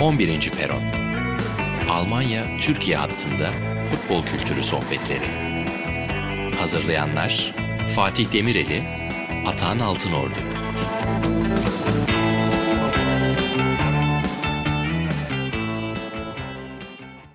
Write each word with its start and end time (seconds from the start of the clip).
11. 0.00 0.50
Peron 0.50 0.82
Almanya-Türkiye 1.90 2.96
hattında 2.96 3.50
futbol 3.90 4.26
kültürü 4.26 4.64
sohbetleri. 4.64 5.26
Hazırlayanlar 6.60 7.54
Fatih 7.96 8.32
Demireli, 8.32 8.84
Atahan 9.46 9.78
Altınordu. 9.78 10.34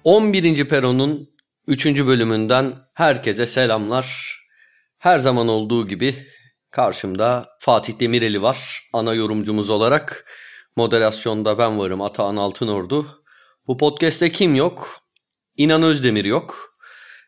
On 0.04 0.34
birinci 0.34 0.68
Peron'un 0.68 1.30
3. 1.68 1.86
bölümünden 1.86 2.74
herkese 2.94 3.46
selamlar. 3.46 4.38
Her 4.98 5.18
zaman 5.18 5.48
olduğu 5.48 5.88
gibi 5.88 6.16
karşımda 6.72 7.50
Fatih 7.60 8.00
Demireli 8.00 8.42
var 8.42 8.90
ana 8.94 9.14
yorumcumuz 9.14 9.70
olarak. 9.70 10.26
Moderasyonda 10.78 11.58
ben 11.58 11.80
varım 11.80 12.02
Atahan 12.02 12.36
Altınordu. 12.36 13.24
Bu 13.68 13.78
podcast'te 13.78 14.32
kim 14.32 14.56
yok? 14.56 15.00
İnan 15.56 15.84
Özdemir 15.84 16.26
yok. 16.26 16.74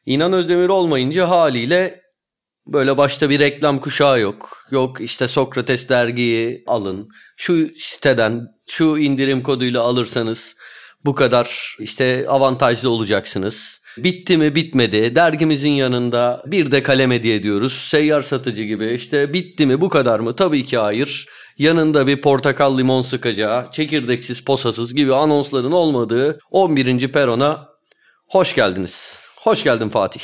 İnan 0.06 0.34
Özdemir 0.34 0.70
olmayınca 0.70 1.30
haliyle 1.30 2.02
böyle 2.68 2.98
başta 2.98 3.30
bir 3.30 3.40
reklam 3.40 3.80
kuşağı 3.80 4.20
yok. 4.20 4.58
Yok 4.72 5.02
işte 5.02 5.28
Sokrates 5.28 5.90
dergiyi 5.90 6.64
alın. 6.68 7.10
Şu 7.38 7.70
siteden 7.78 8.48
şu 8.70 8.98
indirim 8.98 9.44
koduyla 9.44 9.82
alırsanız 9.82 10.56
bu 11.06 11.16
kadar 11.16 11.76
işte 11.80 12.26
avantajlı 12.28 12.90
olacaksınız. 12.90 13.82
Bitti 13.98 14.38
mi 14.38 14.56
bitmedi 14.56 15.16
dergimizin 15.16 15.72
yanında 15.72 16.44
bir 16.46 16.72
de 16.72 16.84
kalem 16.84 17.12
hediye 17.12 17.36
ediyoruz. 17.36 17.74
Seyyar 17.74 18.22
satıcı 18.22 18.64
gibi 18.64 18.94
işte 18.94 19.34
bitti 19.34 19.66
mi 19.66 19.82
bu 19.82 19.90
kadar 19.90 20.20
mı? 20.20 20.36
Tabii 20.36 20.66
ki 20.66 20.78
hayır. 20.78 21.28
Yanında 21.60 22.08
bir 22.08 22.22
portakal 22.22 22.78
limon 22.78 23.02
sıkacağı, 23.02 23.72
çekirdeksiz 23.72 24.42
posasız 24.42 24.94
gibi 24.94 25.16
anonsların 25.16 25.72
olmadığı 25.72 26.40
11. 26.52 27.12
perona 27.12 27.70
hoş 28.28 28.56
geldiniz. 28.56 29.20
Hoş 29.42 29.64
geldin 29.64 29.90
Fatih. 29.90 30.22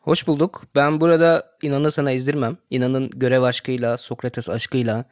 Hoş 0.00 0.26
bulduk. 0.26 0.62
Ben 0.74 1.00
burada 1.00 1.42
İnan'ı 1.62 1.90
sana 1.90 2.12
izdirmem. 2.12 2.56
İnan'ın 2.70 3.10
görev 3.10 3.42
aşkıyla, 3.42 3.98
Sokrates 3.98 4.48
aşkıyla 4.48 5.04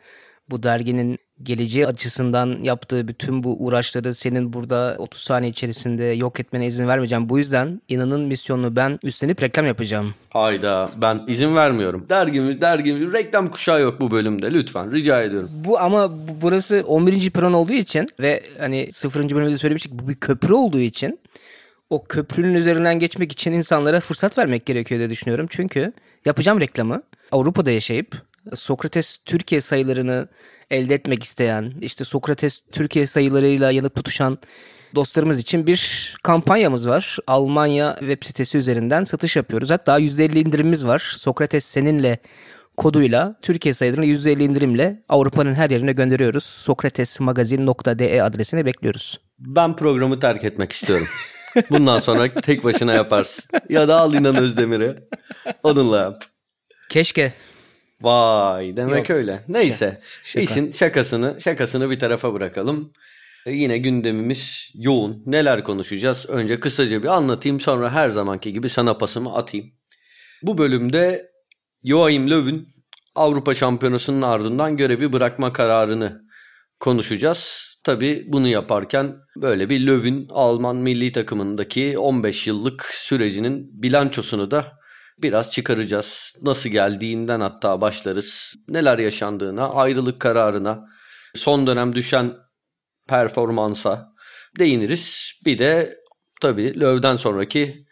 bu 0.50 0.62
derginin 0.62 1.18
geleceği 1.42 1.86
açısından 1.86 2.58
yaptığı 2.62 3.08
bütün 3.08 3.44
bu 3.44 3.64
uğraşları 3.64 4.14
senin 4.14 4.52
burada 4.52 4.94
30 4.98 5.20
saniye 5.22 5.50
içerisinde 5.50 6.04
yok 6.04 6.40
etmene 6.40 6.66
izin 6.66 6.88
vermeyeceğim. 6.88 7.28
Bu 7.28 7.38
yüzden 7.38 7.82
inanın 7.88 8.20
misyonunu 8.20 8.76
ben 8.76 8.98
üstlenip 9.02 9.42
reklam 9.42 9.66
yapacağım. 9.66 10.14
Hayda 10.30 10.90
ben 10.96 11.20
izin 11.26 11.56
vermiyorum. 11.56 12.06
Dergimiz 12.08 12.60
dergimiz 12.60 13.12
reklam 13.12 13.50
kuşağı 13.50 13.80
yok 13.80 14.00
bu 14.00 14.10
bölümde 14.10 14.52
lütfen 14.52 14.92
rica 14.92 15.22
ediyorum. 15.22 15.50
Bu 15.52 15.80
ama 15.80 16.12
bu, 16.12 16.32
burası 16.42 16.84
11. 16.86 17.30
peron 17.30 17.52
olduğu 17.52 17.72
için 17.72 18.08
ve 18.20 18.42
hani 18.58 18.92
0. 18.92 19.30
bölümde 19.30 19.58
söylemiştik 19.58 19.92
bu 19.92 20.08
bir 20.08 20.14
köprü 20.14 20.54
olduğu 20.54 20.80
için 20.80 21.20
o 21.90 22.04
köprünün 22.04 22.54
üzerinden 22.54 22.98
geçmek 22.98 23.32
için 23.32 23.52
insanlara 23.52 24.00
fırsat 24.00 24.38
vermek 24.38 24.66
gerekiyor 24.66 24.98
diye 24.98 25.10
düşünüyorum. 25.10 25.46
Çünkü 25.50 25.92
yapacağım 26.24 26.60
reklamı 26.60 27.02
Avrupa'da 27.32 27.70
yaşayıp 27.70 28.31
Sokrates 28.54 29.18
Türkiye 29.24 29.60
sayılarını 29.60 30.28
elde 30.70 30.94
etmek 30.94 31.22
isteyen, 31.22 31.72
işte 31.80 32.04
Sokrates 32.04 32.60
Türkiye 32.72 33.06
sayılarıyla 33.06 33.70
yanıp 33.70 33.94
tutuşan 33.94 34.38
dostlarımız 34.94 35.38
için 35.38 35.66
bir 35.66 36.14
kampanyamız 36.22 36.88
var. 36.88 37.18
Almanya 37.26 37.96
web 37.98 38.22
sitesi 38.24 38.58
üzerinden 38.58 39.04
satış 39.04 39.36
yapıyoruz. 39.36 39.70
Hatta 39.70 40.00
%50 40.00 40.38
indirimimiz 40.38 40.86
var. 40.86 41.14
Sokrates 41.18 41.64
seninle 41.64 42.18
koduyla 42.76 43.34
Türkiye 43.42 43.74
sayılarını 43.74 44.06
%50 44.06 44.42
indirimle 44.42 45.02
Avrupa'nın 45.08 45.54
her 45.54 45.70
yerine 45.70 45.92
gönderiyoruz. 45.92 46.44
sokratesmagazin.de 46.44 48.22
adresine 48.22 48.66
bekliyoruz. 48.66 49.20
Ben 49.38 49.76
programı 49.76 50.20
terk 50.20 50.44
etmek 50.44 50.72
istiyorum. 50.72 51.06
Bundan 51.70 51.98
sonra 51.98 52.34
tek 52.40 52.64
başına 52.64 52.92
yaparsın. 52.92 53.44
Ya 53.68 53.88
da 53.88 53.96
al 53.96 54.14
İnan 54.14 54.36
Özdemir'i. 54.36 54.96
Onunla 55.62 55.98
yap. 55.98 56.24
Keşke. 56.88 57.32
Vay 58.02 58.76
demek 58.76 59.08
Yok. 59.08 59.18
öyle. 59.18 59.44
Neyse. 59.48 60.00
Şaka. 60.22 60.40
işin 60.40 60.72
şakasını 60.72 61.40
şakasını 61.40 61.90
bir 61.90 61.98
tarafa 61.98 62.34
bırakalım. 62.34 62.92
E, 63.46 63.52
yine 63.52 63.78
gündemimiz 63.78 64.72
yoğun. 64.74 65.22
Neler 65.26 65.64
konuşacağız? 65.64 66.26
Önce 66.30 66.60
kısaca 66.60 67.02
bir 67.02 67.08
anlatayım 67.08 67.60
sonra 67.60 67.90
her 67.90 68.08
zamanki 68.08 68.52
gibi 68.52 68.68
sana 68.68 68.98
pasımı 68.98 69.34
atayım. 69.34 69.66
Bu 70.42 70.58
bölümde 70.58 71.30
Joachim 71.84 72.30
Löw'ün 72.30 72.68
Avrupa 73.14 73.54
Şampiyonası'nın 73.54 74.22
ardından 74.22 74.76
görevi 74.76 75.12
bırakma 75.12 75.52
kararını 75.52 76.22
konuşacağız. 76.80 77.72
Tabii 77.84 78.24
bunu 78.28 78.48
yaparken 78.48 79.16
böyle 79.36 79.70
bir 79.70 79.86
Löw'ün 79.86 80.26
Alman 80.30 80.76
milli 80.76 81.12
takımındaki 81.12 81.98
15 81.98 82.46
yıllık 82.46 82.84
sürecinin 82.84 83.82
bilançosunu 83.82 84.50
da 84.50 84.81
biraz 85.22 85.50
çıkaracağız. 85.50 86.34
Nasıl 86.42 86.70
geldiğinden 86.70 87.40
hatta 87.40 87.80
başlarız. 87.80 88.54
Neler 88.68 88.98
yaşandığına, 88.98 89.68
ayrılık 89.68 90.20
kararına, 90.20 90.88
son 91.34 91.66
dönem 91.66 91.94
düşen 91.94 92.36
performansa 93.08 94.12
değiniriz. 94.58 95.32
Bir 95.44 95.58
de 95.58 95.98
tabii 96.40 96.80
Löw'den 96.80 97.16
sonraki 97.16 97.86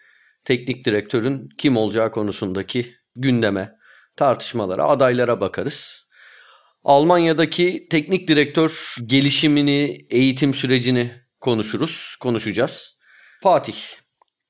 teknik 0.44 0.84
direktörün 0.84 1.48
kim 1.58 1.76
olacağı 1.76 2.12
konusundaki 2.12 2.94
gündeme, 3.16 3.72
tartışmalara, 4.16 4.84
adaylara 4.84 5.40
bakarız. 5.40 6.06
Almanya'daki 6.84 7.86
teknik 7.90 8.28
direktör 8.28 8.94
gelişimini, 9.06 10.06
eğitim 10.10 10.54
sürecini 10.54 11.10
konuşuruz, 11.40 12.16
konuşacağız. 12.20 12.98
Fatih, 13.42 13.76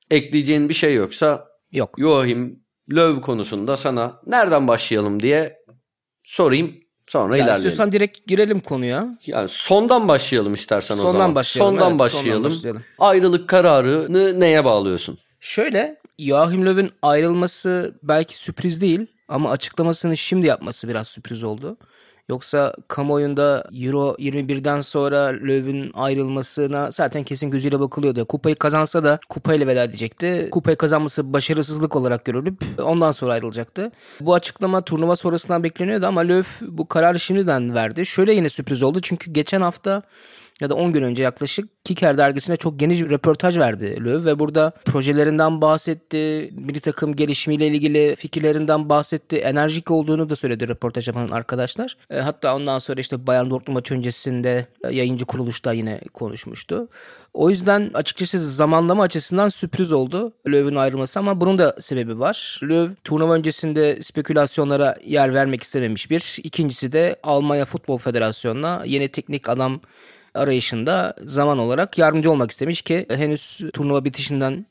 ekleyeceğin 0.09 0.69
bir 0.69 0.73
şey 0.73 0.95
yoksa 0.95 1.51
Yok. 1.71 1.95
Joachim 1.99 2.60
Löw 2.91 3.21
konusunda 3.21 3.77
sana 3.77 4.19
nereden 4.27 4.67
başlayalım 4.67 5.19
diye 5.21 5.57
sorayım. 6.23 6.75
Sonra 7.07 7.37
Ya 7.37 7.43
ilerleyelim. 7.43 7.67
istiyorsan 7.69 7.91
direkt 7.91 8.27
girelim 8.27 8.59
konuya. 8.59 9.17
Yani 9.25 9.49
sondan 9.49 10.07
başlayalım 10.07 10.53
istersen 10.53 10.95
o 10.95 10.97
Sondan 10.97 11.11
zaman. 11.11 11.35
başlayalım, 11.35 11.73
Sondan 11.75 11.89
evet, 11.91 11.99
başlayalım. 11.99 12.33
sondan 12.43 12.51
başlayalım. 12.57 12.83
Ayrılık 12.99 13.49
kararını 13.49 14.39
neye 14.39 14.65
bağlıyorsun? 14.65 15.17
Şöyle 15.39 16.01
Joachim 16.19 16.65
Löw'ün 16.65 16.89
ayrılması 17.01 17.95
belki 18.03 18.37
sürpriz 18.37 18.81
değil 18.81 19.05
ama 19.27 19.51
açıklamasını 19.51 20.17
şimdi 20.17 20.47
yapması 20.47 20.87
biraz 20.87 21.07
sürpriz 21.07 21.43
oldu. 21.43 21.77
Yoksa 22.31 22.73
kamuoyunda 22.87 23.63
Euro 23.73 24.15
21'den 24.19 24.81
sonra 24.81 25.17
Löw'ün 25.33 25.91
ayrılmasına 25.93 26.91
zaten 26.91 27.23
kesin 27.23 27.51
gözüyle 27.51 27.79
bakılıyordu. 27.79 28.25
Kupayı 28.25 28.55
kazansa 28.55 29.03
da 29.03 29.19
kupayla 29.29 29.67
veda 29.67 29.83
edecekti. 29.83 30.47
Kupayı 30.51 30.77
kazanması 30.77 31.33
başarısızlık 31.33 31.95
olarak 31.95 32.25
görülüp 32.25 32.63
ondan 32.83 33.11
sonra 33.11 33.33
ayrılacaktı. 33.33 33.91
Bu 34.21 34.33
açıklama 34.33 34.81
turnuva 34.81 35.15
sonrasından 35.15 35.63
bekleniyordu 35.63 36.05
ama 36.05 36.21
Löw 36.21 36.65
bu 36.67 36.87
kararı 36.87 37.19
şimdiden 37.19 37.75
verdi. 37.75 38.05
Şöyle 38.05 38.33
yine 38.33 38.49
sürpriz 38.49 38.83
oldu 38.83 38.99
çünkü 39.01 39.31
geçen 39.31 39.61
hafta 39.61 40.03
ya 40.61 40.69
da 40.69 40.75
10 40.75 40.93
gün 40.93 41.03
önce 41.03 41.23
yaklaşık 41.23 41.69
Kicker 41.83 42.17
dergisine 42.17 42.57
çok 42.57 42.79
geniş 42.79 43.01
bir 43.01 43.09
röportaj 43.09 43.57
verdi 43.57 44.03
Löw 44.03 44.31
ve 44.31 44.39
burada 44.39 44.71
projelerinden 44.85 45.61
bahsetti, 45.61 46.49
milli 46.53 46.79
takım 46.79 47.15
gelişimiyle 47.15 47.67
ilgili 47.67 48.15
fikirlerinden 48.15 48.89
bahsetti, 48.89 49.37
enerjik 49.37 49.91
olduğunu 49.91 50.29
da 50.29 50.35
söyledi 50.35 50.67
röportaj 50.67 51.07
yapan 51.07 51.27
arkadaşlar. 51.29 51.97
E, 52.09 52.20
hatta 52.21 52.55
ondan 52.55 52.79
sonra 52.79 53.01
işte 53.01 53.27
Bayern 53.27 53.49
Dortmund 53.49 53.77
maçı 53.77 53.93
öncesinde 53.93 54.67
e, 54.83 54.95
yayıncı 54.95 55.25
kuruluşta 55.25 55.73
yine 55.73 56.01
konuşmuştu. 56.13 56.87
O 57.33 57.49
yüzden 57.49 57.91
açıkçası 57.93 58.51
zamanlama 58.51 59.03
açısından 59.03 59.49
sürpriz 59.49 59.91
oldu 59.91 60.33
Löw'ün 60.47 60.75
ayrılması 60.75 61.19
ama 61.19 61.41
bunun 61.41 61.57
da 61.57 61.75
sebebi 61.81 62.19
var. 62.19 62.59
Löw 62.63 62.95
turnuva 63.03 63.33
öncesinde 63.33 64.03
spekülasyonlara 64.03 64.95
yer 65.05 65.33
vermek 65.33 65.63
istememiş 65.63 66.09
bir. 66.09 66.37
İkincisi 66.43 66.91
de 66.91 67.15
Almanya 67.23 67.65
Futbol 67.65 67.97
Federasyonu'na 67.97 68.83
yeni 68.85 69.07
teknik 69.07 69.49
adam 69.49 69.81
arayışında 70.33 71.15
zaman 71.23 71.57
olarak 71.57 71.97
yardımcı 71.97 72.31
olmak 72.31 72.51
istemiş 72.51 72.81
ki 72.81 73.05
henüz 73.09 73.61
turnuva 73.73 74.05
bitişinden 74.05 74.65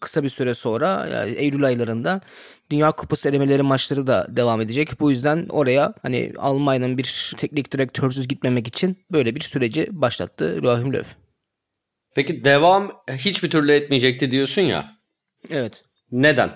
kısa 0.00 0.22
bir 0.22 0.28
süre 0.28 0.54
sonra 0.54 1.08
yani 1.12 1.30
Eylül 1.30 1.64
aylarında 1.64 2.20
Dünya 2.70 2.92
Kupası 2.92 3.28
elemeleri 3.28 3.62
maçları 3.62 4.06
da 4.06 4.26
devam 4.30 4.60
edecek. 4.60 5.00
Bu 5.00 5.10
yüzden 5.10 5.46
oraya 5.50 5.94
hani 6.02 6.32
Almanya'nın 6.38 6.98
bir 6.98 7.34
teknik 7.36 7.72
direktörsüz 7.72 8.28
gitmemek 8.28 8.68
için 8.68 8.98
böyle 9.12 9.34
bir 9.34 9.40
süreci 9.40 9.88
başlattı 9.90 10.60
Joachim 10.62 10.92
Löw. 10.92 11.16
Peki 12.14 12.44
devam 12.44 12.92
hiçbir 13.10 13.50
türlü 13.50 13.72
etmeyecekti 13.72 14.30
diyorsun 14.30 14.62
ya. 14.62 14.88
Evet. 15.50 15.84
Neden? 16.12 16.52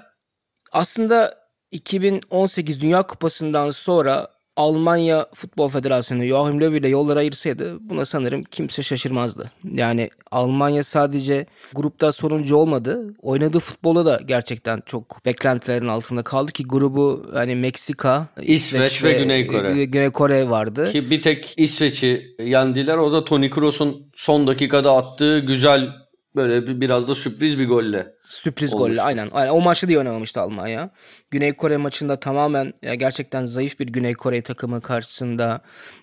Aslında 0.73 1.39
2018 1.71 2.81
Dünya 2.81 3.03
Kupası'ndan 3.03 3.71
sonra 3.71 4.29
Almanya 4.61 5.27
Futbol 5.35 5.69
Federasyonu 5.69 6.25
Joachim 6.25 6.61
Löw 6.61 6.79
ile 6.79 6.89
yolları 6.89 7.19
ayırsaydı 7.19 7.79
buna 7.81 8.05
sanırım 8.05 8.43
kimse 8.43 8.83
şaşırmazdı. 8.83 9.51
Yani 9.73 10.11
Almanya 10.31 10.83
sadece 10.83 11.47
grupta 11.73 12.13
sonuncu 12.13 12.57
olmadı. 12.57 13.15
Oynadığı 13.23 13.61
futbola 13.61 14.07
da 14.07 14.21
gerçekten 14.25 14.83
çok 14.87 15.25
beklentilerin 15.27 15.89
altında 15.89 16.23
kaldı 16.23 16.53
ki 16.53 16.65
grubu 16.67 17.27
hani 17.35 17.55
Meksika, 17.57 18.27
İsveç 18.43 19.05
ve 19.05 19.13
Güney 19.13 19.47
Kore. 19.47 19.85
Güney 19.85 20.11
Kore 20.11 20.51
vardı. 20.51 20.93
Ki 20.93 21.11
bir 21.11 21.23
tek 21.23 21.55
İsveç'i 21.57 22.35
yendiler. 22.39 22.97
O 22.97 23.13
da 23.13 23.25
Toni 23.25 23.51
Kroos'un 23.51 24.07
son 24.15 24.47
dakikada 24.47 24.97
attığı 24.97 25.39
güzel 25.39 25.89
böyle 26.37 26.67
bir, 26.67 26.81
biraz 26.81 27.09
da 27.09 27.15
sürpriz 27.15 27.59
bir 27.59 27.69
golle. 27.69 28.15
Sürpriz 28.23 28.75
olmuştu. 28.75 28.89
golle 28.89 29.03
aynen. 29.03 29.29
aynen. 29.33 29.51
O 29.51 29.61
maçta 29.61 29.87
da 29.89 29.93
iyi 29.93 29.99
oynamamıştı 29.99 30.41
Almanya. 30.41 30.91
Güney 31.31 31.53
Kore 31.53 31.77
maçında 31.77 32.21
tamamen 32.21 32.75
ya 32.83 32.95
gerçekten 32.95 33.45
zayıf 33.45 33.81
bir 33.81 33.87
Güney 33.87 34.15
Kore 34.15 34.43
takımı 34.43 34.81
karşısında 34.81 35.61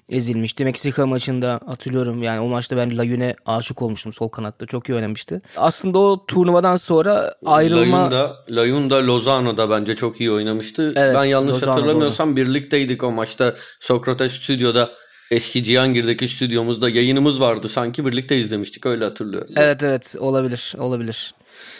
ezilmişti. 0.10 0.66
Meksika 0.66 1.06
maçında 1.06 1.60
hatırlıyorum 1.66 2.24
yani 2.24 2.40
o 2.40 2.48
maçta 2.48 2.78
ben 2.78 2.98
Layun'e 2.98 3.36
aşık 3.46 3.82
olmuştum 3.82 4.14
sol 4.14 4.30
kanatta. 4.30 4.66
Çok 4.66 4.90
iyi 4.90 4.96
oynamıştı. 4.96 5.42
Aslında 5.58 6.00
o 6.00 6.26
turnuvadan 6.26 6.76
sonra 6.76 7.36
ayrılma... 7.46 7.98
Layun 7.98 8.12
da, 8.12 8.36
Layun 8.50 8.90
da 8.90 9.08
Lozano'da 9.08 9.70
bence 9.70 9.96
çok 9.96 10.22
iyi 10.22 10.32
oynamıştı. 10.32 10.94
Evet, 10.96 11.16
ben 11.16 11.24
yanlış 11.24 11.56
Lozano 11.56 11.72
hatırlamıyorsam 11.72 12.36
birlikteydik 12.36 13.04
o 13.04 13.12
maçta. 13.12 13.56
Sokrates 13.80 14.32
stüdyoda 14.32 14.90
eski 15.32 15.64
Cihangir'deki 15.64 16.28
stüdyomuzda 16.28 16.90
yayınımız 16.90 17.40
vardı. 17.40 17.70
Sanki 17.70 18.06
birlikte 18.06 18.38
izlemiştik 18.38 18.86
öyle 18.86 19.04
hatırlıyorum. 19.04 19.54
Evet 19.56 19.84
evet 19.84 20.16
olabilir 20.20 20.76
olabilir. 20.78 21.34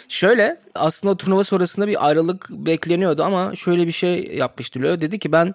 Şöyle 0.08 0.60
aslında 0.74 1.16
turnuva 1.16 1.44
sonrasında 1.44 1.88
bir 1.88 2.06
ayrılık 2.06 2.50
bekleniyordu 2.50 3.22
ama 3.22 3.56
şöyle 3.56 3.86
bir 3.86 3.92
şey 3.92 4.36
yapmıştı 4.36 4.80
Löw. 4.80 5.00
Dedi 5.00 5.18
ki 5.18 5.32
ben 5.32 5.54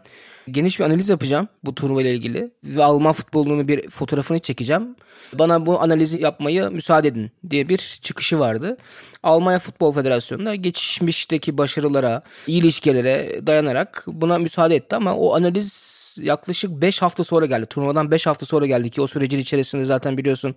geniş 0.51 0.79
bir 0.79 0.85
analiz 0.85 1.09
yapacağım 1.09 1.47
bu 1.63 1.75
turnuva 1.75 2.01
ile 2.01 2.13
ilgili 2.13 2.51
ve 2.63 2.83
Alman 2.83 3.13
futbolunun 3.13 3.67
bir 3.67 3.89
fotoğrafını 3.89 4.39
çekeceğim. 4.39 4.95
Bana 5.33 5.65
bu 5.65 5.81
analizi 5.81 6.21
yapmayı 6.21 6.69
müsaade 6.69 7.07
edin 7.07 7.31
diye 7.49 7.69
bir 7.69 7.99
çıkışı 8.01 8.39
vardı. 8.39 8.77
Almanya 9.23 9.59
Futbol 9.59 9.93
Federasyonu'na 9.93 10.55
geçmişteki 10.55 11.57
başarılara, 11.57 12.21
iyi 12.47 12.61
ilişkilere 12.61 13.47
dayanarak 13.47 14.03
buna 14.07 14.37
müsaade 14.37 14.75
etti 14.75 14.95
ama 14.95 15.15
o 15.15 15.35
analiz 15.35 15.92
yaklaşık 16.17 16.71
5 16.71 17.01
hafta 17.01 17.23
sonra 17.23 17.45
geldi. 17.45 17.65
Turnuvadan 17.65 18.11
5 18.11 18.27
hafta 18.27 18.45
sonra 18.45 18.65
geldi 18.65 18.89
ki 18.89 19.01
o 19.01 19.07
sürecin 19.07 19.39
içerisinde 19.39 19.85
zaten 19.85 20.17
biliyorsun 20.17 20.55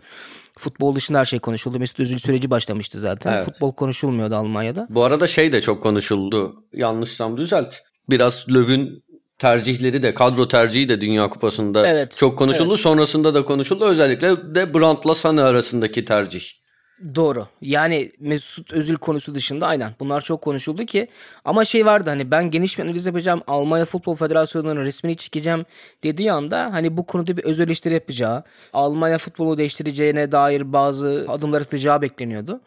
futbol 0.58 0.94
dışında 0.94 1.19
her 1.19 1.25
şey 1.25 1.38
konuşuldu. 1.38 1.79
Mesut 1.79 2.00
Özil 2.00 2.19
süreci 2.19 2.50
başlamıştı 2.50 2.99
zaten. 2.99 3.32
Evet. 3.32 3.44
Futbol 3.44 3.73
konuşulmuyordu 3.75 4.35
Almanya'da. 4.35 4.87
Bu 4.91 5.05
arada 5.05 5.26
şey 5.26 5.53
de 5.53 5.61
çok 5.61 5.82
konuşuldu. 5.82 6.64
Yanlışsam 6.73 7.37
düzelt. 7.37 7.75
Biraz 8.11 8.44
Löw'ün 8.49 9.05
tercihleri 9.38 10.03
de 10.03 10.14
kadro 10.14 10.49
tercihi 10.49 10.88
de 10.88 11.00
Dünya 11.00 11.29
Kupası'nda 11.29 11.87
Evet, 11.87 12.17
çok 12.17 12.38
konuşuldu. 12.38 12.76
Sonrasında 12.76 13.35
da 13.35 13.44
konuşuldu. 13.44 13.85
Özellikle 13.85 14.55
de 14.55 14.75
Brandt'la 14.75 15.12
Sané 15.12 15.43
arasındaki 15.43 16.05
tercih. 16.05 16.43
Doğru. 17.14 17.46
Yani 17.60 18.12
Mesut 18.20 18.72
Özil 18.72 18.94
konusu 18.94 19.34
dışında 19.34 19.66
aynen. 19.66 19.93
Bunlar 20.00 20.20
çok 20.20 20.43
konuşuldu 20.43 20.84
ki 20.84 21.08
ama 21.44 21.64
şey 21.64 21.87
vardı 21.87 22.10
hani 22.10 22.31
ben 22.31 22.50
geniş 22.50 22.78
bir 22.78 22.82
analiz 22.84 23.06
yapacağım. 23.06 23.43
Almanya 23.46 23.84
Futbol 23.84 24.14
Federasyonu'nun 24.14 24.84
resmini 24.84 25.16
çekeceğim 25.16 25.64
dediği 26.04 26.32
anda 26.32 26.72
hani 26.72 26.96
bu 26.96 27.06
konuda 27.06 27.37
bir 27.37 27.44
öz 27.44 27.60
eleştiri 27.60 27.94
yapacağı, 27.94 28.44
Almanya 28.72 29.19
futbolu 29.19 29.58
değiştireceğine 29.58 30.32
dair 30.32 30.72
bazı 30.72 31.26
adımlar 31.28 31.60
atacağı 31.60 32.02
bekleniyordu. 32.02 32.60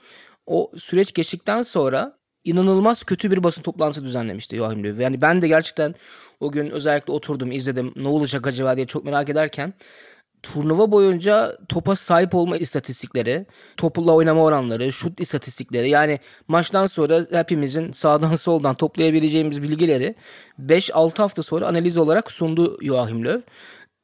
O 0.45 0.71
süreç 0.77 1.13
geçtikten 1.13 1.61
sonra 1.61 2.17
inanılmaz 2.43 3.03
kötü 3.03 3.31
bir 3.31 3.43
basın 3.43 3.61
toplantısı 3.61 4.05
düzenlemişti 4.05 4.55
Joachim 4.55 4.83
Löw. 4.83 5.03
Yani 5.03 5.21
ben 5.21 5.41
de 5.41 5.47
gerçekten 5.47 5.95
o 6.39 6.51
gün 6.51 6.69
özellikle 6.69 7.13
oturdum 7.13 7.51
izledim 7.51 7.93
ne 7.95 8.07
olacak 8.07 8.47
acaba 8.47 8.75
diye 8.75 8.87
çok 8.87 9.05
merak 9.05 9.29
ederken 9.29 9.73
turnuva 10.43 10.91
boyunca 10.91 11.57
topa 11.69 11.95
sahip 11.95 12.35
olma 12.35 12.57
istatistikleri, 12.57 13.45
topla 13.77 14.13
oynama 14.13 14.43
oranları, 14.43 14.91
şut 14.91 15.19
istatistikleri 15.19 15.89
yani 15.89 16.19
maçtan 16.47 16.85
sonra 16.85 17.25
hepimizin 17.31 17.91
sağdan 17.91 18.35
soldan 18.45 18.75
toplayabileceğimiz 18.75 19.61
bilgileri 19.61 20.15
5-6 20.59 21.17
hafta 21.17 21.43
sonra 21.43 21.67
analiz 21.67 21.97
olarak 21.97 22.31
sundu 22.31 22.77
Joachim 22.81 23.25
Löw. 23.25 23.41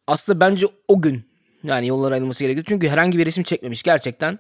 Aslında 0.08 0.40
bence 0.40 0.66
o 0.88 1.02
gün 1.02 1.24
yani 1.64 1.88
yollar 1.88 2.12
ayrılması 2.12 2.44
gerekiyor. 2.44 2.66
Çünkü 2.70 2.90
herhangi 2.90 3.18
bir 3.18 3.26
resim 3.26 3.44
çekmemiş. 3.44 3.84
Gerçekten 3.84 4.40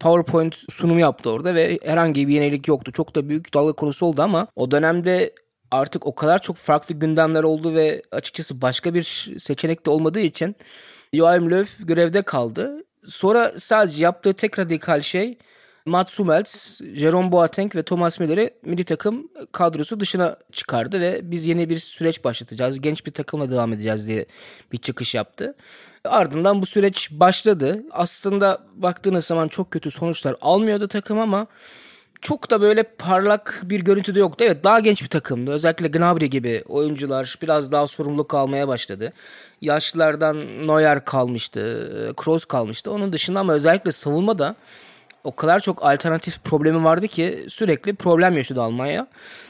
PowerPoint 0.00 0.54
sunumu 0.70 1.00
yaptı 1.00 1.30
orada 1.30 1.54
ve 1.54 1.78
herhangi 1.82 2.28
bir 2.28 2.34
yenilik 2.34 2.68
yoktu. 2.68 2.92
Çok 2.92 3.14
da 3.14 3.28
büyük 3.28 3.54
dalga 3.54 3.72
konusu 3.72 4.06
oldu 4.06 4.22
ama 4.22 4.48
o 4.56 4.70
dönemde 4.70 5.32
artık 5.70 6.06
o 6.06 6.14
kadar 6.14 6.42
çok 6.42 6.56
farklı 6.56 6.94
gündemler 6.94 7.42
oldu 7.42 7.74
ve 7.74 8.02
açıkçası 8.12 8.60
başka 8.60 8.94
bir 8.94 9.34
seçenek 9.38 9.86
de 9.86 9.90
olmadığı 9.90 10.20
için 10.20 10.56
Joachim 11.14 11.50
Löw 11.50 11.84
görevde 11.84 12.22
kaldı. 12.22 12.84
Sonra 13.06 13.52
sadece 13.58 14.02
yaptığı 14.04 14.32
tek 14.32 14.58
radikal 14.58 15.02
şey 15.02 15.38
Mats 15.86 16.18
Hummels, 16.18 16.80
Jerome 16.94 17.32
Boateng 17.32 17.76
ve 17.76 17.82
Thomas 17.82 18.20
Müller'i 18.20 18.50
milli 18.62 18.84
takım 18.84 19.28
kadrosu 19.52 20.00
dışına 20.00 20.36
çıkardı 20.52 21.00
ve 21.00 21.20
biz 21.22 21.46
yeni 21.46 21.68
bir 21.68 21.78
süreç 21.78 22.24
başlatacağız. 22.24 22.80
Genç 22.80 23.06
bir 23.06 23.10
takımla 23.10 23.50
devam 23.50 23.72
edeceğiz 23.72 24.06
diye 24.06 24.26
bir 24.72 24.78
çıkış 24.78 25.14
yaptı. 25.14 25.54
Ardından 26.04 26.62
bu 26.62 26.66
süreç 26.66 27.10
başladı. 27.10 27.82
Aslında 27.90 28.62
baktığınız 28.74 29.24
zaman 29.24 29.48
çok 29.48 29.70
kötü 29.70 29.90
sonuçlar 29.90 30.36
almıyordu 30.40 30.88
takım 30.88 31.18
ama 31.18 31.46
çok 32.24 32.50
da 32.50 32.60
böyle 32.60 32.82
parlak 32.82 33.62
bir 33.64 33.80
görüntü 33.80 34.14
de 34.14 34.18
yoktu. 34.18 34.44
Evet 34.44 34.64
daha 34.64 34.80
genç 34.80 35.02
bir 35.02 35.08
takımdı. 35.08 35.50
Özellikle 35.50 35.88
Gnabry 35.88 36.30
gibi 36.30 36.64
oyuncular 36.68 37.38
biraz 37.42 37.72
daha 37.72 37.86
sorumluluk 37.86 38.34
almaya 38.34 38.68
başladı. 38.68 39.12
Yaşlılardan 39.60 40.66
Neuer 40.66 41.04
kalmıştı, 41.04 42.12
Kroos 42.16 42.44
kalmıştı. 42.44 42.90
Onun 42.90 43.12
dışında 43.12 43.40
ama 43.40 43.52
özellikle 43.52 43.92
savunmada 43.92 44.56
o 45.24 45.36
kadar 45.36 45.60
çok 45.60 45.84
alternatif 45.86 46.44
problemi 46.44 46.84
vardı 46.84 47.08
ki 47.08 47.46
sürekli 47.48 47.94
problem 47.94 48.36
yaşadı 48.36 48.62
Almanya. 48.62 49.06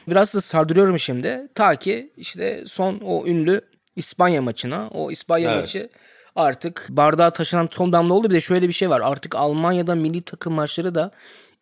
Biraz 0.09 0.35
da 0.35 0.41
sardırıyorum 0.41 0.99
şimdi. 0.99 1.49
Ta 1.55 1.77
ki 1.77 2.11
işte 2.17 2.65
son 2.67 3.01
o 3.01 3.27
ünlü 3.27 3.61
İspanya 3.97 4.43
maçına. 4.43 4.89
O 4.95 5.11
İspanya 5.11 5.51
Evet. 5.51 5.61
maçı 5.61 5.89
artık 6.37 6.87
bardağa 6.91 7.31
taşınan 7.31 7.69
son 7.73 7.93
damla 7.93 8.15
oldu. 8.15 8.31
Bir 8.31 8.35
de 8.35 8.41
şöyle 8.41 8.69
bir 8.69 8.73
şey 8.73 8.91
var. 8.91 9.01
Artık 9.05 9.35
Almanya'da 9.35 9.95
milli 9.95 10.23
takım 10.23 10.53
maçları 10.53 10.95
da 10.95 11.11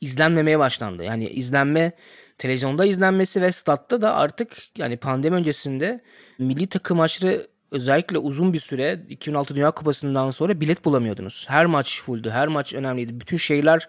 izlenmemeye 0.02 0.58
başlandı. 0.58 1.04
Yani 1.04 1.28
izlenme 1.28 1.92
televizyonda 2.38 2.84
izlenmesi 2.84 3.40
ve 3.40 3.52
statta 3.52 4.02
da 4.02 4.16
artık 4.16 4.78
yani 4.78 4.96
pandemi 4.96 5.36
öncesinde 5.36 6.00
milli 6.38 6.66
takım 6.66 6.96
maçları 6.96 7.46
özellikle 7.70 8.18
uzun 8.18 8.52
bir 8.52 8.58
süre 8.58 9.00
2006 9.08 9.54
Dünya 9.54 9.70
Kupası'ndan 9.70 10.30
sonra 10.30 10.60
bilet 10.60 10.84
bulamıyordunuz. 10.84 11.46
Her 11.48 11.66
maç 11.66 12.02
fulldü. 12.02 12.30
Her 12.30 12.48
maç 12.48 12.74
önemliydi. 12.74 13.20
Bütün 13.20 13.36
şehirler 13.36 13.88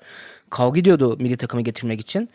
kavga 0.50 0.80
ediyordu 0.80 1.18
milli 1.19 1.38
takımı 1.38 1.63
getirmek 1.63 2.00
için. 2.00 2.30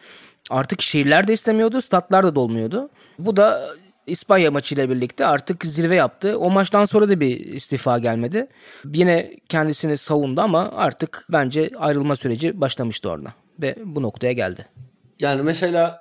Artık 0.51 0.83
şehirler 0.83 1.29
de 1.29 1.33
istemiyordu, 1.33 1.83
statlar 1.83 2.25
da 2.25 2.35
dolmuyordu. 2.35 2.91
Bu 3.19 3.37
da 3.37 3.77
İspanya 4.07 4.51
maçıyla 4.51 4.91
birlikte 4.91 5.27
artık 5.27 5.67
zirve 5.67 5.95
yaptı. 5.95 6.39
O 6.39 6.51
maçtan 6.51 6.85
sonra 6.85 7.09
da 7.09 7.21
bir 7.21 7.41
istifa 7.41 7.99
gelmedi. 7.99 8.47
Yine 8.85 9.31
kendisini 9.49 9.97
savundu 9.97 10.41
ama 10.41 10.73
artık 10.77 11.27
bence 11.33 11.71
ayrılma 11.79 12.17
süreci 12.17 12.61
başlamıştı 12.61 13.11
orada. 13.11 13.35
Ve 13.59 13.77
bu 13.85 14.03
noktaya 14.03 14.33
geldi. 14.33 14.67
Yani 15.19 15.43
mesela 15.43 16.01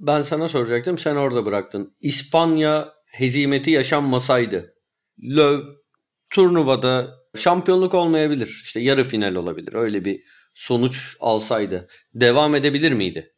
ben 0.00 0.22
sana 0.22 0.48
soracaktım 0.48 0.98
sen 0.98 1.16
orada 1.16 1.46
bıraktın. 1.46 1.96
İspanya 2.00 2.92
hezimeti 3.06 3.70
yaşanmasaydı 3.70 4.74
Löw 5.22 5.72
turnuvada 6.30 7.14
şampiyonluk 7.36 7.94
olmayabilir. 7.94 8.46
İşte 8.64 8.80
yarı 8.80 9.04
final 9.04 9.34
olabilir. 9.34 9.74
Öyle 9.74 10.04
bir 10.04 10.22
sonuç 10.54 11.16
alsaydı 11.20 11.88
devam 12.14 12.54
edebilir 12.54 12.92
miydi? 12.92 13.32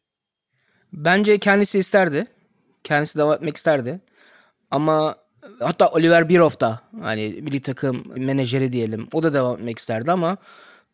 Bence 0.93 1.37
kendisi 1.39 1.79
isterdi. 1.79 2.25
Kendisi 2.83 3.17
devam 3.17 3.33
etmek 3.33 3.57
isterdi. 3.57 3.99
Ama 4.71 5.15
hatta 5.59 5.87
Oliver 5.87 6.29
Bierhoff 6.29 6.59
da 6.59 6.81
hani 7.01 7.39
milli 7.41 7.61
takım 7.61 8.03
menajeri 8.15 8.71
diyelim. 8.71 9.07
O 9.13 9.23
da 9.23 9.33
devam 9.33 9.59
etmek 9.59 9.79
isterdi 9.79 10.11
ama 10.11 10.37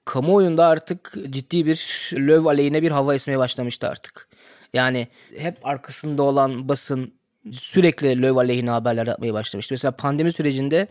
kamuoyunda 0.05 0.65
artık 0.65 1.13
ciddi 1.29 1.65
bir 1.65 2.09
löv 2.13 2.45
aleyhine 2.45 2.81
bir 2.81 2.91
hava 2.91 3.15
esmeye 3.15 3.38
başlamıştı 3.38 3.89
artık. 3.89 4.27
Yani 4.74 5.07
hep 5.38 5.57
arkasında 5.67 6.24
olan 6.24 6.69
basın 6.69 7.13
sürekli 7.51 8.21
löv 8.21 8.35
aleyhine 8.35 8.69
haberler 8.69 9.07
yapmaya 9.07 9.33
başlamıştı. 9.33 9.74
Mesela 9.74 9.91
pandemi 9.91 10.31
sürecinde 10.33 10.88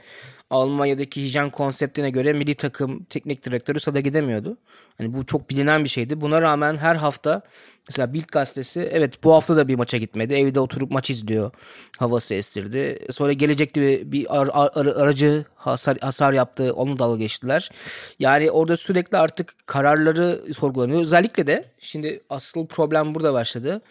Almanya'daki 0.50 1.22
hijyen 1.22 1.50
konseptine 1.50 2.10
göre 2.10 2.32
milli 2.32 2.54
takım 2.54 3.04
teknik 3.04 3.44
direktörü 3.44 3.80
sada 3.80 4.00
gidemiyordu. 4.00 4.56
Hani 4.98 5.12
bu 5.12 5.26
çok 5.26 5.50
bilinen 5.50 5.84
bir 5.84 5.88
şeydi. 5.88 6.20
Buna 6.20 6.42
rağmen 6.42 6.76
her 6.76 6.96
hafta 6.96 7.42
mesela 7.88 8.12
Bild 8.12 8.28
gazetesi 8.32 8.88
evet 8.92 9.24
bu 9.24 9.34
hafta 9.34 9.56
da 9.56 9.68
bir 9.68 9.74
maça 9.74 9.98
gitmedi. 9.98 10.34
Evde 10.34 10.60
oturup 10.60 10.90
maç 10.90 11.10
izliyor. 11.10 11.50
Havası 11.98 12.34
estirdi. 12.34 13.06
Sonra 13.10 13.32
gelecekti 13.32 13.80
bir, 13.80 14.12
bir 14.12 14.40
ar- 14.40 14.50
ar- 14.52 14.86
aracı 14.86 15.44
hasar, 15.54 15.98
hasar 16.00 16.32
yaptı. 16.32 16.72
Onu 16.74 16.98
dalga 16.98 17.18
geçtiler. 17.18 17.70
Yani 18.18 18.50
orada 18.50 18.76
sürekli 18.76 19.18
artık 19.18 19.54
kararları 19.66 20.54
sorgulanıyor. 20.54 21.00
Özellikle 21.00 21.46
de 21.46 21.64
şimdi 21.78 22.20
asıl 22.30 22.66
problem 22.66 23.14
burada 23.14 23.32
başladı. 23.32 23.82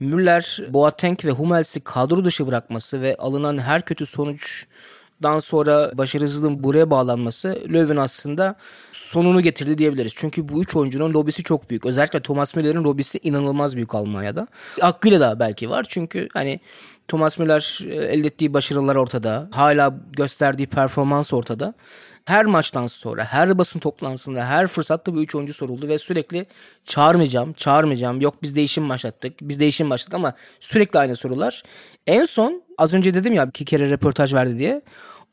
Müller, 0.00 0.60
Boateng 0.68 1.24
ve 1.24 1.30
Hummels'i 1.30 1.80
kadro 1.80 2.24
dışı 2.24 2.46
bırakması 2.46 3.02
ve 3.02 3.16
alınan 3.16 3.58
her 3.58 3.82
kötü 3.82 4.06
sonuç 4.06 4.66
maçtan 5.22 5.40
sonra 5.40 5.90
başarısızlığın 5.98 6.64
buraya 6.64 6.90
bağlanması 6.90 7.48
Löw'ün 7.68 7.96
aslında 7.96 8.54
sonunu 8.92 9.40
getirdi 9.40 9.78
diyebiliriz. 9.78 10.12
Çünkü 10.16 10.48
bu 10.48 10.62
üç 10.62 10.76
oyuncunun 10.76 11.14
lobisi 11.14 11.42
çok 11.42 11.70
büyük. 11.70 11.86
Özellikle 11.86 12.20
Thomas 12.20 12.56
Müller'in 12.56 12.84
lobisi 12.84 13.18
inanılmaz 13.22 13.76
büyük 13.76 13.94
Almanya'da. 13.94 14.46
Hakkıyla 14.80 15.20
da 15.20 15.40
belki 15.40 15.70
var. 15.70 15.86
Çünkü 15.88 16.28
hani 16.32 16.60
Thomas 17.08 17.38
Müller 17.38 17.80
e, 17.84 17.94
elde 17.94 18.26
ettiği 18.26 18.54
başarılar 18.54 18.96
ortada. 18.96 19.48
Hala 19.52 19.94
gösterdiği 20.12 20.66
performans 20.66 21.32
ortada. 21.32 21.74
Her 22.24 22.46
maçtan 22.46 22.86
sonra, 22.86 23.24
her 23.24 23.58
basın 23.58 23.80
toplantısında, 23.80 24.46
her 24.46 24.66
fırsatta 24.66 25.14
bu 25.14 25.22
üç 25.22 25.34
oyuncu 25.34 25.54
soruldu 25.54 25.88
ve 25.88 25.98
sürekli 25.98 26.46
çağırmayacağım, 26.84 27.52
çağırmayacağım. 27.52 28.20
Yok 28.20 28.42
biz 28.42 28.56
değişim 28.56 28.88
başlattık, 28.88 29.32
biz 29.42 29.60
değişim 29.60 29.90
başlattık 29.90 30.14
ama 30.14 30.34
sürekli 30.60 30.98
aynı 30.98 31.16
sorular. 31.16 31.62
En 32.06 32.24
son 32.24 32.62
az 32.78 32.94
önce 32.94 33.14
dedim 33.14 33.32
ya 33.32 33.44
iki 33.44 33.64
kere 33.64 33.90
röportaj 33.90 34.34
verdi 34.34 34.58
diye. 34.58 34.82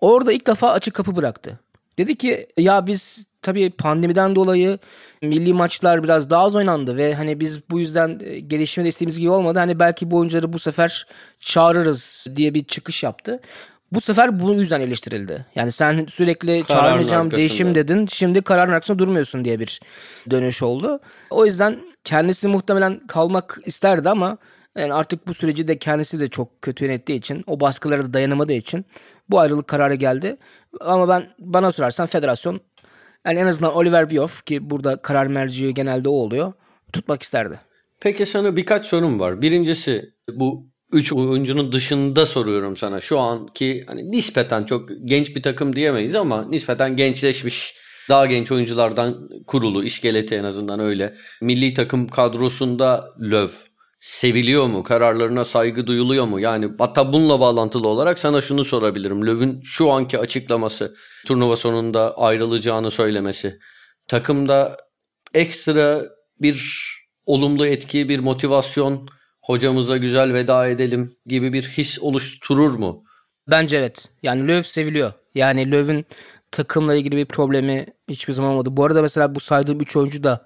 Orada 0.01 0.31
ilk 0.33 0.47
defa 0.47 0.71
açık 0.71 0.93
kapı 0.93 1.15
bıraktı. 1.15 1.59
Dedi 1.97 2.15
ki 2.15 2.47
ya 2.57 2.87
biz 2.87 3.25
tabii 3.41 3.69
pandemiden 3.69 4.35
dolayı 4.35 4.79
milli 5.21 5.53
maçlar 5.53 6.03
biraz 6.03 6.29
daha 6.29 6.43
az 6.43 6.55
oynandı 6.55 6.97
ve 6.97 7.13
hani 7.13 7.39
biz 7.39 7.69
bu 7.69 7.79
yüzden 7.79 8.19
e, 8.23 8.39
gelişme 8.39 8.83
de 8.83 8.87
istediğimiz 8.89 9.19
gibi 9.19 9.29
olmadı. 9.29 9.59
Hani 9.59 9.79
belki 9.79 10.11
bu 10.11 10.17
oyuncuları 10.17 10.53
bu 10.53 10.59
sefer 10.59 11.07
çağırırız 11.39 12.25
diye 12.35 12.53
bir 12.53 12.63
çıkış 12.63 13.03
yaptı. 13.03 13.39
Bu 13.91 14.01
sefer 14.01 14.39
bu 14.39 14.53
yüzden 14.53 14.81
eleştirildi. 14.81 15.45
Yani 15.55 15.71
sen 15.71 16.05
sürekli 16.09 16.45
Kararın 16.47 16.63
çağırmayacağım 16.81 17.21
arkasında. 17.25 17.37
değişim 17.37 17.75
dedin. 17.75 18.07
Şimdi 18.11 18.41
kararın 18.41 18.71
arkasında 18.73 18.99
durmuyorsun 18.99 19.45
diye 19.45 19.59
bir 19.59 19.79
dönüş 20.29 20.63
oldu. 20.63 20.99
O 21.29 21.45
yüzden 21.45 21.77
kendisi 22.03 22.47
muhtemelen 22.47 23.07
kalmak 23.07 23.59
isterdi 23.65 24.09
ama 24.09 24.37
yani 24.77 24.93
artık 24.93 25.27
bu 25.27 25.33
süreci 25.33 25.67
de 25.67 25.77
kendisi 25.77 26.19
de 26.19 26.29
çok 26.29 26.61
kötü 26.61 26.85
yönettiği 26.85 27.19
için, 27.19 27.43
o 27.47 27.59
baskılara 27.59 28.03
da 28.03 28.13
dayanamadığı 28.13 28.53
için 28.53 28.85
bu 29.29 29.39
ayrılık 29.39 29.67
kararı 29.67 29.95
geldi. 29.95 30.37
Ama 30.81 31.09
ben 31.09 31.27
bana 31.39 31.71
sorarsan 31.71 32.07
federasyon 32.07 32.61
yani 33.25 33.39
en 33.39 33.45
azından 33.45 33.75
Oliver 33.75 34.09
Bierhoff 34.09 34.45
ki 34.45 34.69
burada 34.69 35.01
karar 35.01 35.27
merci 35.27 35.73
genelde 35.73 36.09
o 36.09 36.13
oluyor. 36.13 36.53
Tutmak 36.93 37.21
isterdi. 37.21 37.59
Peki 37.99 38.25
sana 38.25 38.55
birkaç 38.55 38.85
sorum 38.85 39.19
var. 39.19 39.41
Birincisi 39.41 40.09
bu 40.33 40.67
üç 40.91 41.13
oyuncunun 41.13 41.71
dışında 41.71 42.25
soruyorum 42.25 42.77
sana. 42.77 43.01
Şu 43.01 43.19
anki 43.19 43.83
hani 43.87 44.11
nispeten 44.11 44.63
çok 44.63 44.89
genç 45.05 45.35
bir 45.35 45.43
takım 45.43 45.75
diyemeyiz 45.75 46.15
ama 46.15 46.45
nispeten 46.49 46.95
gençleşmiş 46.95 47.75
daha 48.09 48.25
genç 48.25 48.51
oyunculardan 48.51 49.29
kurulu 49.47 49.83
iskeleti 49.83 50.35
en 50.35 50.43
azından 50.43 50.79
öyle. 50.79 51.15
Milli 51.41 51.73
takım 51.73 52.07
kadrosunda 52.07 53.05
Löw 53.21 53.66
seviliyor 53.99 54.65
mu? 54.65 54.83
Kararlarına 54.83 55.45
saygı 55.45 55.87
duyuluyor 55.87 56.25
mu? 56.25 56.39
Yani 56.39 56.69
hatta 56.79 57.13
bununla 57.13 57.39
bağlantılı 57.39 57.87
olarak 57.87 58.19
sana 58.19 58.41
şunu 58.41 58.65
sorabilirim. 58.65 59.27
Löw'ün 59.27 59.61
şu 59.63 59.91
anki 59.91 60.19
açıklaması, 60.19 60.95
turnuva 61.25 61.55
sonunda 61.55 62.17
ayrılacağını 62.17 62.91
söylemesi. 62.91 63.59
Takımda 64.07 64.77
ekstra 65.33 66.03
bir 66.41 66.87
olumlu 67.25 67.67
etki, 67.67 68.09
bir 68.09 68.19
motivasyon, 68.19 69.09
hocamıza 69.41 69.97
güzel 69.97 70.33
veda 70.33 70.67
edelim 70.67 71.09
gibi 71.25 71.53
bir 71.53 71.63
his 71.63 71.99
oluşturur 71.99 72.71
mu? 72.71 73.03
Bence 73.49 73.77
evet. 73.77 74.09
Yani 74.23 74.47
Löw 74.47 74.63
seviliyor. 74.63 75.13
Yani 75.35 75.71
Löw'ün 75.71 76.05
takımla 76.51 76.95
ilgili 76.95 77.17
bir 77.17 77.25
problemi 77.25 77.85
hiçbir 78.09 78.33
zaman 78.33 78.51
olmadı. 78.51 78.69
Bu 78.71 78.85
arada 78.85 79.01
mesela 79.01 79.35
bu 79.35 79.39
saydığım 79.39 79.79
3 79.79 79.95
oyuncu 79.95 80.23
da 80.23 80.45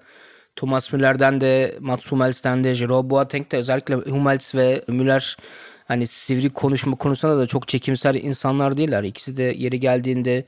Thomas 0.56 0.92
Müller'den 0.92 1.40
de 1.40 1.76
Mats 1.80 2.12
Hummels'ten 2.12 2.64
de 2.64 2.74
Jerome 2.74 3.10
Boateng 3.10 3.50
de 3.50 3.56
özellikle 3.56 3.94
Hummels 3.94 4.54
ve 4.54 4.84
Müller 4.88 5.36
hani 5.84 6.06
sivri 6.06 6.50
konuşma 6.50 6.96
konusunda 6.96 7.38
da 7.38 7.46
çok 7.46 7.68
çekimser 7.68 8.14
insanlar 8.14 8.76
değiller. 8.76 9.02
İkisi 9.02 9.36
de 9.36 9.42
yeri 9.42 9.80
geldiğinde 9.80 10.44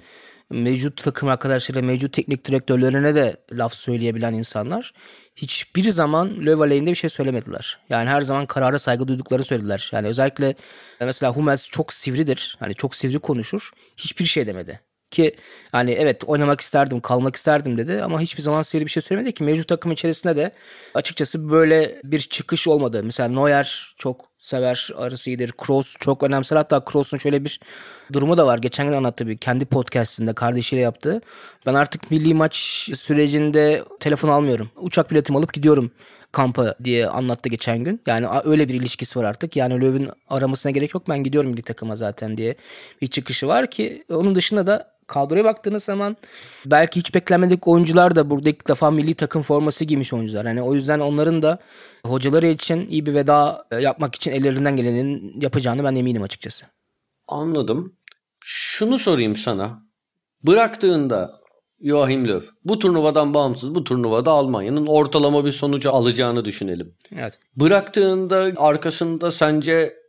mevcut 0.51 1.03
takım 1.03 1.29
arkadaşları, 1.29 1.83
mevcut 1.83 2.13
teknik 2.13 2.47
direktörlerine 2.47 3.15
de 3.15 3.37
laf 3.53 3.75
söyleyebilen 3.75 4.35
insanlar. 4.35 4.93
Hiçbir 5.37 5.91
zaman 5.91 6.47
Löw 6.47 6.65
aleyhinde 6.65 6.91
bir 6.91 6.97
şey 6.97 7.11
söylemediler. 7.11 7.79
Yani 7.91 8.09
her 8.09 8.21
zaman 8.21 8.47
karara 8.47 8.79
saygı 8.79 9.09
duydukları 9.09 9.45
söylediler. 9.45 9.91
Yani 9.93 10.09
özellikle 10.09 10.55
mesela 11.01 11.33
Hummels 11.33 11.69
çok 11.69 11.93
sivridir. 11.93 12.57
Hani 12.61 12.75
çok 12.75 12.95
sivri 12.95 13.19
konuşur. 13.19 13.71
Hiçbir 13.97 14.25
şey 14.25 14.47
demedi. 14.47 14.81
Ki 15.15 15.35
hani 15.73 15.91
evet 15.91 16.25
oynamak 16.27 16.61
isterdim, 16.61 17.01
kalmak 17.01 17.37
isterdim 17.37 17.79
dedi 17.79 18.03
ama 18.03 18.21
hiçbir 18.21 18.43
zaman 18.43 18.63
sivri 18.63 18.87
bir 18.87 18.91
şey 18.91 19.03
söylemedi 19.03 19.35
ki 19.35 19.45
mevcut 19.45 19.69
takım 19.69 19.93
içerisinde 19.93 20.37
de 20.37 20.53
açıkçası 20.95 21.51
böyle 21.51 22.01
bir 22.05 22.19
çıkış 22.21 22.69
olmadı. 22.69 23.03
Mesela 23.05 23.29
Neuer 23.29 23.95
çok 23.99 24.25
sever 24.39 24.91
arası 24.97 25.31
iyidir. 25.31 25.53
Kroos 25.53 25.97
çok 26.01 26.23
önemser. 26.23 26.57
Hatta 26.57 26.85
Kroos'un 26.85 27.17
şöyle 27.17 27.45
bir 27.45 27.61
durumu 28.13 28.39
da 28.39 28.47
var. 28.47 28.59
Geçen 28.59 28.87
gün 28.87 28.93
anlattı 28.93 29.27
bir 29.27 29.37
kendi 29.37 29.65
podcastinde 29.65 30.33
kardeşiyle 30.33 30.83
yaptığı. 30.83 31.21
Ben 31.67 31.75
artık 31.75 32.11
milli 32.11 32.35
maç 32.35 32.55
sürecinde 32.95 33.85
telefon 34.01 34.29
almıyorum. 34.29 34.71
Uçak 34.77 35.11
biletimi 35.11 35.39
alıp 35.39 35.53
gidiyorum 35.55 35.91
kampa 36.35 36.75
diye 36.85 37.07
anlattı 37.09 37.49
geçen 37.49 37.79
gün. 37.85 38.01
Yani 38.07 38.27
öyle 38.45 38.69
bir 38.69 38.75
ilişkisi 38.75 39.19
var 39.19 39.25
artık. 39.25 39.57
Yani 39.57 39.75
Löw'ün 39.75 40.11
aramasına 40.29 40.73
gerek 40.73 40.95
yok. 40.95 41.09
Ben 41.09 41.25
gidiyorum 41.25 41.51
milli 41.51 41.63
takıma 41.63 41.97
zaten 41.97 42.37
diye 42.37 42.55
bir 43.03 43.07
çıkışı 43.07 43.49
var 43.49 43.71
ki 43.71 44.05
onun 44.11 44.35
dışında 44.35 44.67
da 44.67 44.94
kadroya 45.07 45.45
baktığınız 45.45 45.85
zaman 45.85 46.17
belki 46.67 47.01
hiç 47.01 47.15
beklenmedik 47.15 47.69
oyuncular 47.69 48.17
da 48.17 48.31
burada 48.31 48.49
ilk 48.49 48.69
defa 48.69 48.91
milli 48.91 49.15
takım 49.15 49.43
forması 49.43 49.85
giymiş 49.85 50.13
oyuncular. 50.13 50.45
Yani 50.45 50.63
o 50.63 50.75
yüzden 50.75 51.01
onların 51.01 51.43
da 51.43 51.59
hocaları 52.07 52.47
için 52.47 52.89
iyi 52.89 53.07
bir 53.07 53.15
veda 53.15 53.67
yapmak 53.81 54.15
için 54.15 54.33
ellerinden 54.33 54.77
gelenin 54.77 55.41
yapacağını 55.41 55.85
ben 55.85 55.95
eminim 55.95 56.23
açıkçası. 56.23 56.67
Anladım. 57.29 57.97
Şunu 58.41 58.99
sorayım 58.99 59.37
sana. 59.37 59.83
Bıraktığında 60.43 61.41
Joachim 61.81 62.29
Löw 62.29 62.47
bu 62.65 62.79
turnuvadan 62.79 63.35
bağımsız 63.35 63.75
bu 63.75 63.85
turnuvada 63.85 64.31
Almanya'nın 64.31 64.87
ortalama 64.87 65.45
bir 65.45 65.53
sonucu 65.53 65.93
alacağını 65.93 66.45
düşünelim. 66.45 66.95
Evet. 67.13 67.39
Bıraktığında 67.57 68.53
arkasında 68.57 69.31
sence 69.31 70.04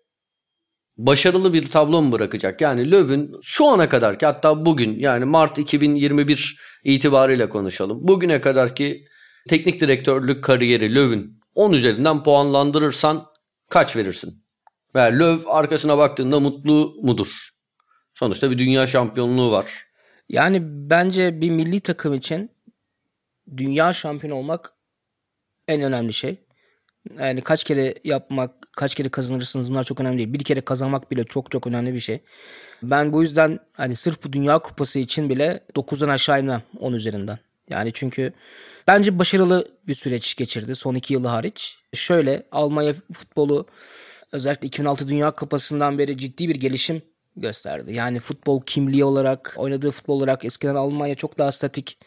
başarılı 0.97 1.53
bir 1.53 1.69
tablo 1.69 2.01
mu 2.01 2.11
bırakacak? 2.11 2.61
Yani 2.61 2.91
Löw'ün 2.91 3.35
şu 3.41 3.65
ana 3.65 3.89
kadar 3.89 4.19
ki 4.19 4.25
hatta 4.25 4.65
bugün 4.65 4.99
yani 4.99 5.25
Mart 5.25 5.57
2021 5.57 6.59
itibariyle 6.83 7.49
konuşalım. 7.49 8.07
Bugüne 8.07 8.41
kadar 8.41 8.75
ki 8.75 9.05
teknik 9.49 9.81
direktörlük 9.81 10.43
kariyeri 10.43 10.95
Löw'ün 10.95 11.39
10 11.55 11.73
üzerinden 11.73 12.23
puanlandırırsan 12.23 13.25
kaç 13.69 13.95
verirsin? 13.95 14.45
Veya 14.95 15.05
Löw 15.05 15.51
arkasına 15.51 15.97
baktığında 15.97 16.39
mutlu 16.39 16.95
mudur? 17.01 17.49
Sonuçta 18.13 18.51
bir 18.51 18.57
dünya 18.57 18.87
şampiyonluğu 18.87 19.51
var. 19.51 19.85
Yani 20.29 20.59
bence 20.63 21.41
bir 21.41 21.49
milli 21.49 21.79
takım 21.79 22.13
için 22.13 22.51
dünya 23.57 23.93
şampiyonu 23.93 24.39
olmak 24.39 24.73
en 25.67 25.81
önemli 25.81 26.13
şey. 26.13 26.35
Yani 27.19 27.41
kaç 27.41 27.63
kere 27.63 27.95
yapmak, 28.03 28.64
kaç 28.75 28.95
kere 28.95 29.09
kazanırsınız 29.09 29.71
bunlar 29.71 29.83
çok 29.83 29.99
önemli 29.99 30.17
değil. 30.17 30.33
Bir 30.33 30.43
kere 30.43 30.61
kazanmak 30.61 31.11
bile 31.11 31.23
çok 31.23 31.51
çok 31.51 31.67
önemli 31.67 31.93
bir 31.93 31.99
şey. 31.99 32.19
Ben 32.83 33.13
bu 33.13 33.21
yüzden 33.21 33.59
hani 33.73 33.95
sırf 33.95 34.23
bu 34.23 34.33
Dünya 34.33 34.59
Kupası 34.59 34.99
için 34.99 35.29
bile 35.29 35.59
9'dan 35.75 36.09
aşağı 36.09 36.39
inmem 36.39 36.63
10 36.79 36.93
üzerinden. 36.93 37.39
Yani 37.69 37.91
çünkü 37.93 38.33
bence 38.87 39.19
başarılı 39.19 39.67
bir 39.87 39.95
süreç 39.95 40.35
geçirdi 40.35 40.75
son 40.75 40.95
iki 40.95 41.13
yılı 41.13 41.27
hariç. 41.27 41.77
Şöyle 41.93 42.43
Almanya 42.51 42.93
futbolu 43.13 43.67
özellikle 44.31 44.67
2006 44.67 45.07
Dünya 45.07 45.31
Kupası'ndan 45.31 45.97
beri 45.97 46.17
ciddi 46.17 46.49
bir 46.49 46.55
gelişim 46.55 47.01
gösterdi. 47.37 47.93
Yani 47.93 48.19
futbol 48.19 48.61
kimliği 48.61 49.03
olarak, 49.03 49.55
oynadığı 49.57 49.91
futbol 49.91 50.17
olarak 50.17 50.45
eskiden 50.45 50.75
Almanya 50.75 51.15
çok 51.15 51.37
daha 51.37 51.51
statik, 51.51 51.97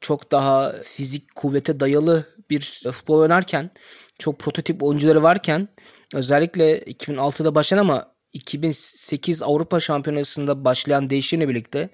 çok 0.00 0.32
daha 0.32 0.72
fizik 0.82 1.34
kuvvete 1.34 1.80
dayalı 1.80 2.26
bir 2.50 2.82
futbol 2.92 3.18
oynarken 3.18 3.70
çok 4.18 4.38
prototip 4.38 4.82
oyuncuları 4.82 5.22
varken 5.22 5.68
özellikle 6.14 6.78
2006'da 6.78 7.54
başlayan 7.54 7.78
ama 7.78 8.16
2008 8.32 9.42
Avrupa 9.42 9.80
Şampiyonası'nda 9.80 10.64
başlayan 10.64 11.10
değişimle 11.10 11.48
birlikte 11.48 11.88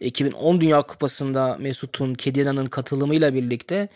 2010 0.00 0.60
Dünya 0.60 0.82
Kupası'nda 0.82 1.56
Mesut'un, 1.60 2.14
Kedina'nın 2.14 2.66
katılımıyla 2.66 3.34
birlikte 3.34 3.88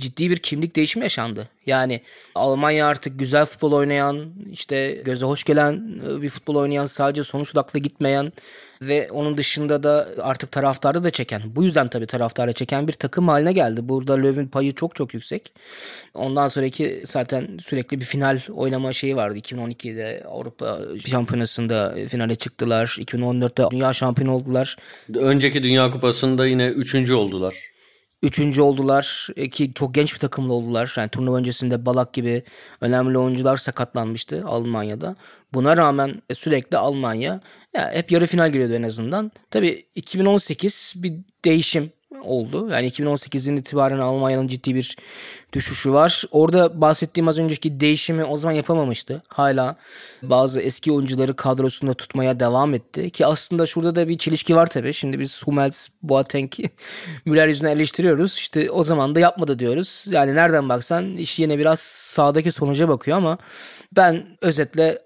ciddi 0.00 0.30
bir 0.30 0.36
kimlik 0.36 0.76
değişimi 0.76 1.04
yaşandı. 1.04 1.48
Yani 1.66 2.00
Almanya 2.34 2.86
artık 2.86 3.18
güzel 3.18 3.46
futbol 3.46 3.72
oynayan, 3.72 4.32
işte 4.52 5.02
göze 5.04 5.26
hoş 5.26 5.44
gelen 5.44 6.00
bir 6.22 6.30
futbol 6.30 6.54
oynayan, 6.54 6.86
sadece 6.86 7.24
sonuç 7.24 7.54
odaklı 7.54 7.78
gitmeyen 7.78 8.32
ve 8.82 9.10
onun 9.10 9.36
dışında 9.36 9.82
da 9.82 10.08
artık 10.22 10.52
taraftarı 10.52 11.04
da 11.04 11.10
çeken. 11.10 11.42
Bu 11.46 11.64
yüzden 11.64 11.88
tabii 11.88 12.06
taraftarı 12.06 12.52
çeken 12.52 12.88
bir 12.88 12.92
takım 12.92 13.28
haline 13.28 13.52
geldi. 13.52 13.88
Burada 13.88 14.14
Löw'ün 14.14 14.46
payı 14.46 14.74
çok 14.74 14.96
çok 14.96 15.14
yüksek. 15.14 15.52
Ondan 16.14 16.48
sonraki 16.48 17.04
zaten 17.06 17.58
sürekli 17.62 18.00
bir 18.00 18.04
final 18.04 18.40
oynama 18.54 18.92
şeyi 18.92 19.16
vardı. 19.16 19.38
2012'de 19.38 20.24
Avrupa 20.28 20.78
Şampiyonası'nda 21.06 21.94
finale 22.08 22.34
çıktılar. 22.34 22.96
2014'te 23.00 23.62
dünya 23.70 23.92
şampiyonu 23.92 24.34
oldular. 24.34 24.76
Önceki 25.14 25.62
Dünya 25.62 25.90
Kupası'nda 25.90 26.46
yine 26.46 26.66
üçüncü 26.66 27.14
oldular. 27.14 27.70
Üçüncü 28.22 28.62
oldular 28.62 29.28
ki 29.52 29.74
çok 29.74 29.94
genç 29.94 30.14
bir 30.14 30.18
takımla 30.18 30.52
oldular. 30.52 30.94
Yani 30.96 31.08
turnuva 31.08 31.36
öncesinde 31.36 31.86
Balak 31.86 32.12
gibi 32.12 32.42
önemli 32.80 33.18
oyuncular 33.18 33.56
sakatlanmıştı 33.56 34.44
Almanya'da. 34.46 35.16
Buna 35.54 35.76
rağmen 35.76 36.22
sürekli 36.34 36.76
Almanya 36.76 37.40
ya 37.74 37.92
hep 37.92 38.12
yarı 38.12 38.26
final 38.26 38.50
geliyordu 38.50 38.74
en 38.74 38.82
azından. 38.82 39.32
Tabii 39.50 39.86
2018 39.94 40.94
bir 40.96 41.14
değişim 41.44 41.92
oldu. 42.22 42.68
Yani 42.70 42.88
2018'in 42.88 43.56
itibaren 43.56 43.98
Almanya'nın 43.98 44.48
ciddi 44.48 44.74
bir 44.74 44.96
düşüşü 45.52 45.92
var. 45.92 46.24
Orada 46.30 46.80
bahsettiğim 46.80 47.28
az 47.28 47.38
önceki 47.38 47.80
değişimi 47.80 48.24
o 48.24 48.36
zaman 48.36 48.54
yapamamıştı. 48.54 49.22
Hala 49.28 49.76
bazı 50.22 50.60
eski 50.60 50.92
oyuncuları 50.92 51.36
kadrosunda 51.36 51.94
tutmaya 51.94 52.40
devam 52.40 52.74
etti. 52.74 53.10
Ki 53.10 53.26
aslında 53.26 53.66
şurada 53.66 53.94
da 53.94 54.08
bir 54.08 54.18
çelişki 54.18 54.56
var 54.56 54.66
tabii. 54.66 54.94
Şimdi 54.94 55.18
biz 55.18 55.42
Hummels, 55.42 55.88
Boateng, 56.02 56.52
Müller 57.24 57.48
yüzüne 57.48 57.70
eleştiriyoruz. 57.70 58.34
İşte 58.34 58.70
o 58.70 58.82
zaman 58.82 59.14
da 59.14 59.20
yapmadı 59.20 59.58
diyoruz. 59.58 60.04
Yani 60.06 60.34
nereden 60.34 60.68
baksan 60.68 61.16
iş 61.16 61.38
yine 61.38 61.58
biraz 61.58 61.80
sağdaki 61.80 62.52
sonuca 62.52 62.88
bakıyor 62.88 63.16
ama 63.16 63.38
ben 63.96 64.26
özetle 64.40 64.98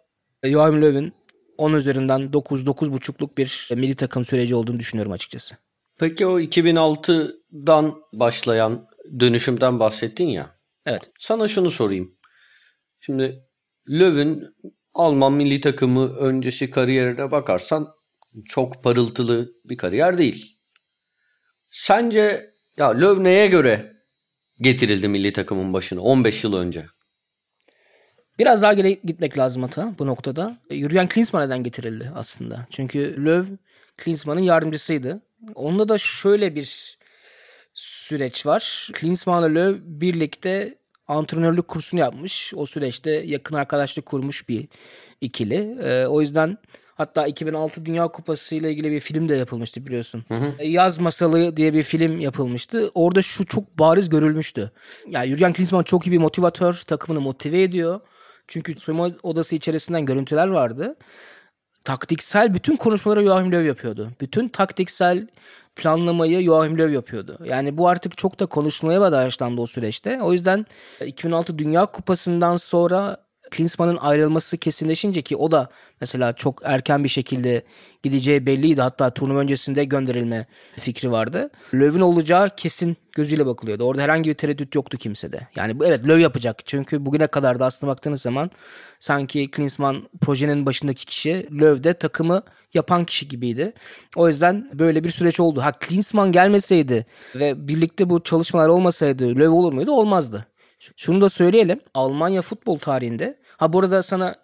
Joachim 0.45 0.83
Löw'ün 0.83 1.13
10 1.59 1.73
üzerinden 1.73 2.21
9-9.5'luk 2.21 3.37
bir 3.39 3.69
milli 3.77 3.95
takım 3.95 4.25
süreci 4.25 4.55
olduğunu 4.55 4.79
düşünüyorum 4.79 5.13
açıkçası. 5.13 5.57
Peki 5.99 6.27
o 6.27 6.41
2006'dan 6.41 7.95
başlayan 8.13 8.87
dönüşümden 9.21 9.81
bahsettin 9.81 10.29
ya. 10.29 10.55
Evet. 10.87 11.11
Sana 11.19 11.49
şunu 11.49 11.71
sorayım. 11.71 12.15
Şimdi 13.01 13.45
Löw'ün 13.89 14.55
Alman 14.95 15.33
milli 15.33 15.61
takımı 15.61 16.17
öncesi 16.17 16.71
kariyerine 16.71 17.31
bakarsan 17.31 17.89
çok 18.45 18.85
parıltılı 18.85 19.53
bir 19.65 19.77
kariyer 19.77 20.19
değil. 20.19 20.59
Sence 21.71 22.55
ya 22.77 22.89
Löw 22.89 23.25
neye 23.25 23.47
göre 23.47 23.93
getirildi 24.61 25.09
milli 25.09 25.33
takımın 25.33 25.73
başına 25.73 26.01
15 26.01 26.45
yıl 26.45 26.55
önce? 26.55 26.87
Biraz 28.39 28.63
daha 28.63 28.73
geri 28.73 29.01
gitmek 29.05 29.39
lazım 29.39 29.63
hata 29.63 29.95
bu 29.99 30.07
noktada. 30.07 30.59
Jürgen 30.71 31.09
Klinsmann 31.09 31.47
neden 31.47 31.63
getirildi 31.63 32.13
aslında? 32.15 32.67
Çünkü 32.71 33.25
Löw 33.25 33.57
Klinsmann'ın 33.97 34.41
yardımcısıydı. 34.41 35.23
Onda 35.55 35.89
da 35.89 35.99
şöyle 35.99 36.55
bir 36.55 36.99
süreç 37.75 38.47
var. 38.47 38.89
Klinsmann'la 38.93 39.47
Löw 39.47 39.81
birlikte 39.85 40.79
antrenörlük 41.09 41.69
kursunu 41.69 42.01
yapmış. 42.01 42.53
O 42.57 42.67
süreçte 42.67 43.11
yakın 43.11 43.57
arkadaşlık 43.57 44.07
kurmuş 44.07 44.49
bir 44.49 44.69
ikili. 45.21 45.79
Ee, 45.83 46.07
o 46.07 46.21
yüzden 46.21 46.59
hatta 46.95 47.27
2006 47.27 47.85
Dünya 47.85 48.09
Kupası 48.09 48.55
ile 48.55 48.71
ilgili 48.71 48.91
bir 48.91 49.01
film 49.01 49.29
de 49.29 49.37
yapılmıştı 49.37 49.87
biliyorsun. 49.87 50.25
Hı 50.29 50.35
hı. 50.35 50.55
Ee, 50.59 50.69
Yaz 50.69 50.99
Masalı 50.99 51.57
diye 51.57 51.75
bir 51.75 51.83
film 51.83 52.21
yapılmıştı. 52.21 52.91
Orada 52.95 53.23
şu 53.23 53.47
çok 53.47 53.79
bariz 53.79 54.09
görülmüştü. 54.09 54.61
Ya 54.61 54.71
yani 55.07 55.29
Jurgen 55.31 55.53
Klinsmann 55.53 55.83
çok 55.83 56.07
iyi 56.07 56.13
bir 56.13 56.19
motivatör, 56.19 56.83
takımını 56.87 57.21
motive 57.21 57.63
ediyor. 57.63 58.01
Çünkü 58.49 58.81
soyunma 58.81 59.11
odası 59.23 59.57
içerisinden 59.57 60.07
görüntüler 60.07 60.47
vardı 60.47 60.97
taktiksel 61.85 62.55
bütün 62.55 62.77
konuşmaları 62.77 63.23
Joachim 63.23 63.53
Löw 63.53 63.67
yapıyordu. 63.67 64.11
Bütün 64.21 64.49
taktiksel 64.49 65.27
planlamayı 65.77 66.43
Joachim 66.43 66.79
Löw 66.79 66.93
yapıyordu. 66.93 67.39
Yani 67.45 67.79
bu 67.79 67.89
artık 67.89 68.19
çok 68.19 68.41
da 68.41 68.47
konuşmaya 68.47 69.01
başlandı 69.01 69.61
o 69.61 69.67
süreçte. 69.67 70.23
O 70.23 70.33
yüzden 70.33 70.67
2006 71.07 71.59
Dünya 71.59 71.87
Kupası'ndan 71.87 72.57
sonra 72.57 73.17
Klinsmann'ın 73.51 73.97
ayrılması 73.97 74.59
kesinleşince 74.59 75.23
ki 75.23 75.37
o 75.37 75.53
da 75.53 75.69
mesela 76.01 76.33
çok 76.33 76.63
erken 76.65 77.05
bir 77.05 77.09
şekilde 77.09 77.63
gideceği 78.03 78.47
belliydi. 78.47 78.81
Hatta 78.81 79.11
turnuva 79.11 79.39
öncesinde 79.39 79.85
gönderilme 79.85 80.47
fikri 80.77 81.11
vardı. 81.11 81.51
Löw'ün 81.75 82.01
olacağı 82.01 82.57
kesin 82.57 82.97
gözüyle 83.13 83.47
bakılıyordu. 83.47 83.85
Orada 83.85 84.03
herhangi 84.03 84.31
bir 84.31 84.35
tereddüt 84.35 84.75
yoktu 84.75 84.99
kimsede. 84.99 85.49
Yani 85.57 85.77
evet 85.85 86.05
Löw 86.05 86.21
yapacak. 86.21 86.67
Çünkü 86.67 87.07
bugüne 87.07 87.27
kadar 87.27 87.61
da 87.61 87.67
aslında 87.67 87.93
baktığınız 87.93 88.23
zaman 88.23 88.51
sanki 89.01 89.51
Klinsmann 89.51 90.03
projenin 90.21 90.67
başındaki 90.67 91.07
kişi 91.07 91.49
Löw 91.53 91.85
de 91.85 91.95
takımı 91.95 92.43
yapan 92.75 93.05
kişi 93.05 93.29
gibiydi. 93.29 93.73
O 94.17 94.29
yüzden 94.29 94.71
böyle 94.75 95.05
bir 95.05 95.11
süreç 95.11 95.41
oldu. 95.41 95.61
Ha 95.61 95.73
Klinsmann 95.73 96.33
gelmeseydi 96.33 97.07
ve 97.35 97.69
birlikte 97.69 98.11
bu 98.11 98.23
çalışmalar 98.23 98.69
olmasaydı 98.69 99.29
Löw 99.29 99.49
olur 99.49 99.73
muydu? 99.73 99.93
Olmazdı. 99.93 100.47
Şunu 100.97 101.21
da 101.21 101.29
söyleyelim. 101.29 101.81
Almanya 101.95 102.43
futbol 102.43 102.79
tarihinde 102.79 103.39
ha 103.57 103.73
burada 103.73 104.03
sana 104.03 104.35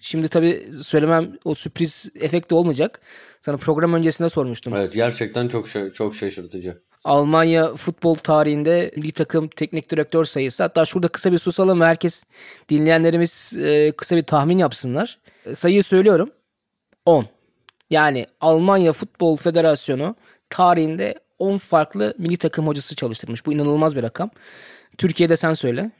şimdi 0.00 0.28
tabii 0.28 0.68
söylemem 0.82 1.38
o 1.44 1.54
sürpriz 1.54 2.08
efekti 2.20 2.54
olmayacak. 2.54 3.00
Sana 3.40 3.56
program 3.56 3.94
öncesinde 3.94 4.28
sormuştum. 4.28 4.76
Evet 4.76 4.94
gerçekten 4.94 5.48
çok 5.48 5.94
çok 5.94 6.14
şaşırtıcı. 6.14 6.82
Almanya 7.04 7.74
futbol 7.74 8.14
tarihinde 8.14 8.92
bir 8.96 9.12
takım 9.12 9.48
teknik 9.48 9.90
direktör 9.90 10.24
sayısı. 10.24 10.62
Hatta 10.62 10.86
şurada 10.86 11.08
kısa 11.08 11.32
bir 11.32 11.38
susalım 11.38 11.80
ve 11.80 11.84
herkes 11.84 12.24
dinleyenlerimiz 12.68 13.52
e, 13.56 13.92
kısa 13.92 14.16
bir 14.16 14.22
tahmin 14.22 14.58
yapsınlar. 14.58 15.18
E, 15.46 15.54
sayıyı 15.54 15.84
söylüyorum. 15.84 16.30
10. 17.06 17.26
Yani 17.90 18.26
Almanya 18.40 18.92
Futbol 18.92 19.36
Federasyonu 19.36 20.16
tarihinde 20.50 21.14
10 21.38 21.58
farklı 21.58 22.14
milli 22.18 22.36
takım 22.36 22.66
hocası 22.66 22.96
çalıştırmış. 22.96 23.46
Bu 23.46 23.52
inanılmaz 23.52 23.96
bir 23.96 24.02
rakam. 24.02 24.30
Türkiye'de 24.98 25.36
sen 25.36 25.54
söyle. 25.54 25.90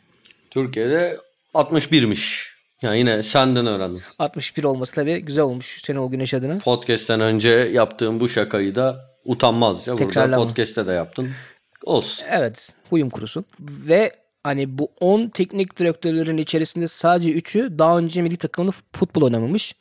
Türkiye'de 0.50 1.18
61'miş. 1.54 2.52
Yani 2.82 2.98
yine 2.98 3.22
senden 3.22 3.66
öğrendim. 3.66 4.02
61 4.18 4.64
olması 4.64 4.94
tabii 4.94 5.20
güzel 5.20 5.44
olmuş 5.44 5.82
Şenol 5.86 6.10
Güneş 6.10 6.34
adına. 6.34 6.58
Podcast'ten 6.58 7.20
önce 7.20 7.50
yaptığım 7.50 8.20
bu 8.20 8.28
şakayı 8.28 8.74
da 8.74 9.10
utanmazca 9.24 9.98
burada 9.98 10.36
podcast'te 10.36 10.86
de 10.86 10.92
yaptın. 10.92 11.30
Olsun. 11.84 12.24
Evet. 12.30 12.72
Huyum 12.90 13.10
kurusun. 13.10 13.44
Ve 13.60 14.12
hani 14.44 14.78
bu 14.78 14.88
10 15.00 15.28
teknik 15.28 15.78
direktörlerin 15.78 16.36
içerisinde 16.36 16.86
sadece 16.86 17.30
3'ü 17.30 17.78
daha 17.78 17.98
önce 17.98 18.22
milli 18.22 18.36
takımında 18.36 18.72
futbol 18.92 19.22
oynamamış. 19.22 19.74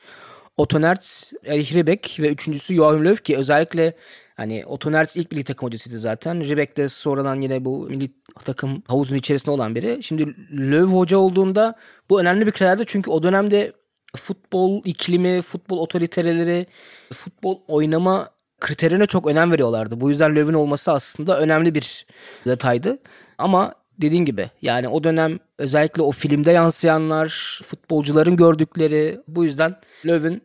Otto 0.57 0.81
Nerz, 0.81 1.31
Erich 1.45 1.73
Ribbeck 1.75 2.19
ve 2.19 2.29
üçüncüsü 2.29 2.75
Joachim 2.75 3.05
Löw 3.05 3.23
ki 3.23 3.37
özellikle 3.37 3.93
Hani 4.37 4.65
Otto 4.65 4.91
Nerz 4.91 5.17
ilk 5.17 5.31
milli 5.31 5.43
takım 5.43 5.67
hocasıydı 5.67 5.99
zaten. 5.99 6.43
Ribek 6.43 6.77
de 6.77 6.89
sonradan 6.89 7.41
yine 7.41 7.65
bu 7.65 7.85
milli 7.89 8.11
takım 8.45 8.83
havuzun 8.87 9.15
içerisinde 9.15 9.51
olan 9.51 9.75
biri. 9.75 10.03
Şimdi 10.03 10.35
Löw 10.51 10.97
hoca 10.97 11.17
olduğunda 11.17 11.75
bu 12.09 12.21
önemli 12.21 12.47
bir 12.47 12.51
karardı. 12.51 12.83
Çünkü 12.87 13.11
o 13.11 13.23
dönemde 13.23 13.73
futbol 14.15 14.81
iklimi, 14.85 15.41
futbol 15.41 15.77
otoriteleri, 15.77 16.65
futbol 17.13 17.59
oynama 17.67 18.29
kriterine 18.59 19.05
çok 19.05 19.27
önem 19.27 19.51
veriyorlardı. 19.51 20.01
Bu 20.01 20.09
yüzden 20.09 20.35
Löw'ün 20.35 20.53
olması 20.53 20.91
aslında 20.91 21.39
önemli 21.39 21.75
bir 21.75 22.05
detaydı. 22.45 22.97
Ama 23.37 23.73
dediğin 24.01 24.25
gibi 24.25 24.49
yani 24.61 24.87
o 24.87 25.03
dönem 25.03 25.39
özellikle 25.57 26.01
o 26.01 26.11
filmde 26.11 26.51
yansıyanlar, 26.51 27.61
futbolcuların 27.65 28.35
gördükleri 28.35 29.19
bu 29.27 29.43
yüzden 29.43 29.75
Löw'ün 30.05 30.41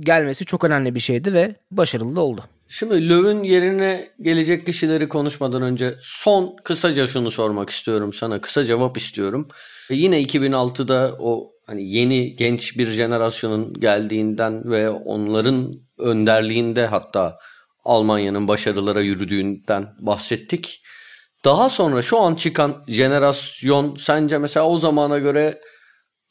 gelmesi 0.00 0.44
çok 0.44 0.64
önemli 0.64 0.94
bir 0.94 1.00
şeydi 1.00 1.32
ve 1.34 1.54
başarılı 1.70 2.16
da 2.16 2.20
oldu. 2.20 2.44
Şimdi 2.78 3.08
Löw'ün 3.08 3.42
yerine 3.42 4.08
gelecek 4.22 4.66
kişileri 4.66 5.08
konuşmadan 5.08 5.62
önce 5.62 5.96
son 6.00 6.56
kısaca 6.64 7.06
şunu 7.06 7.30
sormak 7.30 7.70
istiyorum 7.70 8.12
sana. 8.12 8.40
Kısa 8.40 8.64
cevap 8.64 8.96
istiyorum. 8.96 9.48
E 9.90 9.94
yine 9.94 10.22
2006'da 10.22 11.16
o 11.18 11.52
hani 11.66 11.90
yeni 11.90 12.36
genç 12.36 12.78
bir 12.78 12.86
jenerasyonun 12.86 13.74
geldiğinden 13.74 14.70
ve 14.70 14.90
onların 14.90 15.74
önderliğinde 15.98 16.86
hatta 16.86 17.38
Almanya'nın 17.84 18.48
başarılara 18.48 19.00
yürüdüğünden 19.00 19.94
bahsettik. 19.98 20.82
Daha 21.44 21.68
sonra 21.68 22.02
şu 22.02 22.20
an 22.20 22.34
çıkan 22.34 22.84
jenerasyon 22.88 23.96
sence 23.96 24.38
mesela 24.38 24.66
o 24.66 24.78
zamana 24.78 25.18
göre 25.18 25.60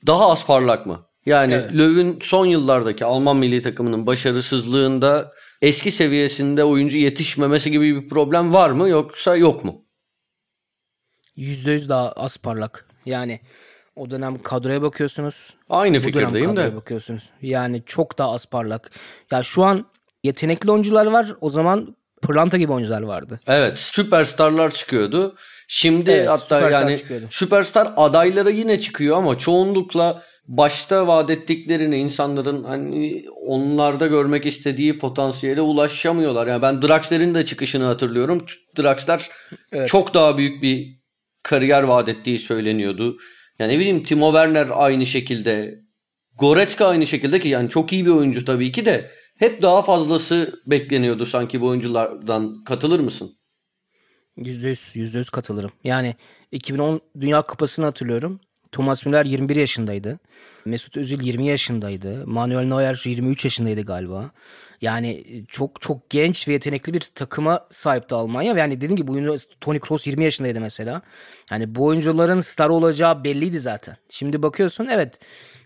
daha 0.08 0.30
az 0.30 0.46
parlak 0.46 0.86
mı? 0.86 1.06
Yani 1.26 1.54
evet. 1.54 1.74
Löw'ün 1.74 2.20
son 2.22 2.46
yıllardaki 2.46 3.06
Alman 3.06 3.38
milli 3.38 3.62
takımının 3.62 4.06
başarısızlığında 4.06 5.32
eski 5.64 5.92
seviyesinde 5.92 6.64
oyuncu 6.64 6.98
yetişmemesi 6.98 7.72
gibi 7.72 8.02
bir 8.02 8.10
problem 8.10 8.54
var 8.54 8.70
mı 8.70 8.90
yoksa 8.90 9.36
yok 9.36 9.64
mu? 9.64 9.86
%100 11.38 11.90
daha 11.90 12.12
az 12.12 12.38
parlak. 12.38 12.86
Yani 13.06 13.40
o 13.96 14.10
dönem 14.10 14.42
kadroya 14.42 14.82
bakıyorsunuz. 14.82 15.54
Aynı 15.70 15.98
bu 15.98 16.02
fikirdeyim 16.02 16.56
dönem 16.56 16.72
de. 16.72 16.76
bakıyorsunuz. 16.76 17.30
Yani 17.42 17.84
çok 17.86 18.18
daha 18.18 18.32
az 18.32 18.46
parlak. 18.46 18.92
Ya 19.32 19.44
şu 19.44 19.64
an 19.64 19.86
yetenekli 20.24 20.72
oyuncular 20.72 21.06
var. 21.06 21.28
O 21.42 21.50
zaman 21.50 21.96
pırlanta 22.22 22.58
gibi 22.58 22.72
oyuncular 22.72 23.02
vardı. 23.02 23.40
Evet, 23.48 23.80
süperstarlar 23.80 24.72
çıkıyordu. 24.72 25.36
Şimdi 25.68 26.12
evet, 26.12 26.30
hatta 26.30 26.44
süperstar 26.44 26.82
yani 26.82 26.98
çıkıyordu. 26.98 27.26
süperstar 27.30 27.94
adayları 27.98 28.52
yine 28.52 28.80
çıkıyor 28.80 29.18
ama 29.18 29.38
çoğunlukla 29.38 30.24
başta 30.48 31.08
vaat 31.08 31.30
ettiklerini 31.30 31.98
insanların 31.98 32.64
hani 32.64 33.26
onlarda 33.46 34.08
görmek 34.08 34.46
istediği 34.46 35.00
potansiyele 35.00 35.62
ulaşamıyorlar. 35.62 36.48
Yani 36.48 36.62
ben 36.62 36.82
Draxler'in 36.82 37.36
de 37.36 37.46
çıkışını 37.46 37.84
hatırlıyorum. 37.84 38.46
Draxler 38.78 39.30
evet. 39.72 39.90
çok 39.90 40.14
daha 40.14 40.38
büyük 40.38 40.64
bir 40.64 41.04
kariyer 41.44 41.84
vaat 41.84 42.10
ettiği 42.10 42.40
söyleniyordu. 42.40 43.18
Yani 43.60 43.74
ne 43.74 43.80
bileyim 43.80 44.04
Timo 44.04 44.32
Werner 44.32 44.68
aynı 44.74 45.06
şekilde. 45.06 45.80
Goretzka 46.40 46.88
aynı 46.88 47.08
şekilde 47.08 47.40
ki 47.40 47.48
yani 47.48 47.70
çok 47.70 47.94
iyi 47.94 48.06
bir 48.06 48.12
oyuncu 48.12 48.46
tabii 48.46 48.72
ki 48.72 48.86
de 48.86 49.12
hep 49.38 49.62
daha 49.62 49.82
fazlası 49.82 50.62
bekleniyordu 50.66 51.26
sanki 51.26 51.62
bu 51.62 51.68
oyunculardan. 51.68 52.64
Katılır 52.64 53.00
mısın? 53.00 53.38
%100, 54.38 54.98
%100 54.98 55.32
katılırım. 55.32 55.72
Yani 55.84 56.16
2010 56.52 57.02
Dünya 57.20 57.42
Kupası'nı 57.42 57.86
hatırlıyorum. 57.86 58.40
Thomas 58.74 59.06
Müller 59.06 59.26
21 59.26 59.56
yaşındaydı. 59.56 60.20
Mesut 60.66 60.98
Özil 60.98 61.22
20 61.22 61.48
yaşındaydı. 61.48 62.28
Manuel 62.28 62.66
Neuer 62.66 63.02
23 63.06 63.46
yaşındaydı 63.46 63.82
galiba. 63.82 64.32
Yani 64.82 65.24
çok 65.48 65.82
çok 65.82 66.10
genç 66.10 66.48
ve 66.48 66.54
yetenekli 66.54 66.94
bir 66.94 67.00
takıma 67.16 67.68
sahipti 67.70 68.16
Almanya. 68.16 68.54
Yani 68.54 68.76
dediğim 68.78 68.96
gibi 68.96 69.12
oyuncu 69.12 69.38
Toni 69.62 69.80
Kroos 69.80 70.08
20 70.08 70.24
yaşındaydı 70.24 70.62
mesela. 70.62 71.02
Yani 71.52 71.76
bu 71.76 71.86
oyuncuların 71.86 72.40
star 72.40 72.70
olacağı 72.70 73.24
belliydi 73.24 73.60
zaten. 73.60 73.98
Şimdi 74.10 74.44
bakıyorsun 74.44 74.88
evet 74.88 75.20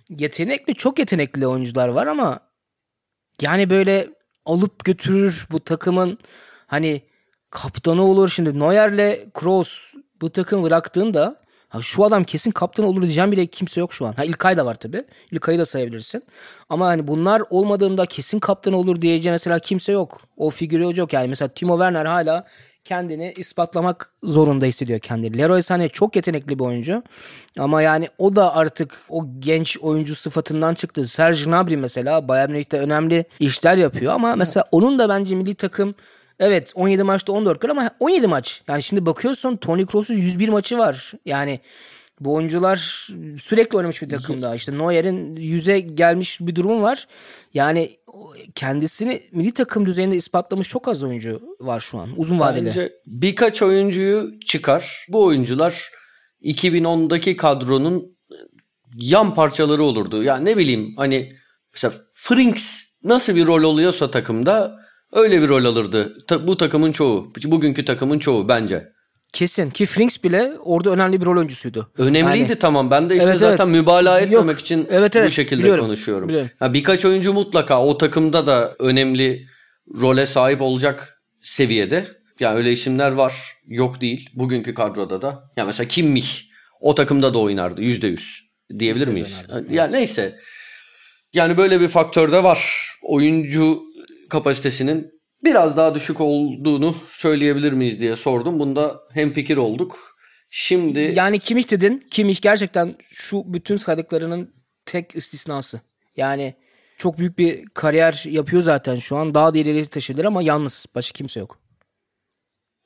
yetenekli 0.10 0.76
çok 0.76 1.00
yetenekli 1.00 1.48
oyuncular 1.48 1.88
var 1.88 2.08
ama 2.08 2.40
yani 3.42 3.70
böyle 3.70 4.08
alıp 4.46 4.86
götürür 4.86 5.48
bu 5.52 5.60
takımın 5.60 6.18
hani 6.68 7.02
kaptanı 7.50 8.04
olur. 8.04 8.30
Şimdi 8.30 8.60
Neuer'le 8.60 9.32
Kroos 9.34 9.94
bu 10.22 10.32
takım 10.32 10.64
bıraktığında 10.64 11.47
Ha 11.70 11.82
şu 11.82 12.04
adam 12.04 12.24
kesin 12.24 12.52
kaptan 12.52 12.86
olur 12.86 13.02
diyeceğim 13.02 13.32
bile 13.32 13.46
kimse 13.48 13.80
yok 13.80 13.94
şu 13.94 14.06
an. 14.06 14.14
Ha 14.14 14.24
İlkay 14.24 14.58
da 14.58 14.66
var 14.66 14.76
tabii. 14.76 15.02
İlkay'ı 15.32 15.60
da 15.60 15.66
sayabilirsin. 15.66 16.24
Ama 16.70 16.88
hani 16.88 17.08
bunlar 17.08 17.44
olmadığında 17.50 18.06
kesin 18.06 18.40
kaptan 18.40 18.74
olur 18.74 19.02
diyeceğim 19.02 19.34
mesela 19.34 19.60
kimse 19.60 19.92
yok. 19.92 20.22
O 20.38 20.50
figürü 20.50 21.00
yok 21.00 21.14
yani. 21.14 21.28
Mesela 21.28 21.50
Timo 21.50 21.74
Werner 21.74 22.06
hala 22.06 22.48
kendini 22.84 23.34
ispatlamak 23.38 24.12
zorunda 24.24 24.66
hissediyor 24.66 25.00
kendini. 25.00 25.38
Leroy 25.38 25.60
Sané 25.60 25.90
çok 25.90 26.16
yetenekli 26.16 26.60
bir 26.60 26.64
oyuncu. 26.64 27.04
Ama 27.60 27.82
yani 27.82 28.10
o 28.18 28.36
da 28.36 28.56
artık 28.56 28.98
o 29.10 29.24
genç 29.40 29.78
oyuncu 29.78 30.16
sıfatından 30.16 30.74
çıktı. 30.74 31.08
Serge 31.08 31.44
Gnabry 31.44 31.78
mesela 31.78 32.28
Bayern 32.28 32.52
Münih'te 32.52 32.80
önemli 32.80 33.26
işler 33.40 33.78
yapıyor 33.78 34.14
ama 34.14 34.36
mesela 34.36 34.66
onun 34.72 35.00
da 35.00 35.10
bence 35.10 35.36
milli 35.36 35.56
takım 35.56 35.96
Evet 36.40 36.72
17 36.76 37.04
maçta 37.04 37.32
14 37.32 37.62
gol 37.62 37.70
ama 37.70 37.92
17 38.00 38.28
maç. 38.28 38.62
Yani 38.68 38.84
şimdi 38.84 39.06
bakıyorsun 39.06 39.58
Toni 39.58 39.86
Kroos'un 39.86 40.14
101 40.14 40.50
maçı 40.50 40.78
var. 40.78 41.12
Yani 41.26 41.60
bu 42.20 42.34
oyuncular 42.34 43.08
sürekli 43.42 43.78
oynamış 43.78 44.02
bir 44.02 44.10
takımda. 44.10 44.56
İşte 44.56 44.78
Neuer'in 44.78 45.36
yüze 45.36 45.80
gelmiş 45.80 46.38
bir 46.42 46.56
durum 46.56 46.82
var. 46.82 47.08
Yani 47.54 47.98
kendisini 48.56 49.22
milli 49.32 49.54
takım 49.54 49.86
düzeyinde 49.86 50.16
ispatlamış 50.16 50.70
çok 50.70 50.88
az 50.88 51.04
oyuncu 51.04 51.42
var 51.60 51.80
şu 51.80 51.98
an 51.98 52.10
uzun 52.18 52.40
vadeli. 52.40 52.66
Bence 52.66 52.94
birkaç 53.06 53.62
oyuncuyu 53.62 54.40
çıkar. 54.40 55.06
Bu 55.10 55.24
oyuncular 55.24 55.92
2010'daki 56.42 57.36
kadronun 57.36 58.18
yan 58.96 59.36
parçaları 59.36 59.84
olurdu. 59.84 60.24
Yani 60.24 60.46
ne 60.46 60.58
bileyim 60.58 60.94
hani 60.98 61.36
mesela 61.74 61.94
Frings 62.14 62.84
nasıl 63.04 63.36
bir 63.36 63.48
rol 63.48 63.64
oluyorsa 63.64 64.12
takımda 64.12 64.87
Öyle 65.12 65.42
bir 65.42 65.48
rol 65.48 65.66
alırdı. 65.66 66.18
Ta, 66.28 66.48
bu 66.48 66.58
takımın 66.58 66.92
çoğu. 66.92 67.34
Bugünkü 67.44 67.86
takımın 67.86 68.20
çoğu 68.20 68.48
bence. 68.48 68.92
Kesin 69.34 69.70
ki 69.70 69.86
Frings 69.86 70.24
bile 70.24 70.54
orada 70.64 70.90
önemli 70.90 71.22
bir 71.22 71.26
rol 71.26 71.38
oyuncusuydu. 71.38 71.92
Önemliydi 71.98 72.50
yani, 72.50 72.60
tamam. 72.60 72.92
Ben 72.92 73.10
de 73.10 73.16
işte 73.16 73.30
evet, 73.30 73.40
zaten 73.40 73.66
evet. 73.66 73.76
mübalağa 73.76 74.20
etmemek 74.20 74.56
Yok. 74.56 74.60
için 74.60 74.88
evet, 74.90 75.16
evet. 75.16 75.28
bu 75.28 75.32
şekilde 75.32 75.60
biliyorum, 75.60 75.86
konuşuyorum. 75.86 76.30
Biliyorum. 76.30 76.50
Ha, 76.60 76.74
birkaç 76.74 77.06
oyuncu 77.06 77.34
mutlaka 77.34 77.84
o 77.84 77.98
takımda 77.98 78.48
da 78.48 78.76
önemli 78.80 79.48
role 80.02 80.26
sahip 80.26 80.62
olacak 80.62 81.24
seviyede. 81.42 82.08
Yani 82.40 82.58
öyle 82.58 82.72
isimler 82.72 83.12
var. 83.12 83.34
Yok 83.68 84.02
değil. 84.02 84.30
Bugünkü 84.34 84.74
kadroda 84.74 85.22
da. 85.22 85.52
Ya 85.58 85.66
mesela 85.66 85.88
Kimmich 85.88 86.30
o 86.80 86.96
takımda 86.96 87.34
da 87.34 87.38
oynardı 87.38 87.82
%100 87.82 88.20
diyebilir 88.80 89.08
miyiz? 89.08 89.36
Oynardı, 89.50 89.74
ya 89.74 89.84
evet. 89.84 89.94
neyse. 89.94 90.36
Yani 91.34 91.58
böyle 91.58 91.82
bir 91.82 91.88
faktör 91.88 92.32
de 92.32 92.44
var. 92.44 92.92
Oyuncu 93.02 93.82
kapasitesinin 94.30 95.12
biraz 95.44 95.78
daha 95.78 95.96
düşük 95.96 96.22
olduğunu 96.22 96.96
söyleyebilir 97.10 97.72
miyiz 97.72 98.00
diye 98.00 98.16
sordum. 98.16 98.60
Bunda 98.60 99.00
hem 99.14 99.34
fikir 99.34 99.58
olduk. 99.58 100.18
Şimdi 100.50 101.00
yani 101.00 101.40
Kimih 101.40 101.72
dedin. 101.72 102.08
Kimih 102.12 102.42
gerçekten 102.42 102.96
şu 103.10 103.54
bütün 103.54 103.78
saydıklarının 103.78 104.54
tek 104.86 105.16
istisnası. 105.16 105.82
Yani 106.16 106.56
çok 106.98 107.18
büyük 107.18 107.38
bir 107.38 107.66
kariyer 107.66 108.24
yapıyor 108.30 108.62
zaten 108.62 108.96
şu 108.96 109.18
an. 109.18 109.34
Daha 109.34 109.54
da 109.54 109.58
ileri 109.58 109.86
taşıdır 109.86 110.26
ama 110.26 110.42
yalnız. 110.42 110.86
Başka 110.96 111.18
kimse 111.18 111.40
yok. 111.40 111.60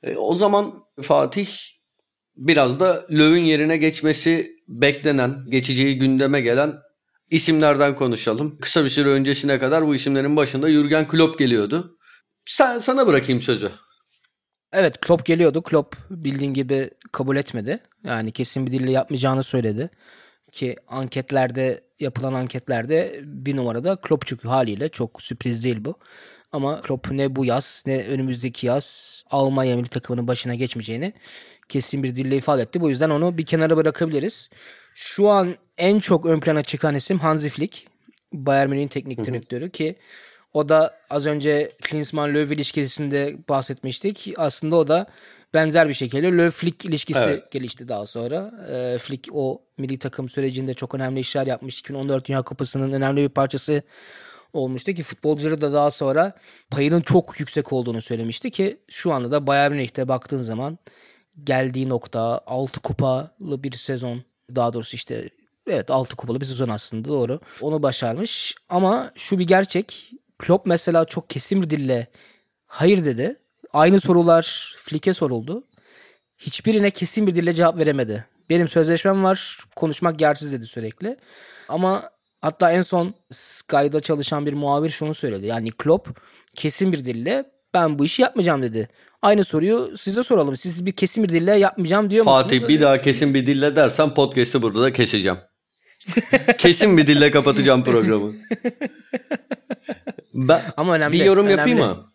E, 0.02 0.16
o 0.16 0.34
zaman 0.34 0.78
Fatih 1.02 1.48
biraz 2.36 2.80
da 2.80 3.06
Löw'ün 3.10 3.44
yerine 3.44 3.76
geçmesi 3.76 4.56
beklenen, 4.68 5.44
geçeceği 5.48 5.98
gündeme 5.98 6.40
gelen 6.40 6.74
isimlerden 7.32 7.96
konuşalım. 7.96 8.58
Kısa 8.60 8.84
bir 8.84 8.88
süre 8.88 9.08
öncesine 9.08 9.58
kadar 9.58 9.86
bu 9.86 9.94
isimlerin 9.94 10.36
başında 10.36 10.70
Jurgen 10.70 11.08
Klopp 11.08 11.38
geliyordu. 11.38 11.98
Sen, 12.44 12.78
sana 12.78 13.06
bırakayım 13.06 13.42
sözü. 13.42 13.70
Evet 14.72 15.00
Klopp 15.00 15.24
geliyordu. 15.24 15.62
Klopp 15.62 15.96
bildiğin 16.10 16.54
gibi 16.54 16.90
kabul 17.12 17.36
etmedi. 17.36 17.80
Yani 18.04 18.32
kesin 18.32 18.66
bir 18.66 18.72
dille 18.72 18.90
yapmayacağını 18.90 19.42
söyledi. 19.42 19.90
Ki 20.52 20.76
anketlerde 20.88 21.84
yapılan 22.00 22.34
anketlerde 22.34 23.20
bir 23.24 23.56
numarada 23.56 23.96
Klopp 23.96 24.26
çıkıyor 24.26 24.54
haliyle. 24.54 24.88
Çok 24.88 25.22
sürpriz 25.22 25.64
değil 25.64 25.84
bu. 25.84 25.94
Ama 26.52 26.80
Klopp 26.80 27.10
ne 27.10 27.36
bu 27.36 27.44
yaz 27.44 27.82
ne 27.86 28.04
önümüzdeki 28.04 28.66
yaz 28.66 29.24
Almanya 29.30 29.76
milli 29.76 29.88
takımının 29.88 30.28
başına 30.28 30.54
geçmeyeceğini 30.54 31.12
kesin 31.68 32.02
bir 32.02 32.16
dille 32.16 32.36
ifade 32.36 32.62
etti. 32.62 32.80
Bu 32.80 32.90
yüzden 32.90 33.10
onu 33.10 33.38
bir 33.38 33.46
kenara 33.46 33.76
bırakabiliriz. 33.76 34.50
Şu 34.94 35.28
an 35.28 35.54
en 35.78 35.98
çok 35.98 36.26
ön 36.26 36.40
plana 36.40 36.62
çıkan 36.62 36.94
isim 36.94 37.18
Hansi 37.18 37.50
Flick. 37.50 37.86
Bayern 38.32 38.68
Münih'in 38.68 38.88
teknik 38.88 39.24
direktörü 39.24 39.70
ki 39.70 39.96
o 40.52 40.68
da 40.68 40.94
az 41.10 41.26
önce 41.26 41.72
Klinsmann-Löw 41.82 42.54
ilişkisinde 42.54 43.36
bahsetmiştik. 43.48 44.34
Aslında 44.36 44.76
o 44.76 44.88
da 44.88 45.06
benzer 45.54 45.88
bir 45.88 45.94
şekilde 45.94 46.28
Löw-Flick 46.28 46.88
ilişkisi 46.88 47.18
evet. 47.18 47.50
gelişti 47.50 47.88
daha 47.88 48.06
sonra. 48.06 48.52
E, 48.72 48.98
Flick 48.98 49.28
o 49.32 49.62
milli 49.78 49.98
takım 49.98 50.28
sürecinde 50.28 50.74
çok 50.74 50.94
önemli 50.94 51.20
işler 51.20 51.46
yapmış. 51.46 51.78
2014 51.78 52.28
Dünya 52.28 52.42
Kupası'nın 52.42 52.92
önemli 52.92 53.22
bir 53.22 53.28
parçası 53.28 53.82
olmuştu 54.52 54.92
ki 54.92 55.02
futbolcuları 55.02 55.60
da 55.60 55.72
daha 55.72 55.90
sonra 55.90 56.32
payının 56.70 57.00
çok 57.00 57.40
yüksek 57.40 57.72
olduğunu 57.72 58.02
söylemişti 58.02 58.50
ki 58.50 58.78
şu 58.88 59.12
anda 59.12 59.30
da 59.30 59.46
Bayern 59.46 59.72
Münih'te 59.72 60.08
baktığın 60.08 60.42
zaman 60.42 60.78
geldiği 61.44 61.88
nokta 61.88 62.40
6 62.46 62.80
kupalı 62.80 63.62
bir 63.62 63.72
sezon 63.72 64.22
daha 64.56 64.72
doğrusu 64.72 64.96
işte 64.96 65.30
evet 65.66 65.90
6 65.90 66.16
kupalı 66.16 66.40
bir 66.40 66.46
sezon 66.46 66.68
aslında 66.68 67.08
doğru. 67.08 67.40
Onu 67.60 67.82
başarmış 67.82 68.54
ama 68.68 69.12
şu 69.14 69.38
bir 69.38 69.46
gerçek. 69.46 70.10
Klopp 70.38 70.66
mesela 70.66 71.04
çok 71.04 71.30
kesin 71.30 71.62
bir 71.62 71.70
dille 71.70 72.06
hayır 72.66 73.04
dedi. 73.04 73.36
Aynı 73.72 74.00
sorular 74.00 74.76
Flick'e 74.78 75.14
soruldu. 75.14 75.64
Hiçbirine 76.38 76.90
kesin 76.90 77.26
bir 77.26 77.34
dille 77.34 77.54
cevap 77.54 77.78
veremedi. 77.78 78.26
Benim 78.50 78.68
sözleşmem 78.68 79.24
var. 79.24 79.58
Konuşmak 79.76 80.20
yersiz 80.20 80.52
dedi 80.52 80.66
sürekli. 80.66 81.16
Ama 81.68 82.10
hatta 82.40 82.72
en 82.72 82.82
son 82.82 83.14
Sky'da 83.30 84.00
çalışan 84.00 84.46
bir 84.46 84.52
muhabir 84.52 84.90
şunu 84.90 85.14
söyledi. 85.14 85.46
Yani 85.46 85.70
Klopp 85.70 86.20
kesin 86.54 86.92
bir 86.92 87.04
dille 87.04 87.44
ben 87.74 87.98
bu 87.98 88.04
işi 88.04 88.22
yapmayacağım 88.22 88.62
dedi. 88.62 88.88
Aynı 89.22 89.44
soruyu 89.44 89.96
size 89.96 90.22
soralım. 90.22 90.56
Siz 90.56 90.86
bir 90.86 90.92
kesin 90.92 91.24
bir 91.24 91.28
dille 91.28 91.54
yapmayacağım 91.58 92.10
diyor 92.10 92.24
musunuz? 92.24 92.42
Fatih 92.42 92.68
bir 92.68 92.80
daha 92.80 93.00
kesin 93.00 93.34
bir 93.34 93.46
dille 93.46 93.76
dersen 93.76 94.14
podcast'ı 94.14 94.62
burada 94.62 94.82
da 94.82 94.92
keseceğim. 94.92 95.38
kesin 96.58 96.96
bir 96.96 97.06
dille 97.06 97.30
kapatacağım 97.30 97.84
programı. 97.84 98.32
Ben 100.34 100.62
Ama 100.76 100.94
önemli, 100.94 101.12
bir 101.20 101.24
yorum 101.24 101.46
önemli. 101.46 101.70
yapayım 101.70 101.78
mı? 101.78 102.06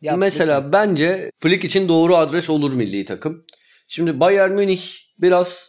Yap, 0.00 0.18
Mesela 0.18 0.56
lütfen. 0.56 0.72
bence 0.72 1.30
Flick 1.38 1.64
için 1.64 1.88
doğru 1.88 2.16
adres 2.16 2.50
olur 2.50 2.72
milli 2.72 3.04
takım. 3.04 3.44
Şimdi 3.88 4.20
Bayern 4.20 4.50
Münih 4.52 4.82
biraz 5.18 5.68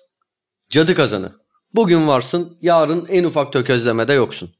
cadı 0.69 0.95
kazanı. 0.95 1.31
Bugün 1.73 2.07
varsın, 2.07 2.57
yarın 2.61 3.05
en 3.09 3.23
ufak 3.23 3.53
tökezlemede 3.53 4.13
yoksun. 4.13 4.51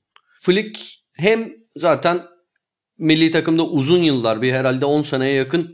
Flick 0.41 0.81
hem 1.13 1.51
zaten 1.75 2.21
milli 2.97 3.31
takımda 3.31 3.63
uzun 3.65 3.99
yıllar 4.03 4.41
bir 4.41 4.53
herhalde 4.53 4.85
10 4.85 5.03
seneye 5.03 5.33
yakın 5.33 5.73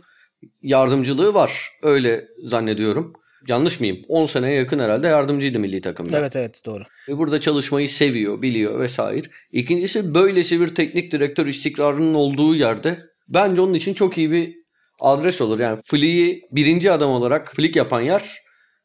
yardımcılığı 0.62 1.34
var. 1.34 1.70
Öyle 1.82 2.28
zannediyorum. 2.44 3.14
Yanlış 3.48 3.80
mıyım? 3.80 3.98
10 4.08 4.26
seneye 4.26 4.56
yakın 4.56 4.80
herhalde 4.80 5.08
yardımcıydı 5.08 5.60
milli 5.60 5.82
takımda. 5.82 6.20
Evet 6.20 6.36
evet 6.36 6.62
doğru. 6.66 6.84
Ve 7.10 7.18
burada 7.18 7.42
çalışmayı 7.42 7.90
seviyor, 7.90 8.42
biliyor 8.42 8.80
vesaire. 8.80 9.28
İkincisi 9.52 10.14
böylesi 10.14 10.62
bir 10.62 10.68
teknik 10.68 11.12
direktör 11.12 11.46
istikrarının 11.46 12.14
olduğu 12.14 12.56
yerde 12.56 13.00
bence 13.28 13.62
onun 13.62 13.74
için 13.74 13.94
çok 13.94 14.18
iyi 14.18 14.32
bir 14.32 14.56
adres 15.00 15.42
olur. 15.42 15.60
Yani 15.60 15.80
Flick'i 15.86 16.42
birinci 16.52 16.92
adam 16.92 17.12
olarak 17.12 17.56
Flick 17.56 17.76
yapan 17.76 18.02
yer 18.02 18.42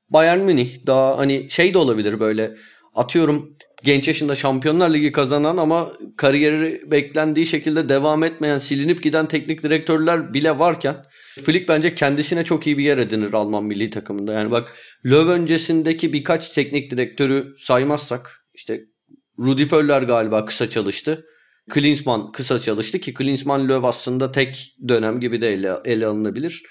Bayern 0.09 0.41
Münih. 0.41 0.87
Daha 0.87 1.19
hani 1.19 1.51
şey 1.51 1.75
de 1.75 1.79
olabilir 1.79 2.21
böyle 2.21 2.57
atıyorum 2.95 3.57
genç 3.85 4.09
yaşında 4.09 4.35
Şampiyonlar 4.35 4.91
Ligi 4.91 5.13
kazanan 5.13 5.57
ama 5.57 5.93
kariyeri 6.17 6.91
beklendiği 6.91 7.47
şekilde 7.47 7.89
devam 7.89 8.25
etmeyen, 8.25 8.59
silinip 8.59 9.03
giden 9.03 9.27
teknik 9.27 9.63
direktörler 9.63 10.35
bile 10.35 10.59
varken 10.59 10.97
Flick 11.45 11.69
bence 11.69 11.95
kendisine 11.95 12.45
çok 12.45 12.67
iyi 12.67 12.79
bir 12.79 12.85
yer 12.85 12.99
edinir 12.99 13.33
Alman 13.33 13.65
milli 13.65 13.91
takımında. 13.91 14.33
Yani 14.33 14.51
bak 14.51 14.77
Löw 15.05 15.33
öncesindeki 15.33 16.13
birkaç 16.13 16.51
teknik 16.51 16.91
direktörü 16.91 17.55
saymazsak 17.59 18.47
işte 18.55 18.81
Rudi 19.39 19.73
Völler 19.73 20.03
galiba 20.03 20.45
kısa 20.45 20.71
çalıştı. 20.71 21.25
Klinsmann 21.71 22.33
kısa 22.33 22.59
çalıştı 22.59 22.99
ki 22.99 23.15
Klinsmann 23.15 23.69
Löw 23.69 23.87
aslında 23.87 24.33
tek 24.33 24.75
dönem 24.89 25.21
gibi 25.21 25.41
de 25.41 25.53
ele, 25.53 25.73
ele 25.85 26.07
alınabilir. 26.07 26.63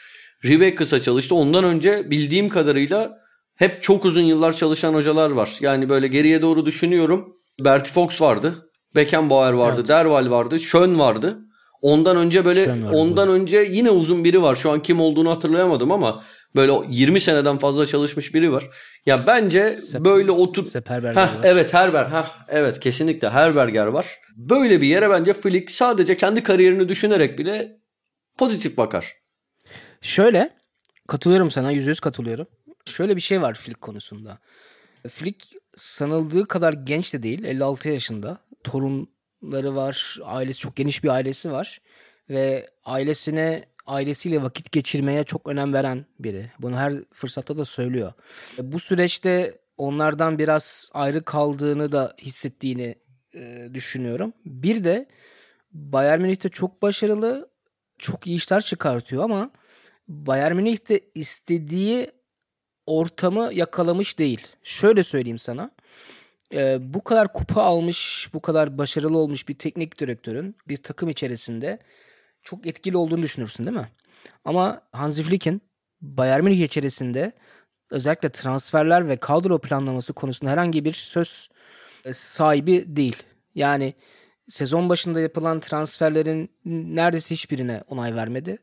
Ribek 0.46 0.78
kısa 0.78 1.02
çalıştı. 1.02 1.36
Ondan 1.36 1.64
önce 1.64 2.12
bildiğim 2.12 2.50
kadarıyla 2.50 3.18
hep 3.56 3.84
çok 3.84 4.06
uzun 4.06 4.22
yıllar 4.22 4.56
çalışan 4.56 4.94
hocalar 4.94 5.30
var. 5.32 5.58
Yani 5.62 5.90
böyle 5.90 6.08
geriye 6.08 6.42
doğru 6.42 6.66
düşünüyorum. 6.66 7.36
Bertie 7.60 7.94
Fox 7.94 8.22
vardı. 8.22 8.70
Beckenbauer 8.96 9.54
vardı. 9.54 9.78
Evet. 9.80 9.90
Derval 9.90 10.30
vardı. 10.30 10.60
Schön 10.60 11.00
vardı. 11.00 11.40
Ondan 11.82 12.18
önce 12.18 12.46
böyle 12.46 12.70
vardı, 12.70 12.90
ondan 12.94 13.30
önce 13.30 13.58
yine 13.58 13.92
uzun 13.92 14.24
biri 14.24 14.42
var. 14.42 14.56
Şu 14.56 14.72
an 14.72 14.82
kim 14.82 15.00
olduğunu 15.00 15.30
hatırlayamadım 15.30 15.92
ama 15.92 16.24
böyle 16.56 16.74
20 16.90 17.22
seneden 17.22 17.58
fazla 17.58 17.86
çalışmış 17.86 18.34
biri 18.34 18.52
var. 18.52 18.70
Ya 19.06 19.28
bence 19.28 19.72
Sep- 19.92 20.06
böyle 20.06 20.32
otur 20.32 20.66
Seperberger 20.66 21.28
Heh, 21.28 21.36
var. 21.38 21.42
evet 21.44 21.74
Herber. 21.74 22.06
Heh, 22.06 22.36
evet 22.48 22.80
kesinlikle 22.80 23.30
Herberger 23.30 23.86
var. 23.86 24.06
Böyle 24.38 24.82
bir 24.82 24.88
yere 24.88 25.10
bence 25.10 25.34
Flick 25.34 25.72
sadece 25.72 26.18
kendi 26.18 26.44
kariyerini 26.44 26.90
düşünerek 26.90 27.40
bile 27.40 27.78
pozitif 28.38 28.78
bakar. 28.78 29.14
Şöyle 30.02 30.50
katılıyorum 31.08 31.52
sana 31.52 31.72
yüzde 31.72 31.90
yüz 31.90 32.00
katılıyorum. 32.00 32.48
Şöyle 32.86 33.16
bir 33.16 33.22
şey 33.22 33.42
var 33.42 33.54
Flick 33.54 33.82
konusunda. 33.82 34.40
Flick 35.10 35.46
sanıldığı 35.76 36.48
kadar 36.48 36.74
genç 36.74 37.14
de 37.14 37.24
değil. 37.24 37.44
56 37.44 37.90
yaşında. 37.90 38.38
Torunları 39.42 39.76
var. 39.76 40.18
Ailesi 40.24 40.60
çok 40.60 40.76
geniş 40.76 41.04
bir 41.04 41.10
ailesi 41.10 41.52
var. 41.52 41.82
Ve 42.30 42.70
ailesine 42.86 43.66
ailesiyle 43.86 44.42
vakit 44.42 44.72
geçirmeye 44.72 45.24
çok 45.24 45.48
önem 45.48 45.74
veren 45.74 46.06
biri. 46.20 46.52
Bunu 46.60 46.76
her 46.76 46.94
fırsatta 47.14 47.58
da 47.58 47.66
söylüyor. 47.66 48.14
Bu 48.58 48.80
süreçte 48.80 49.58
onlardan 49.78 50.40
biraz 50.40 50.90
ayrı 50.94 51.24
kaldığını 51.24 51.92
da 51.92 52.16
hissettiğini 52.22 52.96
e, 53.34 53.70
düşünüyorum. 53.74 54.34
Bir 54.46 54.84
de 54.84 55.06
Bayern 55.72 56.22
Münih'te 56.22 56.50
çok 56.50 56.82
başarılı, 56.82 57.50
çok 57.98 58.28
iyi 58.28 58.38
işler 58.38 58.62
çıkartıyor 58.62 59.24
ama 59.24 59.52
Bayern 60.08 60.56
Münih 60.56 60.90
de 60.90 61.02
istediği 61.16 62.12
ortamı 62.86 63.54
yakalamış 63.54 64.20
değil. 64.20 64.48
Şöyle 64.64 65.04
söyleyeyim 65.04 65.38
sana. 65.38 65.72
Ee, 66.54 66.78
bu 66.94 67.04
kadar 67.04 67.34
kupa 67.34 67.62
almış, 67.64 68.30
bu 68.34 68.40
kadar 68.42 68.78
başarılı 68.78 69.18
olmuş 69.18 69.48
bir 69.48 69.58
teknik 69.58 70.00
direktörün 70.00 70.56
bir 70.68 70.78
takım 70.78 71.10
içerisinde 71.10 71.80
çok 72.44 72.68
etkili 72.68 72.98
olduğunu 72.98 73.22
düşünürsün 73.22 73.66
değil 73.66 73.78
mi? 73.78 73.90
Ama 74.46 74.82
Hansi 74.92 75.24
Flick'in 75.24 75.62
Bayern 76.02 76.44
Münih 76.44 76.64
içerisinde 76.64 77.32
özellikle 77.92 78.30
transferler 78.30 79.10
ve 79.10 79.18
kadro 79.18 79.60
planlaması 79.60 80.14
konusunda 80.14 80.52
herhangi 80.52 80.86
bir 80.86 80.94
söz 80.94 81.50
e, 82.06 82.14
sahibi 82.14 82.96
değil. 82.96 83.24
Yani 83.56 83.94
sezon 84.50 84.90
başında 84.90 85.20
yapılan 85.20 85.60
transferlerin 85.60 86.50
neredeyse 86.66 87.36
hiçbirine 87.36 87.84
onay 87.88 88.16
vermedi. 88.16 88.58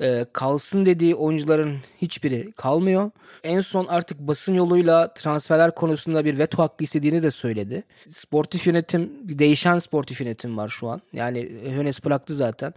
Ee, 0.00 0.26
kalsın 0.32 0.86
dediği 0.86 1.14
oyuncuların 1.14 1.78
hiçbiri 2.02 2.52
kalmıyor. 2.52 3.10
En 3.44 3.60
son 3.60 3.86
artık 3.86 4.18
basın 4.18 4.54
yoluyla 4.54 5.14
transferler 5.14 5.74
konusunda 5.74 6.24
bir 6.24 6.38
veto 6.38 6.62
hakkı 6.62 6.84
istediğini 6.84 7.22
de 7.22 7.30
söyledi. 7.30 7.84
Sportif 8.08 8.66
yönetim, 8.66 9.12
değişen 9.24 9.78
sportif 9.78 10.20
yönetim 10.20 10.56
var 10.56 10.68
şu 10.68 10.88
an. 10.88 11.02
Yani 11.12 11.50
Hönes 11.64 12.04
bıraktı 12.04 12.34
zaten. 12.34 12.74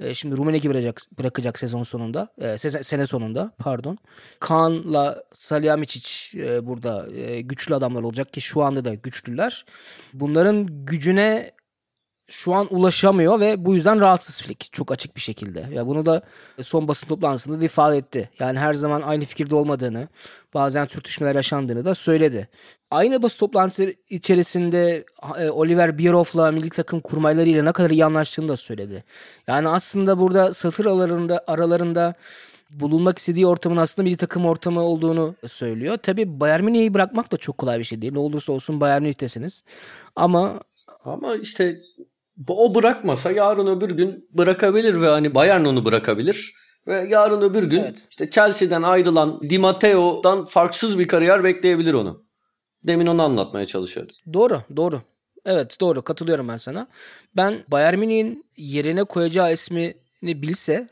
Ee, 0.00 0.14
şimdi 0.14 0.36
Rumeneki 0.36 0.70
bırakacak, 0.70 1.00
bırakacak 1.18 1.58
sezon 1.58 1.82
sonunda. 1.82 2.28
Ee, 2.40 2.44
seze- 2.58 2.82
sene 2.82 3.06
sonunda 3.06 3.52
pardon. 3.58 3.98
Kaan'la 4.40 5.22
Salihamidzic 5.34 6.08
e, 6.34 6.66
burada 6.66 7.06
e, 7.16 7.40
güçlü 7.40 7.74
adamlar 7.74 8.02
olacak 8.02 8.32
ki 8.32 8.40
şu 8.40 8.62
anda 8.62 8.84
da 8.84 8.94
güçlüler. 8.94 9.64
Bunların 10.12 10.66
gücüne 10.86 11.50
şu 12.28 12.54
an 12.54 12.74
ulaşamıyor 12.74 13.40
ve 13.40 13.64
bu 13.64 13.74
yüzden 13.74 14.00
rahatsız 14.00 14.42
Flick 14.42 14.72
çok 14.72 14.92
açık 14.92 15.16
bir 15.16 15.20
şekilde. 15.20 15.66
Ya 15.72 15.86
bunu 15.86 16.06
da 16.06 16.22
son 16.62 16.88
basın 16.88 17.06
toplantısında 17.06 17.60
da 17.60 17.64
ifade 17.64 17.96
etti. 17.96 18.30
Yani 18.38 18.58
her 18.58 18.74
zaman 18.74 19.02
aynı 19.02 19.24
fikirde 19.24 19.54
olmadığını, 19.54 20.08
bazen 20.54 20.86
sürtüşmeler 20.86 21.34
yaşandığını 21.34 21.84
da 21.84 21.94
söyledi. 21.94 22.48
Aynı 22.90 23.22
basın 23.22 23.38
toplantısı 23.38 23.94
içerisinde 24.10 25.04
e, 25.38 25.50
Oliver 25.50 25.98
Bierhoff'la 25.98 26.52
milli 26.52 26.70
takım 26.70 27.00
kurmaylarıyla 27.00 27.62
ne 27.62 27.72
kadar 27.72 27.90
iyi 27.90 28.04
anlaştığını 28.04 28.48
da 28.48 28.56
söyledi. 28.56 29.04
Yani 29.46 29.68
aslında 29.68 30.18
burada 30.18 30.52
satır 30.52 30.86
aralarında 30.86 31.44
aralarında 31.46 32.14
bulunmak 32.70 33.18
istediği 33.18 33.46
ortamın 33.46 33.76
aslında 33.76 34.04
milli 34.04 34.16
takım 34.16 34.46
ortamı 34.46 34.80
olduğunu 34.80 35.34
söylüyor. 35.46 35.96
Tabii 35.96 36.40
Bayern 36.40 36.64
Münih'i 36.64 36.94
bırakmak 36.94 37.32
da 37.32 37.36
çok 37.36 37.58
kolay 37.58 37.78
bir 37.78 37.84
şey 37.84 38.02
değil. 38.02 38.12
Ne 38.12 38.18
olursa 38.18 38.52
olsun 38.52 38.80
Bayern 38.80 39.02
Münih'tesiniz. 39.02 39.62
Ama 40.16 40.60
Ama 41.04 41.36
işte 41.36 41.80
o 42.48 42.74
bırakmasa 42.74 43.30
yarın 43.30 43.66
öbür 43.66 43.90
gün 43.90 44.28
bırakabilir 44.32 45.00
ve 45.00 45.08
hani 45.08 45.34
Bayern 45.34 45.64
onu 45.64 45.84
bırakabilir. 45.84 46.54
Ve 46.86 47.06
yarın 47.08 47.42
öbür 47.42 47.62
gün 47.62 47.80
Evet. 47.80 48.06
işte 48.10 48.30
Chelsea'den 48.30 48.82
ayrılan 48.82 49.40
Di 49.50 49.58
Matteo'dan 49.58 50.44
farksız 50.46 50.98
bir 50.98 51.08
kariyer 51.08 51.44
bekleyebilir 51.44 51.94
onu. 51.94 52.24
Demin 52.82 53.06
onu 53.06 53.22
anlatmaya 53.22 53.66
çalışıyordum. 53.66 54.16
Doğru, 54.32 54.62
doğru. 54.76 55.02
Evet, 55.44 55.80
doğru. 55.80 56.02
Katılıyorum 56.02 56.48
ben 56.48 56.56
sana. 56.56 56.88
Ben 57.36 57.54
Bayern 57.68 57.98
Münih'in 57.98 58.44
yerine 58.56 59.04
koyacağı 59.04 59.52
ismini 59.52 59.94
bilse 60.22 60.88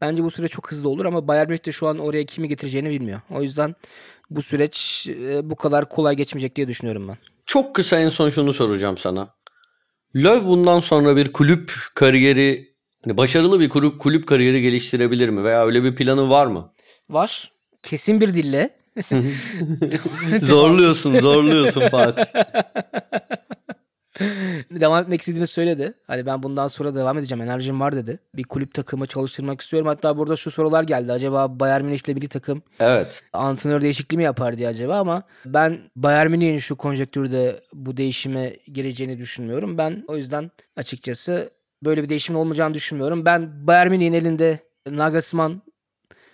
bence 0.00 0.24
bu 0.24 0.30
süreç 0.30 0.52
çok 0.52 0.70
hızlı 0.70 0.88
olur 0.88 1.04
ama 1.04 1.28
Bayern 1.28 1.48
Münih 1.48 1.66
de 1.66 1.72
şu 1.72 1.88
an 1.88 1.98
oraya 1.98 2.24
kimi 2.26 2.48
getireceğini 2.48 2.90
bilmiyor. 2.90 3.20
O 3.30 3.42
yüzden 3.42 3.74
bu 4.30 4.42
süreç 4.42 5.06
e, 5.08 5.50
bu 5.50 5.56
kadar 5.56 5.88
kolay 5.88 6.16
geçmeyecek 6.16 6.56
diye 6.56 6.68
düşünüyorum 6.68 7.08
ben. 7.08 7.16
Çok 7.46 7.74
kısa 7.74 7.98
en 7.98 8.08
son 8.08 8.30
şunu 8.30 8.52
soracağım 8.52 8.96
sana. 8.98 9.34
Löw 10.16 10.48
bundan 10.48 10.80
sonra 10.80 11.16
bir 11.16 11.32
kulüp 11.32 11.72
kariyeri, 11.94 12.74
hani 13.04 13.16
başarılı 13.16 13.60
bir 13.60 13.68
kulüp, 13.68 14.00
kulüp 14.00 14.26
kariyeri 14.26 14.62
geliştirebilir 14.62 15.28
mi? 15.28 15.44
Veya 15.44 15.66
öyle 15.66 15.84
bir 15.84 15.94
planı 15.94 16.30
var 16.30 16.46
mı? 16.46 16.72
Var. 17.10 17.52
Kesin 17.82 18.20
bir 18.20 18.34
dille. 18.34 18.70
zorluyorsun, 20.42 21.20
zorluyorsun 21.20 21.88
Fatih. 21.88 22.24
devam 24.70 25.02
etmek 25.02 25.20
istediğini 25.20 25.46
söyledi. 25.46 25.94
Hani 26.06 26.26
ben 26.26 26.42
bundan 26.42 26.68
sonra 26.68 26.94
devam 26.94 27.18
edeceğim. 27.18 27.42
Enerjim 27.42 27.80
var 27.80 27.96
dedi. 27.96 28.18
Bir 28.34 28.44
kulüp 28.44 28.74
takımı 28.74 29.06
çalıştırmak 29.06 29.60
istiyorum. 29.60 29.88
Hatta 29.88 30.16
burada 30.16 30.36
şu 30.36 30.50
sorular 30.50 30.82
geldi. 30.82 31.12
Acaba 31.12 31.60
Bayern 31.60 31.84
Münih'le 31.84 32.06
bir 32.08 32.28
takım 32.28 32.62
Evet. 32.80 33.22
antrenör 33.32 33.80
değişikliği 33.80 34.16
mi 34.16 34.24
yapar 34.24 34.58
diye 34.58 34.68
acaba 34.68 34.98
ama 34.98 35.22
ben 35.44 35.78
Bayern 35.96 36.30
Münih'in 36.30 36.58
şu 36.58 36.76
konjektürde 36.76 37.60
bu 37.72 37.96
değişime 37.96 38.56
gireceğini 38.66 39.18
düşünmüyorum. 39.18 39.78
Ben 39.78 40.04
o 40.08 40.16
yüzden 40.16 40.50
açıkçası 40.76 41.50
böyle 41.84 42.02
bir 42.02 42.08
değişimin 42.08 42.38
olmayacağını 42.38 42.74
düşünmüyorum. 42.74 43.24
Ben 43.24 43.66
Bayern 43.66 43.90
Münih'in 43.90 44.12
elinde 44.12 44.58
Nagelsmann 44.86 45.62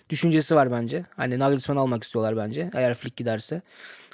düşüncesi 0.09 0.55
var 0.55 0.71
bence. 0.71 1.05
Hani 1.15 1.39
Nagelsmann 1.39 1.77
almak 1.77 2.03
istiyorlar 2.03 2.37
bence 2.37 2.69
eğer 2.73 2.93
Flick 2.93 3.17
giderse. 3.17 3.61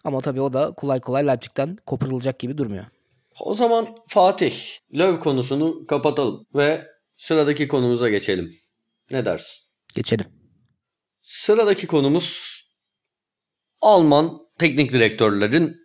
Ama 0.04 0.22
tabii 0.22 0.42
o 0.42 0.54
da 0.54 0.72
kolay 0.72 1.00
kolay 1.00 1.28
Leipzig'ten 1.28 1.78
koparılacak 1.86 2.40
gibi 2.40 2.58
durmuyor. 2.58 2.86
O 3.40 3.54
zaman 3.54 3.96
Fatih, 4.08 4.56
Löw 4.94 5.20
konusunu 5.20 5.88
kapatalım 5.88 6.46
ve 6.56 6.88
sıradaki 7.18 7.68
konumuza 7.68 8.10
geçelim. 8.10 8.54
Ne 9.12 9.26
dersin? 9.26 9.68
Geçelim. 9.96 10.26
Sıradaki 11.22 11.88
konumuz 11.88 12.52
Alman 13.82 14.42
teknik 14.60 14.94
direktörlerin 14.94 15.76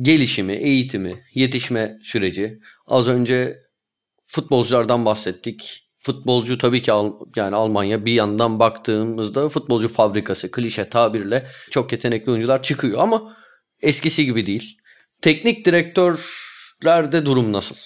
gelişimi, 0.00 0.52
eğitimi, 0.52 1.24
yetişme 1.34 1.98
süreci. 2.02 2.60
Az 2.86 3.08
önce 3.08 3.58
futbolculardan 4.26 5.04
bahsettik. 5.04 5.80
Futbolcu 5.98 6.58
tabii 6.58 6.82
ki 6.82 6.90
yani 7.36 7.56
Almanya 7.56 8.04
bir 8.04 8.12
yandan 8.12 8.58
baktığımızda 8.58 9.48
futbolcu 9.48 9.88
fabrikası 9.88 10.50
klişe 10.50 10.88
tabirle 10.88 11.48
çok 11.70 11.92
yetenekli 11.92 12.30
oyuncular 12.30 12.62
çıkıyor 12.62 12.98
ama 12.98 13.36
eskisi 13.82 14.24
gibi 14.24 14.46
değil. 14.46 14.78
Teknik 15.22 15.64
direktörlerde 16.84 17.26
durum 17.26 17.52
nasıl? 17.52 17.76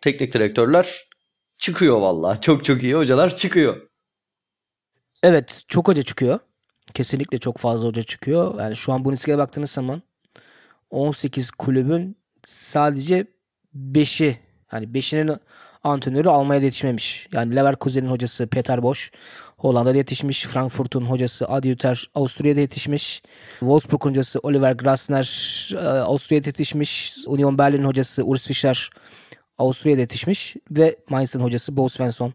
Teknik 0.00 0.32
direktörler 0.32 1.04
çıkıyor 1.58 2.00
vallahi. 2.00 2.40
Çok 2.40 2.64
çok 2.64 2.82
iyi 2.82 2.94
hocalar 2.94 3.36
çıkıyor. 3.36 3.88
Evet 5.22 5.62
çok 5.68 5.88
hoca 5.88 6.02
çıkıyor. 6.02 6.38
Kesinlikle 6.94 7.38
çok 7.38 7.58
fazla 7.58 7.88
hoca 7.88 8.02
çıkıyor. 8.02 8.60
Yani 8.60 8.76
şu 8.76 8.92
an 8.92 9.04
Bundesliga'ya 9.04 9.38
baktığınız 9.38 9.70
zaman 9.70 10.02
18 10.90 11.50
kulübün 11.50 12.16
sadece 12.44 13.26
5'i 13.76 14.38
hani 14.66 14.86
5'inin 14.86 15.36
antrenörü 15.84 16.28
Almanya'da 16.28 16.64
yetişmemiş. 16.64 17.28
Yani 17.32 17.56
Leverkusen'in 17.56 18.08
hocası 18.10 18.46
Peter 18.46 18.82
Bosch 18.82 19.10
Hollanda'da 19.64 19.98
yetişmiş. 19.98 20.46
Frankfurt'un 20.46 21.02
hocası 21.02 21.48
Adi 21.48 21.70
Hütter 21.70 22.10
Avusturya'da 22.14 22.60
yetişmiş. 22.60 23.22
Wolfsburg 23.60 24.04
hocası 24.04 24.40
Oliver 24.42 24.72
Glasner 24.72 25.28
e, 25.72 25.76
Avusturya'da 25.78 26.48
yetişmiş. 26.48 27.16
Union 27.26 27.58
Berlin 27.58 27.84
hocası 27.84 28.22
Urs 28.24 28.46
Fischer 28.46 28.90
Avusturya'da 29.58 30.00
yetişmiş. 30.00 30.56
Ve 30.70 30.96
Mainz'ın 31.10 31.40
hocası 31.40 31.76
Bo 31.76 31.88
Svensson 31.88 32.32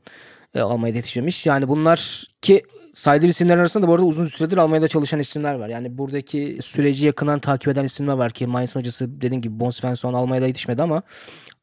e, 0.55 0.59
Almanya'da 0.59 0.97
yetişmemiş. 0.97 1.45
Yani 1.45 1.67
bunlar 1.67 2.23
ki 2.41 2.63
saydığım 2.93 3.29
isimlerin 3.29 3.59
arasında 3.59 3.83
da 3.83 3.87
bu 3.87 3.93
arada 3.93 4.05
uzun 4.05 4.25
süredir 4.25 4.57
Almanya'da 4.57 4.87
çalışan 4.87 5.19
isimler 5.19 5.53
var. 5.53 5.69
Yani 5.69 5.97
buradaki 5.97 6.59
süreci 6.61 7.05
yakından 7.05 7.39
takip 7.39 7.67
eden 7.67 7.83
isimler 7.83 8.13
var 8.13 8.31
ki 8.31 8.47
Mainz 8.47 8.75
hocası 8.75 9.21
dediğim 9.21 9.41
gibi 9.41 9.59
Bo 9.59 9.71
Svensson 9.71 10.13
Almanya'da 10.13 10.47
yetişmedi 10.47 10.81
ama 10.81 11.03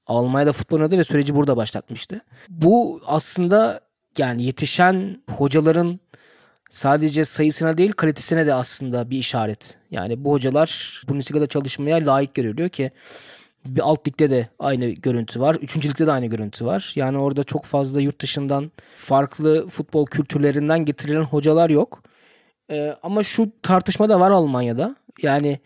Almanya'da 0.06 0.52
futbol 0.52 0.76
oynadı 0.76 0.98
ve 0.98 1.04
süreci 1.04 1.34
burada 1.34 1.56
başlatmıştı. 1.56 2.20
Bu 2.48 3.00
aslında 3.06 3.85
yani 4.18 4.44
yetişen 4.44 5.22
hocaların 5.36 6.00
sadece 6.70 7.24
sayısına 7.24 7.78
değil 7.78 7.92
kalitesine 7.92 8.46
de 8.46 8.54
aslında 8.54 9.10
bir 9.10 9.18
işaret. 9.18 9.76
Yani 9.90 10.24
bu 10.24 10.32
hocalar 10.32 11.02
Bundesliga'da 11.08 11.46
çalışmaya 11.46 12.06
layık 12.06 12.34
görülüyor 12.34 12.68
ki 12.68 12.90
bir 13.64 13.80
alt 13.80 14.08
ligde 14.08 14.30
de 14.30 14.48
aynı 14.58 14.88
görüntü 14.88 15.40
var. 15.40 15.54
Üçüncü 15.54 15.88
ligde 15.88 16.06
de 16.06 16.12
aynı 16.12 16.26
görüntü 16.26 16.64
var. 16.66 16.92
Yani 16.94 17.18
orada 17.18 17.44
çok 17.44 17.64
fazla 17.64 18.00
yurt 18.00 18.20
dışından 18.20 18.72
farklı 18.96 19.68
futbol 19.68 20.06
kültürlerinden 20.06 20.84
getirilen 20.84 21.22
hocalar 21.22 21.70
yok. 21.70 22.02
Ee, 22.70 22.96
ama 23.02 23.22
şu 23.22 23.50
tartışma 23.62 24.08
da 24.08 24.20
var 24.20 24.30
Almanya'da. 24.30 24.96
Yani 25.22 25.60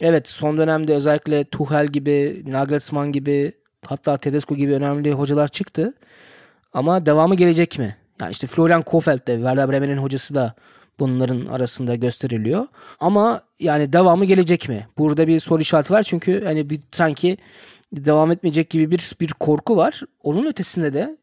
evet 0.00 0.28
son 0.28 0.58
dönemde 0.58 0.94
özellikle 0.94 1.44
Tuchel 1.44 1.86
gibi, 1.86 2.44
Nagelsmann 2.46 3.12
gibi 3.12 3.52
hatta 3.86 4.16
Tedesco 4.16 4.54
gibi 4.54 4.74
önemli 4.74 5.12
hocalar 5.12 5.48
çıktı. 5.48 5.94
Ama 6.72 7.06
devamı 7.06 7.34
gelecek 7.34 7.78
mi? 7.78 7.96
Yani 8.20 8.30
işte 8.30 8.46
Florian 8.46 8.82
Kofeld 8.82 9.26
de 9.26 9.36
Werder 9.36 9.70
Bremen'in 9.70 9.96
hocası 9.96 10.34
da 10.34 10.54
bunların 10.98 11.46
arasında 11.46 11.94
gösteriliyor. 11.94 12.66
Ama 13.00 13.42
yani 13.58 13.92
devamı 13.92 14.24
gelecek 14.24 14.68
mi? 14.68 14.86
Burada 14.98 15.26
bir 15.26 15.40
soru 15.40 15.62
işareti 15.62 15.92
var 15.92 16.02
çünkü 16.02 16.44
hani 16.44 16.70
bir 16.70 16.80
sanki 16.92 17.36
devam 17.92 18.32
etmeyecek 18.32 18.70
gibi 18.70 18.90
bir 18.90 19.12
bir 19.20 19.32
korku 19.32 19.76
var. 19.76 20.00
Onun 20.22 20.46
ötesinde 20.46 20.92
de 20.94 21.16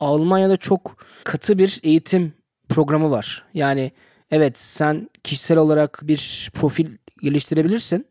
Almanya'da 0.00 0.56
çok 0.56 0.96
katı 1.24 1.58
bir 1.58 1.80
eğitim 1.82 2.32
programı 2.68 3.10
var. 3.10 3.44
Yani 3.54 3.92
evet 4.30 4.58
sen 4.58 5.10
kişisel 5.24 5.58
olarak 5.58 6.00
bir 6.02 6.50
profil 6.54 6.86
geliştirebilirsin 7.22 8.06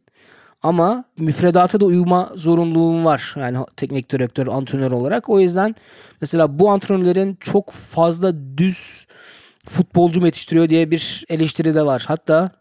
ama 0.61 1.03
müfredata 1.17 1.79
da 1.79 1.85
uyuma 1.85 2.31
zorunluluğun 2.35 3.05
var. 3.05 3.33
Yani 3.37 3.57
teknik 3.77 4.11
direktör, 4.11 4.47
antrenör 4.47 4.91
olarak. 4.91 5.29
O 5.29 5.39
yüzden 5.39 5.75
mesela 6.21 6.59
bu 6.59 6.69
antrenörlerin 6.69 7.37
çok 7.39 7.71
fazla 7.71 8.57
düz 8.57 9.07
futbolcu 9.65 10.25
yetiştiriyor 10.25 10.69
diye 10.69 10.91
bir 10.91 11.25
eleştiri 11.29 11.75
de 11.75 11.85
var. 11.85 12.03
Hatta 12.07 12.51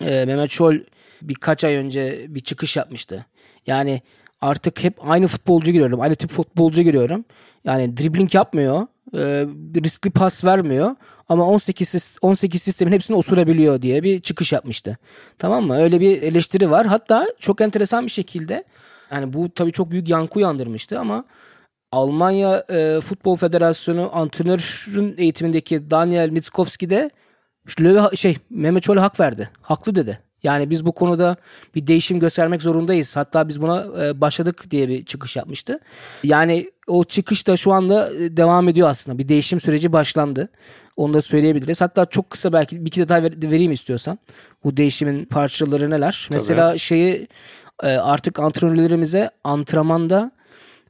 e, 0.00 0.24
Mehmet 0.24 0.50
Şol 0.50 0.74
birkaç 1.22 1.64
ay 1.64 1.74
önce 1.74 2.26
bir 2.28 2.40
çıkış 2.40 2.76
yapmıştı. 2.76 3.26
Yani 3.66 4.02
artık 4.40 4.84
hep 4.84 5.10
aynı 5.10 5.26
futbolcu 5.26 5.72
görüyorum. 5.72 6.00
Aynı 6.00 6.16
tip 6.16 6.30
futbolcu 6.30 6.82
görüyorum. 6.82 7.24
Yani 7.64 7.96
dribbling 7.96 8.34
yapmıyor. 8.34 8.86
E, 9.14 9.46
riskli 9.84 10.10
pas 10.10 10.44
vermiyor. 10.44 10.96
Ama 11.28 11.46
18 11.48 12.18
18 12.22 12.62
sistemin 12.62 12.92
hepsini 12.92 13.16
osurabiliyor 13.16 13.82
diye 13.82 14.02
bir 14.02 14.20
çıkış 14.20 14.52
yapmıştı. 14.52 14.98
Tamam 15.38 15.66
mı? 15.66 15.76
Öyle 15.82 16.00
bir 16.00 16.22
eleştiri 16.22 16.70
var. 16.70 16.86
Hatta 16.86 17.26
çok 17.40 17.60
enteresan 17.60 18.06
bir 18.06 18.10
şekilde 18.10 18.64
yani 19.10 19.32
bu 19.32 19.54
tabii 19.54 19.72
çok 19.72 19.90
büyük 19.90 20.08
yankı 20.08 20.38
uyandırmıştı 20.38 20.98
ama 20.98 21.24
Almanya 21.92 22.64
e, 22.68 23.00
Futbol 23.00 23.36
Federasyonu 23.36 24.10
antrenörün 24.12 25.14
eğitimindeki 25.18 25.90
Daniel 25.90 26.30
Mitskowski 26.30 26.90
de 26.90 27.10
şey 28.14 28.36
Mehmet 28.50 28.82
Çol'a 28.82 29.02
hak 29.02 29.20
verdi. 29.20 29.50
Haklı 29.62 29.94
dedi. 29.94 30.18
Yani 30.44 30.70
biz 30.70 30.86
bu 30.86 30.92
konuda 30.92 31.36
bir 31.74 31.86
değişim 31.86 32.20
göstermek 32.20 32.62
zorundayız. 32.62 33.16
Hatta 33.16 33.48
biz 33.48 33.62
buna 33.62 34.04
e, 34.04 34.20
başladık 34.20 34.70
diye 34.70 34.88
bir 34.88 35.04
çıkış 35.04 35.36
yapmıştı. 35.36 35.78
Yani 36.22 36.70
o 36.86 37.04
çıkış 37.04 37.46
da 37.46 37.56
şu 37.56 37.72
anda 37.72 38.12
e, 38.14 38.36
devam 38.36 38.68
ediyor 38.68 38.88
aslında. 38.88 39.18
Bir 39.18 39.28
değişim 39.28 39.60
süreci 39.60 39.92
başlandı. 39.92 40.48
Onu 40.96 41.14
da 41.14 41.20
söyleyebiliriz. 41.20 41.80
Hatta 41.80 42.06
çok 42.06 42.30
kısa 42.30 42.52
belki 42.52 42.80
bir 42.80 42.86
iki 42.86 43.00
detay 43.00 43.22
vereyim 43.22 43.72
istiyorsan. 43.72 44.18
Bu 44.64 44.76
değişimin 44.76 45.24
parçaları 45.24 45.90
neler? 45.90 46.26
Tabii. 46.28 46.38
Mesela 46.38 46.78
şeyi 46.78 47.28
e, 47.82 47.88
artık 47.88 48.38
antrenörlerimize 48.38 49.30
antrenmanda 49.44 50.30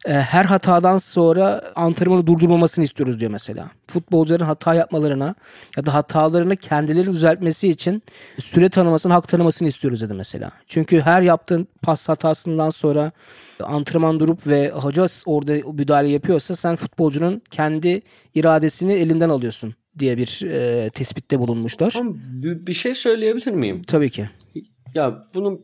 e, 0.05 0.13
her 0.13 0.45
hatadan 0.45 0.99
sonra 0.99 1.73
antrenmanı 1.75 2.27
durdurmamasını 2.27 2.85
istiyoruz 2.85 3.21
diyor 3.21 3.31
mesela. 3.31 3.71
Futbolcuların 3.87 4.45
hata 4.45 4.75
yapmalarına 4.75 5.35
ya 5.77 5.87
da 5.87 5.95
hatalarını 5.95 6.57
kendileri 6.57 7.13
düzeltmesi 7.13 7.69
için 7.69 8.03
süre 8.39 8.69
tanımasını, 8.69 9.13
hak 9.13 9.29
tanımasını 9.29 9.69
istiyoruz 9.69 10.01
dedi 10.01 10.15
mesela. 10.15 10.51
Çünkü 10.69 11.01
her 11.01 11.23
yaptığın 11.23 11.69
pas 11.83 12.09
hatasından 12.09 12.71
sonra 12.71 13.13
antrenman 13.63 14.21
durup 14.21 14.47
ve 14.47 14.71
hoca 14.71 15.07
orada 15.27 15.73
müdahale 15.73 16.09
yapıyorsa 16.09 16.57
sen 16.57 16.77
futbolcunun 16.77 17.43
kendi 17.51 18.03
iradesini 18.35 18.93
elinden 18.93 19.29
alıyorsun 19.29 19.75
diye 19.99 20.17
bir 20.17 20.43
e, 20.43 20.91
tespitte 20.91 21.39
bulunmuşlar. 21.39 21.95
Bir 22.43 22.73
şey 22.73 22.95
söyleyebilir 22.95 23.53
miyim? 23.53 23.83
Tabii 23.87 24.11
ki. 24.11 24.31
Ya 24.95 25.25
bunu 25.35 25.61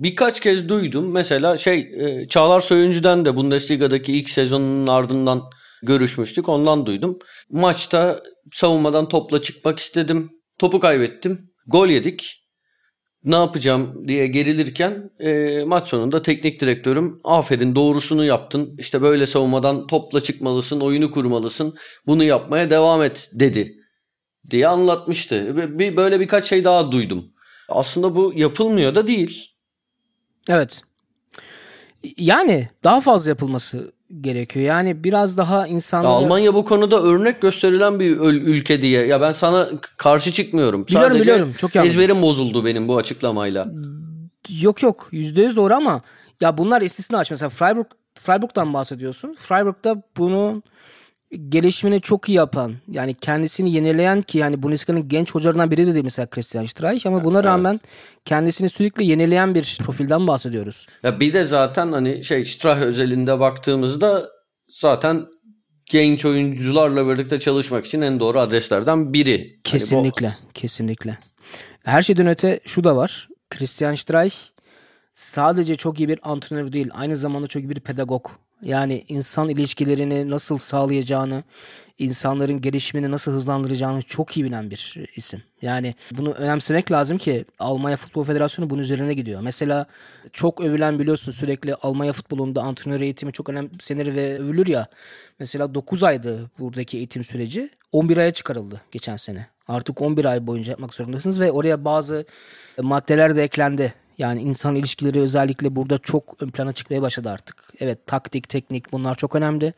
birkaç 0.00 0.40
kez 0.40 0.68
duydum. 0.68 1.10
Mesela 1.12 1.56
şey 1.56 1.78
e, 1.78 2.28
Çağlar 2.28 2.60
Söyüncü'den 2.60 3.24
de 3.24 3.36
Bundesliga'daki 3.36 4.12
ilk 4.12 4.30
sezonun 4.30 4.86
ardından 4.86 5.42
görüşmüştük. 5.82 6.48
Ondan 6.48 6.86
duydum. 6.86 7.18
Maçta 7.50 8.22
savunmadan 8.52 9.08
topla 9.08 9.42
çıkmak 9.42 9.78
istedim. 9.78 10.30
Topu 10.58 10.80
kaybettim. 10.80 11.50
Gol 11.66 11.88
yedik. 11.88 12.36
Ne 13.24 13.34
yapacağım 13.34 14.08
diye 14.08 14.26
gerilirken 14.26 15.10
e, 15.18 15.64
maç 15.64 15.88
sonunda 15.88 16.22
teknik 16.22 16.60
direktörüm 16.60 17.20
aferin 17.24 17.74
doğrusunu 17.74 18.24
yaptın. 18.24 18.76
İşte 18.78 19.02
böyle 19.02 19.26
savunmadan 19.26 19.86
topla 19.86 20.20
çıkmalısın, 20.20 20.80
oyunu 20.80 21.10
kurmalısın. 21.10 21.74
Bunu 22.06 22.24
yapmaya 22.24 22.70
devam 22.70 23.02
et 23.02 23.30
dedi 23.32 23.74
diye 24.50 24.68
anlatmıştı. 24.68 25.56
Bir, 25.78 25.96
böyle 25.96 26.20
birkaç 26.20 26.44
şey 26.44 26.64
daha 26.64 26.92
duydum. 26.92 27.24
Aslında 27.68 28.16
bu 28.16 28.32
yapılmıyor 28.36 28.94
da 28.94 29.06
değil. 29.06 29.49
Evet. 30.48 30.82
Yani 32.16 32.68
daha 32.84 33.00
fazla 33.00 33.30
yapılması 33.30 33.92
gerekiyor. 34.20 34.66
Yani 34.66 35.04
biraz 35.04 35.36
daha 35.36 35.66
insanlara... 35.66 36.12
Almanya 36.12 36.54
bu 36.54 36.64
konuda 36.64 37.02
örnek 37.02 37.40
gösterilen 37.40 38.00
bir 38.00 38.16
ülke 38.20 38.82
diye. 38.82 39.06
Ya 39.06 39.20
ben 39.20 39.32
sana 39.32 39.68
karşı 39.96 40.32
çıkmıyorum. 40.32 40.86
Biliyorum 40.86 41.08
Sadece 41.08 41.22
biliyorum. 41.22 41.54
Çok 41.58 41.74
yanlış. 41.74 41.92
ezberim 41.92 42.22
bozuldu 42.22 42.64
benim 42.64 42.88
bu 42.88 42.96
açıklamayla. 42.96 43.64
Yok 44.60 44.82
yok. 44.82 45.08
Yüzde 45.12 45.42
yüz 45.42 45.56
doğru 45.56 45.74
ama 45.74 46.00
ya 46.40 46.58
bunlar 46.58 46.82
istisna 46.82 47.18
aç. 47.18 47.30
Mesela 47.30 47.48
Freiburg, 47.48 47.86
Freiburg'dan 48.14 48.74
bahsediyorsun. 48.74 49.36
Freiburg'da 49.38 50.02
bunu 50.16 50.62
gelişimini 51.48 52.00
çok 52.00 52.28
iyi 52.28 52.32
yapan 52.32 52.74
yani 52.88 53.14
kendisini 53.14 53.72
yenileyen 53.72 54.22
ki 54.22 54.38
yani 54.38 54.62
Bundesliga'nın 54.62 55.08
genç 55.08 55.34
hocalarından 55.34 55.70
biri 55.70 55.94
de 55.94 56.02
mesela 56.02 56.26
Christian 56.26 56.66
Streich 56.66 57.06
ama 57.06 57.24
buna 57.24 57.44
rağmen 57.44 57.72
evet. 57.72 58.22
kendisini 58.24 58.68
sürekli 58.68 59.06
yenileyen 59.06 59.54
bir 59.54 59.78
profilden 59.82 60.26
bahsediyoruz. 60.26 60.86
Ya 61.02 61.20
bir 61.20 61.32
de 61.32 61.44
zaten 61.44 61.92
hani 61.92 62.24
şey 62.24 62.44
Streich 62.44 62.82
özelinde 62.82 63.40
baktığımızda 63.40 64.28
zaten 64.68 65.26
genç 65.86 66.24
oyuncularla 66.24 67.08
birlikte 67.08 67.40
çalışmak 67.40 67.86
için 67.86 68.00
en 68.00 68.20
doğru 68.20 68.40
adreslerden 68.40 69.12
biri. 69.12 69.60
Kesinlikle, 69.64 70.28
hani 70.28 70.36
bu... 70.48 70.52
kesinlikle. 70.52 71.18
Her 71.84 72.02
şeyden 72.02 72.26
öte 72.26 72.60
şu 72.64 72.84
da 72.84 72.96
var. 72.96 73.28
Christian 73.50 73.94
Streich 73.94 74.36
sadece 75.14 75.76
çok 75.76 76.00
iyi 76.00 76.08
bir 76.08 76.18
antrenör 76.22 76.72
değil, 76.72 76.88
aynı 76.92 77.16
zamanda 77.16 77.46
çok 77.46 77.62
iyi 77.62 77.70
bir 77.70 77.80
pedagog. 77.80 78.30
Yani 78.62 79.04
insan 79.08 79.48
ilişkilerini 79.48 80.30
nasıl 80.30 80.58
sağlayacağını, 80.58 81.42
insanların 81.98 82.60
gelişimini 82.60 83.10
nasıl 83.10 83.32
hızlandıracağını 83.32 84.02
çok 84.02 84.36
iyi 84.36 84.44
bilen 84.44 84.70
bir 84.70 84.96
isim. 85.16 85.42
Yani 85.62 85.94
bunu 86.12 86.32
önemsemek 86.32 86.92
lazım 86.92 87.18
ki 87.18 87.44
Almanya 87.58 87.96
Futbol 87.96 88.24
Federasyonu 88.24 88.70
bunun 88.70 88.82
üzerine 88.82 89.14
gidiyor. 89.14 89.40
Mesela 89.40 89.86
çok 90.32 90.60
övülen 90.60 90.98
biliyorsun 90.98 91.32
sürekli 91.32 91.74
Almanya 91.74 92.12
futbolunda 92.12 92.62
antrenör 92.62 93.00
eğitimi 93.00 93.32
çok 93.32 93.48
önemsenir 93.48 94.14
ve 94.16 94.38
övülür 94.38 94.66
ya. 94.66 94.86
Mesela 95.38 95.74
9 95.74 96.02
aydı 96.02 96.50
buradaki 96.58 96.96
eğitim 96.96 97.24
süreci. 97.24 97.70
11 97.92 98.16
aya 98.16 98.32
çıkarıldı 98.32 98.80
geçen 98.92 99.16
sene. 99.16 99.46
Artık 99.68 100.02
11 100.02 100.24
ay 100.24 100.46
boyunca 100.46 100.70
yapmak 100.70 100.94
zorundasınız 100.94 101.40
ve 101.40 101.52
oraya 101.52 101.84
bazı 101.84 102.24
maddeler 102.78 103.36
de 103.36 103.42
eklendi. 103.42 103.94
Yani 104.20 104.42
insan 104.42 104.74
ilişkileri 104.74 105.20
özellikle 105.20 105.76
burada 105.76 105.98
çok 105.98 106.42
ön 106.42 106.48
plana 106.48 106.72
çıkmaya 106.72 107.02
başladı 107.02 107.30
artık. 107.30 107.72
Evet 107.80 108.06
taktik, 108.06 108.48
teknik 108.48 108.92
bunlar 108.92 109.14
çok 109.14 109.34
önemli. 109.34 109.74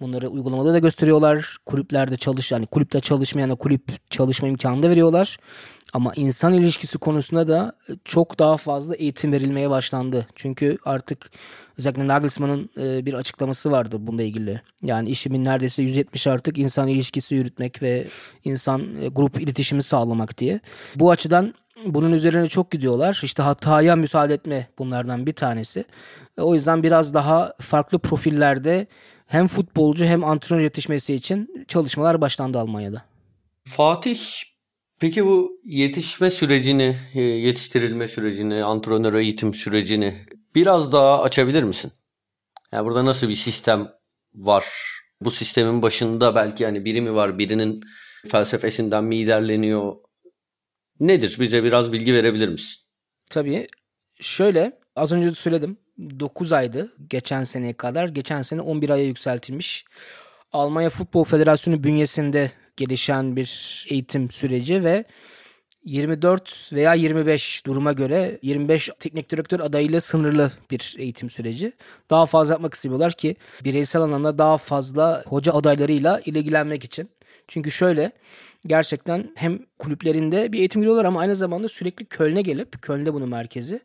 Bunları 0.00 0.28
uygulamada 0.28 0.72
da 0.72 0.78
gösteriyorlar. 0.78 1.56
Kulüplerde 1.66 2.16
çalış 2.16 2.52
yani 2.52 2.66
kulüpte 2.66 3.00
çalışmayana 3.00 3.54
kulüp 3.54 4.10
çalışma 4.10 4.48
imkanı 4.48 4.82
da 4.82 4.90
veriyorlar. 4.90 5.36
Ama 5.92 6.12
insan 6.16 6.54
ilişkisi 6.54 6.98
konusunda 6.98 7.48
da 7.48 7.72
çok 8.04 8.38
daha 8.38 8.56
fazla 8.56 8.96
eğitim 8.96 9.32
verilmeye 9.32 9.70
başlandı. 9.70 10.26
Çünkü 10.34 10.78
artık 10.84 11.30
özellikle 11.78 12.08
Nagelsmann'ın 12.08 12.70
e, 12.78 13.06
bir 13.06 13.14
açıklaması 13.14 13.70
vardı 13.70 13.96
bununla 14.00 14.22
ilgili. 14.22 14.60
Yani 14.82 15.10
işimin 15.10 15.44
neredeyse 15.44 15.82
170 15.82 16.26
artık 16.26 16.58
insan 16.58 16.88
ilişkisi 16.88 17.34
yürütmek 17.34 17.82
ve 17.82 18.06
insan 18.44 19.02
e, 19.02 19.08
grup 19.08 19.40
iletişimi 19.40 19.82
sağlamak 19.82 20.38
diye. 20.38 20.60
Bu 20.96 21.10
açıdan 21.10 21.54
bunun 21.86 22.12
üzerine 22.12 22.46
çok 22.46 22.70
gidiyorlar. 22.70 23.20
İşte 23.22 23.42
hataya 23.42 23.96
müsaade 23.96 24.34
etme 24.34 24.68
bunlardan 24.78 25.26
bir 25.26 25.32
tanesi. 25.32 25.84
E, 26.38 26.42
o 26.42 26.54
yüzden 26.54 26.82
biraz 26.82 27.14
daha 27.14 27.54
farklı 27.60 27.98
profillerde 27.98 28.86
hem 29.26 29.48
futbolcu 29.48 30.04
hem 30.04 30.24
antrenör 30.24 30.60
yetişmesi 30.60 31.14
için 31.14 31.64
çalışmalar 31.68 32.20
başlandı 32.20 32.58
Almanya'da. 32.58 33.02
Fatih 33.68 34.20
peki 34.98 35.26
bu 35.26 35.60
yetişme 35.64 36.30
sürecini, 36.30 36.96
e, 37.14 37.22
yetiştirilme 37.22 38.08
sürecini, 38.08 38.64
antrenör 38.64 39.14
eğitim 39.14 39.54
sürecini 39.54 40.26
biraz 40.54 40.92
daha 40.92 41.22
açabilir 41.22 41.62
misin? 41.62 41.92
Yani 42.72 42.86
burada 42.86 43.04
nasıl 43.04 43.28
bir 43.28 43.34
sistem 43.34 43.88
var? 44.34 44.64
Bu 45.20 45.30
sistemin 45.30 45.82
başında 45.82 46.34
belki 46.34 46.64
hani 46.64 46.84
biri 46.84 47.00
mi 47.00 47.14
var, 47.14 47.38
birinin 47.38 47.80
felsefesinden 48.28 49.04
mi 49.04 49.16
ilerleniyor? 49.16 49.96
Nedir? 51.00 51.36
Bize 51.40 51.64
biraz 51.64 51.92
bilgi 51.92 52.14
verebilir 52.14 52.48
misin? 52.48 52.76
Tabii. 53.30 53.66
Şöyle 54.20 54.78
az 54.96 55.12
önce 55.12 55.28
de 55.30 55.34
söyledim. 55.34 55.76
9 56.20 56.52
aydı 56.52 56.92
geçen 57.08 57.44
seneye 57.44 57.72
kadar. 57.72 58.08
Geçen 58.08 58.42
sene 58.42 58.60
11 58.60 58.90
aya 58.90 59.04
yükseltilmiş. 59.04 59.84
Almanya 60.52 60.90
Futbol 60.90 61.24
Federasyonu 61.24 61.84
bünyesinde 61.84 62.50
gelişen 62.76 63.36
bir 63.36 63.84
eğitim 63.90 64.30
süreci 64.30 64.84
ve 64.84 65.04
24 65.84 66.70
veya 66.72 66.94
25 66.94 67.66
duruma 67.66 67.92
göre 67.92 68.38
25 68.42 68.90
teknik 68.98 69.30
direktör 69.30 69.60
adayıyla 69.60 70.00
sınırlı 70.00 70.52
bir 70.70 70.96
eğitim 70.98 71.30
süreci. 71.30 71.72
Daha 72.10 72.26
fazla 72.26 72.54
yapmak 72.54 72.74
istiyorlar 72.74 73.12
ki 73.12 73.36
bireysel 73.64 74.02
anlamda 74.02 74.38
daha 74.38 74.58
fazla 74.58 75.24
hoca 75.26 75.52
adaylarıyla 75.52 76.20
ilgilenmek 76.24 76.84
için. 76.84 77.10
Çünkü 77.50 77.70
şöyle 77.70 78.12
gerçekten 78.66 79.30
hem 79.34 79.58
kulüplerinde 79.78 80.52
bir 80.52 80.58
eğitim 80.58 80.80
görüyorlar 80.80 81.04
ama 81.04 81.20
aynı 81.20 81.36
zamanda 81.36 81.68
sürekli 81.68 82.04
Köln'e 82.04 82.42
gelip 82.42 82.82
Köln'de 82.82 83.14
bunun 83.14 83.28
merkezi. 83.28 83.80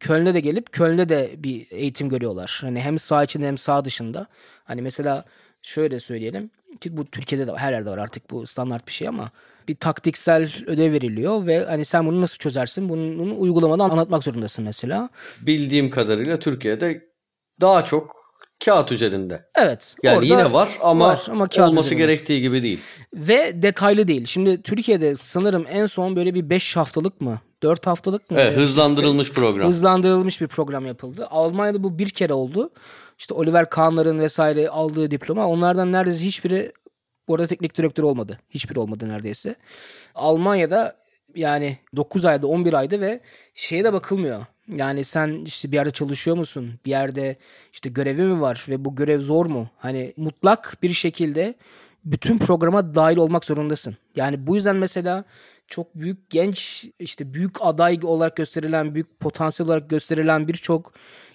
Köln'de 0.00 0.34
de 0.34 0.40
gelip 0.40 0.72
Köln'de 0.72 1.08
de 1.08 1.34
bir 1.38 1.66
eğitim 1.70 2.08
görüyorlar. 2.08 2.58
Hani 2.60 2.80
hem 2.80 2.98
sağ 2.98 3.24
içinde 3.24 3.46
hem 3.46 3.58
sağ 3.58 3.84
dışında. 3.84 4.26
Hani 4.64 4.82
mesela 4.82 5.24
şöyle 5.62 6.00
söyleyelim 6.00 6.50
ki 6.80 6.96
bu 6.96 7.06
Türkiye'de 7.06 7.46
de 7.46 7.52
her 7.56 7.72
yerde 7.72 7.90
var 7.90 7.98
artık 7.98 8.30
bu 8.30 8.46
standart 8.46 8.86
bir 8.86 8.92
şey 8.92 9.08
ama 9.08 9.30
bir 9.68 9.76
taktiksel 9.76 10.52
ödev 10.66 10.92
veriliyor 10.92 11.46
ve 11.46 11.64
hani 11.64 11.84
sen 11.84 12.06
bunu 12.06 12.20
nasıl 12.20 12.38
çözersin? 12.38 12.88
Bunun 12.88 13.36
uygulamada 13.36 13.84
anlatmak 13.84 14.24
zorundasın 14.24 14.64
mesela. 14.64 15.08
Bildiğim 15.40 15.90
kadarıyla 15.90 16.38
Türkiye'de 16.38 17.06
daha 17.60 17.84
çok 17.84 18.25
kağıt 18.64 18.92
üzerinde. 18.92 19.44
Evet. 19.54 19.94
Yani 20.02 20.26
yine 20.26 20.52
var 20.52 20.78
ama, 20.80 21.08
var 21.08 21.26
ama 21.30 21.48
kağıt 21.48 21.70
olması 21.70 21.86
üzerinde. 21.86 22.06
gerektiği 22.06 22.40
gibi 22.40 22.62
değil. 22.62 22.80
Ve 23.14 23.62
detaylı 23.62 24.08
değil. 24.08 24.26
Şimdi 24.26 24.62
Türkiye'de 24.62 25.16
sanırım 25.16 25.66
en 25.70 25.86
son 25.86 26.16
böyle 26.16 26.34
bir 26.34 26.50
5 26.50 26.76
haftalık 26.76 27.20
mı? 27.20 27.40
4 27.62 27.86
haftalık 27.86 28.30
mı? 28.30 28.38
Evet, 28.40 28.56
hızlandırılmış 28.56 29.32
program. 29.32 29.68
Hızlandırılmış 29.68 30.40
bir 30.40 30.46
program 30.46 30.86
yapıldı. 30.86 31.26
Almanya'da 31.30 31.82
bu 31.82 31.98
bir 31.98 32.08
kere 32.08 32.32
oldu. 32.32 32.70
İşte 33.18 33.34
Oliver 33.34 33.70
Kahn'ların 33.70 34.20
vesaire 34.20 34.68
aldığı 34.68 35.10
diploma 35.10 35.46
onlardan 35.46 35.92
neredeyse 35.92 36.24
hiçbiri 36.24 36.72
bu 37.28 37.34
arada 37.34 37.46
teknik 37.46 37.76
direktör 37.76 38.02
olmadı. 38.02 38.38
Hiçbir 38.50 38.76
olmadı 38.76 39.08
neredeyse. 39.08 39.54
Almanya'da 40.14 40.96
yani 41.34 41.78
9 41.96 42.24
ayda 42.24 42.46
11 42.46 42.72
ayda 42.72 43.00
ve 43.00 43.20
şeye 43.54 43.84
de 43.84 43.92
bakılmıyor. 43.92 44.44
Yani 44.68 45.04
sen 45.04 45.44
işte 45.44 45.72
bir 45.72 45.76
yerde 45.76 45.90
çalışıyor 45.90 46.36
musun? 46.36 46.74
Bir 46.84 46.90
yerde 46.90 47.36
işte 47.72 47.88
görevi 47.88 48.22
mi 48.22 48.40
var 48.40 48.64
ve 48.68 48.84
bu 48.84 48.94
görev 48.94 49.20
zor 49.20 49.46
mu? 49.46 49.68
Hani 49.78 50.14
mutlak 50.16 50.78
bir 50.82 50.92
şekilde 50.92 51.54
bütün 52.04 52.38
programa 52.38 52.94
dahil 52.94 53.16
olmak 53.16 53.44
zorundasın. 53.44 53.96
Yani 54.16 54.46
bu 54.46 54.54
yüzden 54.56 54.76
mesela 54.76 55.24
çok 55.68 55.94
büyük 55.94 56.30
genç 56.30 56.86
işte 56.98 57.34
büyük 57.34 57.56
aday 57.60 58.00
olarak 58.02 58.36
gösterilen, 58.36 58.94
büyük 58.94 59.20
potansiyel 59.20 59.68
olarak 59.68 59.90
gösterilen 59.90 60.48
birçok 60.48 60.92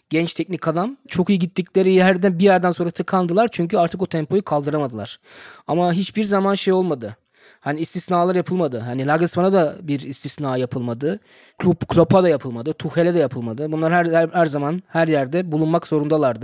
genç 0.09 0.34
teknik 0.34 0.67
adam 0.67 0.97
çok 1.07 1.29
iyi 1.29 1.39
gittikleri 1.39 1.93
yerde 1.93 2.39
bir 2.39 2.43
yerden 2.43 2.71
sonra 2.71 2.91
tıkandılar 2.91 3.49
çünkü 3.51 3.77
artık 3.77 4.01
o 4.01 4.07
tempoyu 4.07 4.43
kaldıramadılar. 4.43 5.19
Ama 5.67 5.93
hiçbir 5.93 6.23
zaman 6.23 6.55
şey 6.55 6.73
olmadı. 6.73 7.17
Hani 7.62 7.80
istisnalar 7.80 8.36
yapılmadı. 8.36 8.80
Hani 8.80 9.07
Nagelsmann'a 9.07 9.53
da 9.53 9.76
bir 9.82 9.99
istisna 9.99 10.57
yapılmadı. 10.57 11.20
Klopp, 11.59 12.14
da 12.14 12.30
yapılmadı. 12.30 12.74
Tuchel'e 12.74 13.14
de 13.14 13.20
yapılmadı. 13.20 13.72
Bunlar 13.72 13.93
her, 13.93 14.05
her, 14.05 14.30
her 14.30 14.45
zaman 14.45 14.84
her 14.88 15.07
yerde 15.07 15.51
bulunmak 15.51 15.88
zorundalar. 15.88 16.38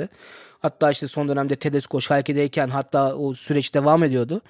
Hatta 0.59 0.91
işte 0.91 1.07
son 1.07 1.27
dönemde 1.27 1.55
Tedesco 1.55 2.01
Schalke'deyken 2.01 2.67
hatta 2.67 3.15
o 3.15 3.33
süreç 3.33 3.73
devam 3.73 4.03
ediyordu. 4.03 4.41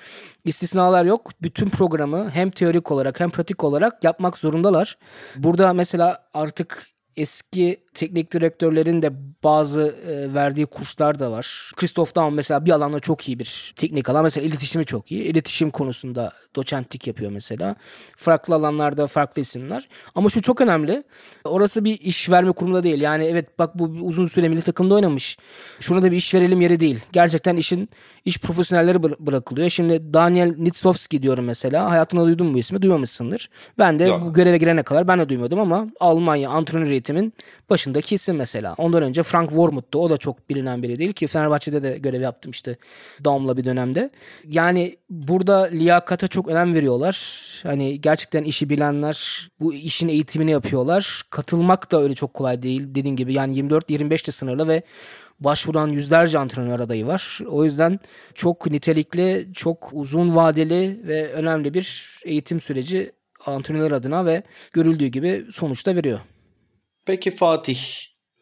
İstisnalar 0.45 1.05
yok. 1.05 1.32
Bütün 1.41 1.70
programı 1.70 2.30
hem 2.30 2.51
teorik 2.51 2.91
olarak 2.91 3.20
hem 3.20 3.30
pratik 3.30 3.63
olarak 3.63 4.03
yapmak 4.03 4.38
zorundalar. 4.38 4.97
Burada 5.36 5.74
mesela 5.74 6.24
artık 6.34 6.88
eski 7.18 7.86
teknik 7.98 8.34
direktörlerin 8.34 9.02
de 9.02 9.12
bazı 9.43 9.95
e, 10.08 10.34
verdiği 10.34 10.66
kurslar 10.66 11.20
da 11.20 11.32
var. 11.32 11.72
Christoph 11.76 12.16
Daum 12.16 12.34
mesela 12.34 12.66
bir 12.66 12.72
alanda 12.72 13.00
çok 13.00 13.28
iyi 13.28 13.39
bir 13.39 13.74
teknik 13.76 14.10
alan. 14.10 14.24
Mesela 14.24 14.48
iletişimi 14.48 14.86
çok 14.86 15.12
iyi. 15.12 15.24
İletişim 15.24 15.72
konusunda 15.72 16.32
doçentlik 16.56 17.08
yapıyor 17.08 17.32
mesela. 17.32 17.76
Farklı 18.18 18.56
alanlarda 18.56 19.08
farklı 19.08 19.41
isimler. 19.41 19.89
Ama 20.16 20.30
şu 20.30 20.41
çok 20.41 20.62
önemli. 20.62 21.04
Orası 21.43 21.84
bir 21.84 22.00
iş 22.00 22.30
verme 22.30 22.52
kurumunda 22.52 22.84
değil. 22.84 23.02
Yani 23.02 23.26
evet 23.26 23.60
bak 23.60 23.80
bu 23.80 23.84
uzun 23.84 24.28
süre 24.28 24.48
milli 24.48 24.62
takımda 24.62 24.95
oynamış. 24.95 25.38
Şuna 25.80 26.04
da 26.04 26.12
bir 26.12 26.18
iş 26.18 26.34
verelim 26.34 26.62
yeri 26.62 26.80
değil. 26.80 27.00
Gerçekten 27.12 27.58
işin 27.58 27.89
iş 28.26 28.39
profesyonelleri 28.39 29.04
bırakılıyor. 29.04 29.70
Şimdi 29.70 30.14
Daniel 30.14 30.56
Nitsovski 30.58 31.24
diyorum 31.24 31.45
mesela. 31.45 31.89
Hayatında 31.89 32.26
duydun 32.26 32.48
mu 32.48 32.54
bu 32.54 32.58
ismi? 32.58 32.82
Duymamışsındır. 32.82 33.50
Ben 33.78 34.00
de 34.00 34.04
Yok. 34.04 34.22
bu 34.22 34.34
göreve 34.34 34.58
girene 34.58 34.84
kadar 34.84 35.08
ben 35.08 35.20
de 35.20 35.30
duymuyordum 35.30 35.60
ama 35.60 35.88
Almanya 36.00 36.50
antrenör 36.50 36.91
eğitimin 36.91 37.34
başındaki 37.88 38.15
isim 38.15 38.35
mesela. 38.35 38.75
Ondan 38.77 39.03
önce 39.03 39.23
Frank 39.23 39.49
Wormuth'tu. 39.49 39.99
O 39.99 40.09
da 40.09 40.17
çok 40.17 40.49
bilinen 40.49 40.83
biri 40.83 40.99
değil 40.99 41.13
ki 41.13 41.27
Fenerbahçe'de 41.27 41.83
de 41.83 41.97
görev 41.97 42.21
yaptım 42.21 42.51
işte 42.51 42.77
Daum'la 43.25 43.57
bir 43.57 43.65
dönemde. 43.65 44.09
Yani 44.47 44.97
burada 45.09 45.63
liyakata 45.63 46.27
çok 46.27 46.47
önem 46.47 46.73
veriyorlar. 46.73 47.17
Hani 47.63 48.01
gerçekten 48.01 48.43
işi 48.43 48.69
bilenler 48.69 49.49
bu 49.59 49.73
işin 49.73 50.07
eğitimini 50.07 50.51
yapıyorlar. 50.51 51.23
Katılmak 51.29 51.91
da 51.91 52.01
öyle 52.01 52.15
çok 52.15 52.33
kolay 52.33 52.63
değil. 52.63 52.83
Dediğim 52.95 53.15
gibi 53.15 53.33
yani 53.33 53.59
24-25'te 53.59 54.31
sınırlı 54.31 54.67
ve 54.67 54.81
başvuran 55.39 55.88
yüzlerce 55.88 56.39
antrenör 56.39 56.79
adayı 56.79 57.05
var. 57.07 57.39
O 57.49 57.63
yüzden 57.63 57.99
çok 58.35 58.71
nitelikli, 58.71 59.47
çok 59.53 59.89
uzun 59.93 60.35
vadeli 60.35 60.99
ve 61.07 61.31
önemli 61.31 61.73
bir 61.73 62.19
eğitim 62.25 62.61
süreci 62.61 63.11
antrenör 63.45 63.91
adına 63.91 64.25
ve 64.25 64.43
görüldüğü 64.73 65.07
gibi 65.07 65.45
sonuçta 65.51 65.95
veriyor. 65.95 66.19
Peki 67.08 67.32
Fatih, 67.32 67.80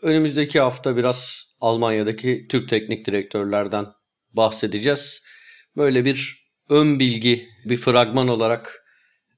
önümüzdeki 0.02 0.60
hafta 0.60 0.98
biraz 0.98 1.44
Almanya'daki 1.60 2.46
Türk 2.50 2.70
teknik 2.70 3.08
direktörlerden 3.08 3.86
bahsedeceğiz. 4.34 5.24
Böyle 5.78 6.06
bir 6.06 6.48
ön 6.70 7.00
bilgi, 7.00 7.48
bir 7.66 7.78
fragman 7.78 8.28
olarak 8.28 8.84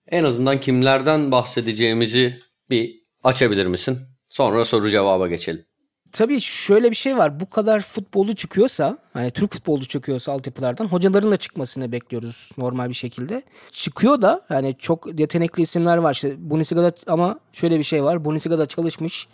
en 0.07 0.23
azından 0.23 0.59
kimlerden 0.59 1.32
bahsedeceğimizi 1.32 2.39
bir 2.69 3.01
açabilir 3.23 3.65
misin? 3.65 3.99
Sonra 4.30 4.65
soru 4.65 4.89
cevaba 4.89 5.28
geçelim. 5.28 5.66
Tabii 6.11 6.41
şöyle 6.41 6.91
bir 6.91 6.95
şey 6.95 7.17
var. 7.17 7.39
Bu 7.39 7.49
kadar 7.49 7.79
futbolcu 7.79 8.35
çıkıyorsa, 8.35 8.97
hani 9.13 9.31
Türk 9.31 9.53
futbolcu 9.53 9.87
çıkıyorsa 9.87 10.31
altyapılardan 10.31 10.85
hocaların 10.85 11.31
da 11.31 11.37
çıkmasını 11.37 11.91
bekliyoruz 11.91 12.51
normal 12.57 12.89
bir 12.89 12.93
şekilde. 12.93 13.41
Çıkıyor 13.71 14.21
da 14.21 14.41
yani 14.49 14.75
çok 14.79 15.19
yetenekli 15.19 15.61
isimler 15.61 15.97
var. 15.97 16.13
İşte 16.13 16.35
Bundesliga'da 16.37 16.93
ama 17.07 17.39
şöyle 17.53 17.79
bir 17.79 17.83
şey 17.83 18.03
var. 18.03 18.25
Bundesliga'da 18.25 18.65
çalışmış 18.65 19.27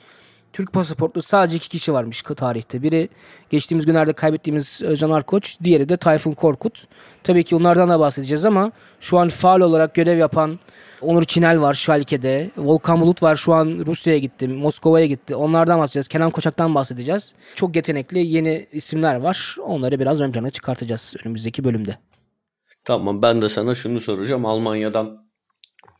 Türk 0.54 0.74
pasaportlu 0.74 1.22
sadece 1.22 1.58
iki 1.58 1.70
kişi 1.70 1.94
varmış 1.94 2.22
tarihte. 2.22 2.82
Biri 2.82 3.10
geçtiğimiz 3.50 3.86
günlerde 3.86 4.14
kaybettiğimiz 4.14 4.82
Özcan 4.82 5.10
Arkoç, 5.10 5.58
diğeri 5.64 5.90
de 5.90 5.98
Tayfun 5.98 6.32
Korkut. 6.32 6.88
Tabii 7.24 7.44
ki 7.44 7.56
onlardan 7.56 7.90
da 7.90 8.00
bahsedeceğiz 8.00 8.46
ama 8.46 8.72
şu 9.00 9.20
an 9.20 9.30
faal 9.30 9.60
olarak 9.60 9.96
görev 9.96 10.18
yapan 10.18 10.60
Onur 11.04 11.24
Çinel 11.24 11.62
var 11.62 11.74
Schalke'de. 11.74 12.52
Volkan 12.58 13.02
Bulut 13.02 13.24
var 13.24 13.36
şu 13.36 13.54
an 13.54 13.84
Rusya'ya 13.88 14.20
gitti. 14.20 14.48
Moskova'ya 14.48 15.06
gitti. 15.06 15.36
Onlardan 15.36 15.80
bahsedeceğiz. 15.80 16.08
Kenan 16.08 16.32
Koçak'tan 16.32 16.76
bahsedeceğiz. 16.76 17.34
Çok 17.56 17.76
yetenekli 17.76 18.20
yeni 18.20 18.68
isimler 18.72 19.16
var. 19.16 19.56
Onları 19.62 20.00
biraz 20.00 20.22
ön 20.22 20.32
plana 20.32 20.50
çıkartacağız 20.50 21.16
önümüzdeki 21.24 21.64
bölümde. 21.64 21.98
Tamam 22.84 23.22
ben 23.22 23.42
de 23.42 23.50
sana 23.50 23.76
şunu 23.76 24.02
soracağım. 24.02 24.46
Almanya'dan 24.46 25.28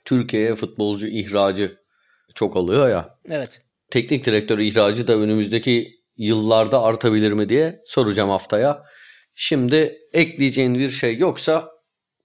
Türkiye'ye 0.06 0.56
futbolcu 0.56 1.08
ihracı 1.08 1.78
çok 2.36 2.56
oluyor 2.56 2.90
ya. 2.90 3.10
Evet. 3.30 3.62
Teknik 3.90 4.26
direktör 4.26 4.60
ihracı 4.60 5.08
da 5.08 5.14
önümüzdeki 5.14 5.92
yıllarda 6.18 6.82
artabilir 6.82 7.32
mi 7.32 7.50
diye 7.50 7.82
soracağım 7.86 8.30
haftaya. 8.30 8.84
Şimdi 9.36 9.98
ekleyeceğin 10.14 10.76
bir 10.76 10.90
şey 10.90 11.18
yoksa 11.18 11.70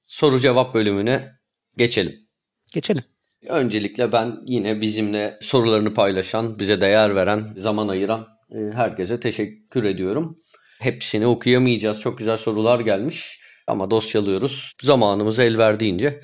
soru 0.07 0.41
cevap 0.41 0.74
bölümüne 0.74 1.33
geçelim. 1.76 2.28
Geçelim. 2.73 3.03
Öncelikle 3.49 4.12
ben 4.12 4.37
yine 4.47 4.81
bizimle 4.81 5.39
sorularını 5.43 5.95
paylaşan, 5.95 6.59
bize 6.59 6.81
değer 6.81 7.14
veren, 7.14 7.45
zaman 7.57 7.89
ayıran 7.89 8.27
e, 8.51 8.59
herkese 8.75 9.21
teşekkür 9.21 9.85
ediyorum. 9.85 10.39
Hepsini 10.81 11.27
okuyamayacağız. 11.27 12.01
Çok 12.01 12.19
güzel 12.19 12.37
sorular 12.37 12.81
gelmiş 12.81 13.41
ama 13.66 13.91
dosyalıyoruz. 13.91 14.73
Zamanımız 14.83 15.39
el 15.39 15.59
verdiğince 15.59 16.21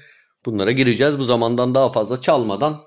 bunlara 0.47 0.73
gireceğiz. 0.73 1.19
Bu 1.19 1.23
zamandan 1.23 1.75
daha 1.75 1.93
fazla 1.93 2.21
çalmadan 2.21 2.81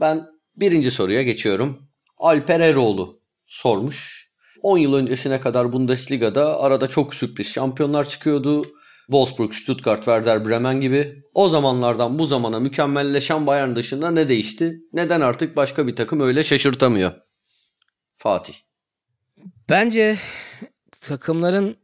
ben 0.00 0.26
birinci 0.56 0.90
soruya 0.90 1.22
geçiyorum. 1.22 1.78
Alper 2.18 2.60
Eroğlu 2.60 3.20
sormuş. 3.46 4.30
10 4.62 4.78
yıl 4.78 4.94
öncesine 4.94 5.40
kadar 5.40 5.72
Bundesliga'da 5.72 6.60
arada 6.60 6.86
çok 6.86 7.14
sürpriz 7.14 7.52
şampiyonlar 7.52 8.08
çıkıyordu. 8.08 8.62
Wolfsburg, 9.10 9.52
Stuttgart, 9.54 9.98
Werder 9.98 10.48
Bremen 10.48 10.80
gibi. 10.80 11.22
O 11.34 11.48
zamanlardan 11.48 12.18
bu 12.18 12.26
zamana 12.26 12.60
mükemmelleşen 12.60 13.46
Bayern 13.46 13.76
dışında 13.76 14.10
ne 14.10 14.28
değişti? 14.28 14.80
Neden 14.92 15.20
artık 15.20 15.56
başka 15.56 15.86
bir 15.86 15.96
takım 15.96 16.20
öyle 16.20 16.44
şaşırtamıyor? 16.44 17.12
Fatih. 18.16 18.54
Bence 19.68 20.18
takımların 21.00 21.76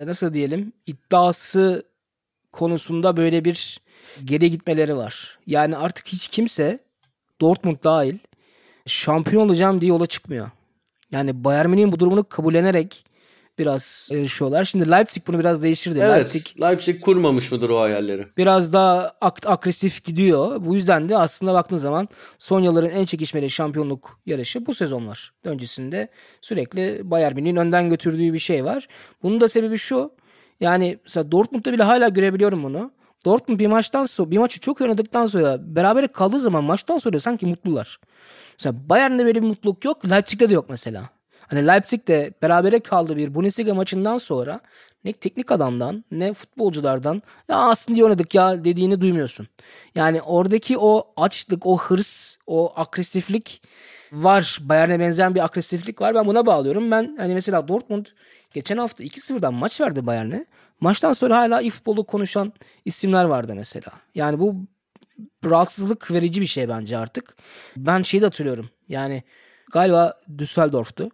nasıl 0.00 0.34
diyelim 0.34 0.72
iddiası 0.86 1.84
konusunda 2.52 3.16
böyle 3.16 3.44
bir 3.44 3.80
geri 4.24 4.50
gitmeleri 4.50 4.96
var. 4.96 5.38
Yani 5.46 5.76
artık 5.76 6.06
hiç 6.06 6.28
kimse 6.28 6.78
Dortmund 7.40 7.76
dahil 7.84 8.18
şampiyon 8.86 9.48
olacağım 9.48 9.80
diye 9.80 9.88
yola 9.88 10.06
çıkmıyor. 10.06 10.50
Yani 11.12 11.44
Bayern 11.44 11.70
Münih'in 11.70 11.92
bu 11.92 11.98
durumunu 11.98 12.28
kabullenerek 12.28 13.04
biraz 13.58 14.08
yarışıyorlar. 14.12 14.64
Şimdi 14.64 14.90
Leipzig 14.90 15.26
bunu 15.26 15.38
biraz 15.38 15.62
değiştirdi. 15.62 15.98
Evet, 16.02 16.10
Leipzig 16.16 16.46
Leipzig 16.62 17.00
kurmamış 17.00 17.52
mıdır 17.52 17.70
o 17.70 17.80
hayalleri? 17.80 18.26
biraz 18.36 18.72
daha 18.72 19.12
ak- 19.20 19.46
agresif 19.46 20.04
gidiyor. 20.04 20.66
Bu 20.66 20.74
yüzden 20.74 21.08
de 21.08 21.16
aslında 21.16 21.54
baktığın 21.54 21.76
zaman 21.76 22.08
son 22.38 22.60
yılların 22.60 22.90
en 22.90 23.04
çekişmeli 23.04 23.50
şampiyonluk 23.50 24.18
yarışı 24.26 24.66
bu 24.66 24.74
sezon 24.74 25.06
var. 25.08 25.32
Öncesinde 25.44 26.08
sürekli 26.40 27.00
Bayern 27.10 27.34
Münih'in 27.34 27.56
önden 27.56 27.88
götürdüğü 27.90 28.32
bir 28.32 28.38
şey 28.38 28.64
var. 28.64 28.88
Bunun 29.22 29.40
da 29.40 29.48
sebebi 29.48 29.78
şu. 29.78 30.10
Yani 30.60 30.98
mesela 31.04 31.32
Dortmund'da 31.32 31.72
bile 31.72 31.82
hala 31.82 32.08
görebiliyorum 32.08 32.62
bunu. 32.62 32.90
Dortmund 33.24 33.60
bir 33.60 33.66
maçtan 33.66 34.04
sonra 34.04 34.30
bir 34.30 34.38
maçı 34.38 34.60
çok 34.60 34.80
oynadıktan 34.80 35.26
sonra 35.26 35.56
beraber 35.76 36.08
kaldığı 36.12 36.40
zaman 36.40 36.64
maçtan 36.64 36.98
sonra 36.98 37.20
sanki 37.20 37.46
mutlular. 37.46 38.00
Mesela 38.58 38.88
Bayern'de 38.88 39.24
böyle 39.24 39.42
bir 39.42 39.46
mutluluk 39.48 39.84
yok. 39.84 40.10
Leipzig'te 40.10 40.48
de 40.50 40.54
yok 40.54 40.66
mesela. 40.70 41.02
Hani 41.52 41.66
Leipzig 41.66 42.08
de 42.08 42.32
berabere 42.42 42.80
kaldığı 42.80 43.16
bir 43.16 43.34
Bundesliga 43.34 43.74
maçından 43.74 44.18
sonra 44.18 44.60
ne 45.04 45.12
teknik 45.12 45.52
adamdan 45.52 46.04
ne 46.10 46.32
futbolculardan 46.32 47.22
ya 47.48 47.56
aslında 47.56 47.98
iyi 47.98 48.04
oynadık 48.04 48.34
ya 48.34 48.64
dediğini 48.64 49.00
duymuyorsun. 49.00 49.48
Yani 49.94 50.22
oradaki 50.22 50.78
o 50.78 51.12
açlık, 51.16 51.66
o 51.66 51.78
hırs, 51.78 52.36
o 52.46 52.72
agresiflik 52.76 53.62
var. 54.12 54.58
Bayern'e 54.62 55.00
benzeyen 55.00 55.34
bir 55.34 55.44
agresiflik 55.44 56.00
var. 56.00 56.14
Ben 56.14 56.26
buna 56.26 56.46
bağlıyorum. 56.46 56.90
Ben 56.90 57.16
hani 57.18 57.34
mesela 57.34 57.68
Dortmund 57.68 58.06
geçen 58.54 58.76
hafta 58.76 59.04
2-0'dan 59.04 59.54
maç 59.54 59.80
verdi 59.80 60.06
Bayern'e. 60.06 60.46
Maçtan 60.80 61.12
sonra 61.12 61.38
hala 61.38 61.60
iyi 61.60 61.70
futbolu 61.70 62.04
konuşan 62.04 62.52
isimler 62.84 63.24
vardı 63.24 63.52
mesela. 63.56 63.92
Yani 64.14 64.38
bu 64.38 64.56
rahatsızlık 65.44 66.10
verici 66.10 66.40
bir 66.40 66.46
şey 66.46 66.68
bence 66.68 66.98
artık. 66.98 67.36
Ben 67.76 68.02
şeyi 68.02 68.20
de 68.20 68.26
hatırlıyorum. 68.26 68.70
Yani 68.88 69.22
galiba 69.72 70.20
Düsseldorf'tu. 70.38 71.10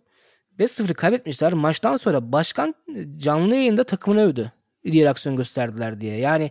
5-0 0.58 0.94
kaybetmişler. 0.94 1.52
Maçtan 1.52 1.96
sonra 1.96 2.32
başkan 2.32 2.74
canlı 3.16 3.54
yayında 3.54 3.84
takımını 3.84 4.22
övdü. 4.22 4.52
Reaksiyon 4.86 5.36
gösterdiler 5.36 6.00
diye. 6.00 6.18
Yani 6.18 6.50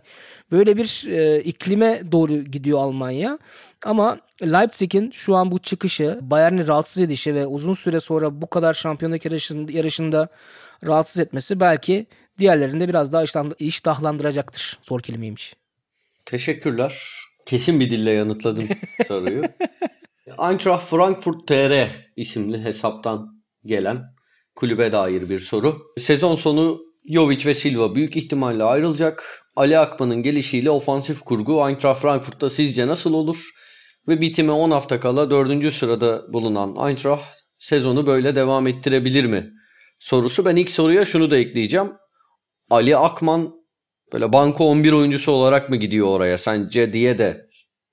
böyle 0.52 0.76
bir 0.76 1.04
e, 1.08 1.42
iklime 1.42 2.02
doğru 2.12 2.32
gidiyor 2.42 2.78
Almanya. 2.78 3.38
Ama 3.84 4.18
Leipzig'in 4.42 5.10
şu 5.10 5.34
an 5.34 5.50
bu 5.50 5.58
çıkışı, 5.58 6.18
Bayern'i 6.22 6.66
rahatsız 6.68 7.02
edişi 7.02 7.34
ve 7.34 7.46
uzun 7.46 7.74
süre 7.74 8.00
sonra 8.00 8.40
bu 8.40 8.50
kadar 8.50 8.74
şampiyonluk 8.74 9.24
yarışında, 9.24 9.72
yarışında 9.72 10.28
rahatsız 10.86 11.20
etmesi 11.20 11.60
belki 11.60 12.06
diğerlerinde 12.38 12.88
biraz 12.88 13.12
daha 13.12 13.24
iştah- 13.24 13.54
iştahlandıracaktır. 13.58 14.78
Zor 14.82 15.00
kelimeymiş. 15.00 15.56
Teşekkürler. 16.26 17.02
Kesin 17.46 17.80
bir 17.80 17.90
dille 17.90 18.10
yanıtladın 18.10 18.68
soruyu. 19.08 19.42
Eintracht 20.50 20.84
Frankfurt 20.90 21.46
TR 21.46 21.88
isimli 22.16 22.64
hesaptan 22.64 23.37
gelen 23.68 23.98
kulübe 24.54 24.92
dair 24.92 25.28
bir 25.28 25.40
soru. 25.40 25.78
Sezon 25.98 26.34
sonu 26.34 26.80
Jovic 27.08 27.46
ve 27.46 27.54
Silva 27.54 27.94
büyük 27.94 28.16
ihtimalle 28.16 28.64
ayrılacak. 28.64 29.44
Ali 29.56 29.78
Akman'ın 29.78 30.22
gelişiyle 30.22 30.70
ofansif 30.70 31.20
kurgu 31.20 31.68
Eintracht 31.68 32.02
Frankfurt'ta 32.02 32.50
sizce 32.50 32.86
nasıl 32.86 33.14
olur? 33.14 33.50
Ve 34.08 34.20
bitime 34.20 34.52
10 34.52 34.70
hafta 34.70 35.00
kala 35.00 35.30
4. 35.30 35.74
sırada 35.74 36.32
bulunan 36.32 36.88
Eintracht 36.88 37.22
sezonu 37.58 38.06
böyle 38.06 38.34
devam 38.34 38.66
ettirebilir 38.66 39.24
mi? 39.24 39.50
Sorusu. 39.98 40.44
Ben 40.44 40.56
ilk 40.56 40.70
soruya 40.70 41.04
şunu 41.04 41.30
da 41.30 41.36
ekleyeceğim. 41.36 41.92
Ali 42.70 42.96
Akman 42.96 43.54
böyle 44.12 44.32
banko 44.32 44.64
11 44.64 44.92
oyuncusu 44.92 45.32
olarak 45.32 45.70
mı 45.70 45.76
gidiyor 45.76 46.06
oraya 46.06 46.38
sence 46.38 46.92
diye 46.92 47.18
de 47.18 47.48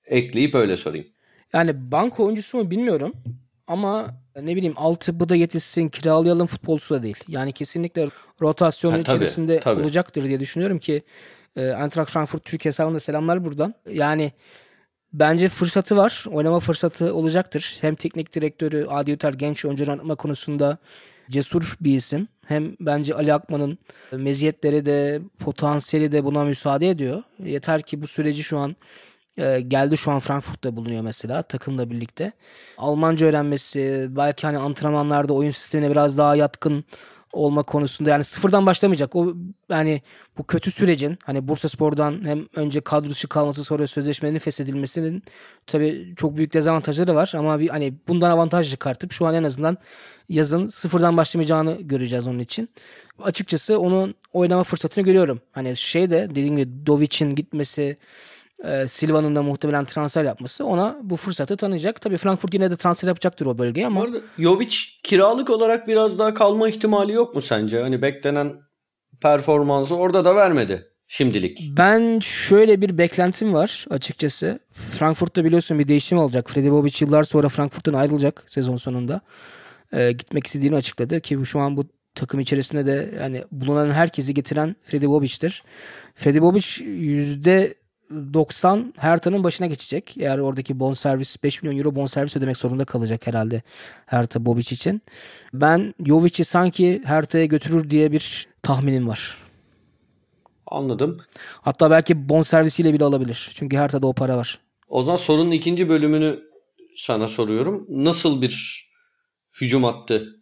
ekleyip 0.06 0.56
öyle 0.56 0.78
sorayım. 0.78 1.06
Yani 1.54 1.92
banko 1.92 2.26
oyuncusu 2.26 2.58
mu 2.58 2.72
bilmiyorum. 2.72 3.14
Ama 3.68 4.08
ne 4.42 4.56
bileyim 4.56 4.74
altı 4.78 5.20
bu 5.20 5.30
da 5.30 5.36
yetişsin 5.36 5.90
kiralayalım 5.90 6.48
futbolcusu 6.48 6.96
da 6.96 7.04
değil. 7.04 7.18
Yani 7.28 7.52
kesinlikle 7.54 8.08
rotasyonun 8.42 8.98
Ha, 8.98 9.04
tabii, 9.04 9.16
içerisinde 9.18 9.60
tabii. 9.60 9.82
olacaktır 9.82 10.24
diye 10.24 10.40
düşünüyorum 10.40 10.80
ki 10.80 11.04
e, 11.56 11.62
Eintracht 11.62 12.12
Frankfurt 12.12 12.46
Türkiye 12.46 12.70
hesabında 12.70 13.00
selamlar 13.00 13.46
buradan. 13.46 13.74
Yani 13.92 14.32
bence 15.14 15.50
fırsatı 15.50 15.98
var. 15.98 16.26
Oynama 16.32 16.60
fırsatı 16.60 17.14
olacaktır. 17.14 17.78
Hem 17.82 17.96
teknik 17.96 18.36
direktörü 18.36 18.86
Adi 18.90 19.12
Üter 19.12 19.34
genç 19.34 19.66
oyuncu 19.66 19.84
oynatma 19.84 20.16
konusunda 20.16 20.78
cesur 21.30 21.76
bir 21.82 21.96
isim. 21.96 22.28
Hem 22.48 22.76
bence 22.80 23.16
Ali 23.16 23.34
Akman'ın 23.34 23.78
meziyetleri 24.12 24.86
de 24.86 25.22
potansiyeli 25.40 26.12
de 26.12 26.24
buna 26.24 26.44
müsaade 26.44 26.90
ediyor. 26.90 27.24
Yeter 27.44 27.82
ki 27.82 28.02
bu 28.02 28.08
süreci 28.08 28.44
şu 28.44 28.58
an 28.58 28.76
e, 29.38 29.62
geldi 29.62 29.98
şu 29.98 30.12
an 30.12 30.20
Frankfurt'ta 30.20 30.76
bulunuyor 30.76 31.02
mesela 31.02 31.42
takımla 31.42 31.90
birlikte. 31.90 32.32
Almanca 32.78 33.28
öğrenmesi, 33.28 34.08
belki 34.10 34.48
hani 34.48 34.58
antrenmanlarda 34.58 35.34
oyun 35.34 35.52
sistemine 35.52 35.92
biraz 35.92 36.18
daha 36.18 36.36
yatkın 36.36 36.86
olma 37.36 37.64
konusunda 37.64 38.10
yani 38.10 38.24
sıfırdan 38.24 38.66
başlamayacak. 38.66 39.16
O 39.16 39.34
yani 39.70 40.02
bu 40.38 40.44
kötü 40.48 40.72
sürecin 40.72 41.18
hani 41.24 41.48
Bursaspor'dan 41.48 42.26
hem 42.26 42.46
önce 42.56 42.82
kadro 42.82 43.10
dışı 43.10 43.28
kalması 43.28 43.64
sonra 43.64 43.88
sözleşmenin 43.88 44.40
feshedilmesinin 44.40 45.24
tabii 45.68 46.14
çok 46.16 46.38
büyük 46.38 46.54
dezavantajları 46.54 47.16
var 47.16 47.34
ama 47.38 47.60
bir 47.60 47.70
hani 47.70 47.94
bundan 48.08 48.32
avantaj 48.32 48.72
çıkartıp 48.72 49.12
şu 49.12 49.26
an 49.26 49.36
en 49.36 49.44
azından 49.44 49.78
yazın 50.30 50.68
sıfırdan 50.68 51.18
başlamayacağını 51.18 51.78
göreceğiz 51.82 52.28
onun 52.28 52.40
için. 52.40 52.70
Açıkçası 53.24 53.80
onun 53.80 54.16
oynama 54.34 54.64
fırsatını 54.64 55.04
görüyorum. 55.04 55.42
Hani 55.52 55.76
şey 55.76 56.10
de 56.10 56.28
dediğim 56.30 56.58
gibi 56.58 56.86
Dovic'in 56.86 57.36
gitmesi 57.36 57.98
e, 58.64 58.88
Silva'nın 58.88 59.36
da 59.36 59.44
muhtemelen 59.44 59.86
transfer 59.86 60.24
yapması 60.24 60.66
ona 60.66 60.98
bu 61.04 61.18
fırsatı 61.18 61.58
tanıyacak. 61.58 62.02
Tabii 62.02 62.18
Frankfurt 62.18 62.54
yine 62.54 62.72
de 62.72 62.78
transfer 62.78 63.08
yapacaktır 63.08 63.46
o 63.46 63.58
bölgeye 63.58 63.86
Bu 63.86 63.88
ama 63.92 64.02
arada 64.02 64.18
Jovic 64.40 64.76
kiralık 65.04 65.50
olarak 65.50 65.88
biraz 65.88 66.20
daha 66.20 66.34
kalma 66.34 66.70
ihtimali 66.70 67.12
yok 67.12 67.36
mu 67.36 67.42
sence? 67.42 67.82
Hani 67.82 68.02
beklenen 68.02 68.54
performansı 69.22 69.96
orada 69.96 70.26
da 70.26 70.36
vermedi 70.36 70.86
şimdilik. 71.08 71.60
ben 71.78 72.20
şöyle 72.20 72.82
bir 72.82 72.98
beklentim 72.98 73.54
var 73.54 73.86
açıkçası. 73.90 74.60
Frankfurt'ta 75.00 75.46
biliyorsun 75.46 75.80
bir 75.80 75.88
değişim 75.88 76.18
olacak. 76.18 76.50
Freddy 76.50 76.72
Bobic 76.72 77.06
yıllar 77.06 77.24
sonra 77.24 77.50
Frankfurt'tan 77.50 77.94
ayrılacak 77.94 78.44
sezon 78.48 78.76
sonunda. 78.76 79.22
E, 79.94 80.12
gitmek 80.12 80.48
istediğini 80.48 80.76
açıkladı 80.76 81.22
ki 81.22 81.40
bu- 81.40 81.46
şu 81.46 81.60
an 81.60 81.78
bu 81.78 81.86
takım 82.16 82.40
içerisinde 82.40 82.86
de 82.86 83.14
yani 83.20 83.44
bulunan 83.52 83.92
herkesi 83.92 84.34
getiren 84.34 84.76
Freddy 84.84 85.06
Bobic'tir. 85.08 85.64
Freddy 86.16 86.42
Bobic 86.42 86.84
yüzde 86.86 87.74
90 88.10 88.94
Hertha'nın 88.98 89.44
başına 89.44 89.68
geçecek. 89.68 90.16
Eğer 90.20 90.38
oradaki 90.38 90.80
bonservis 90.80 91.44
5 91.44 91.64
milyon 91.64 91.78
euro 91.78 91.96
bonservis 91.96 92.38
ödemek 92.38 92.58
zorunda 92.58 92.86
kalacak 92.86 93.28
herhalde 93.28 93.62
Hertha 94.06 94.46
Bobic 94.46 94.76
için. 94.76 95.02
Ben 95.54 95.94
Jovic'i 96.06 96.46
sanki 96.46 97.02
Hertha'ya 97.06 97.46
götürür 97.46 97.90
diye 97.90 98.12
bir 98.12 98.48
tahminim 98.64 99.08
var. 99.08 99.38
Anladım. 100.68 101.18
Hatta 101.62 101.92
belki 101.92 102.30
bonservisiyle 102.30 102.94
bile 102.94 103.04
alabilir. 103.04 103.52
Çünkü 103.54 103.78
Hertha'da 103.78 104.08
o 104.08 104.14
para 104.14 104.38
var. 104.38 104.60
O 104.88 105.04
zaman 105.04 105.18
sorunun 105.18 105.52
ikinci 105.52 105.90
bölümünü 105.90 106.40
sana 106.98 107.28
soruyorum. 107.28 107.86
Nasıl 107.90 108.42
bir 108.42 108.86
hücum 109.62 109.84
hattı 109.84 110.36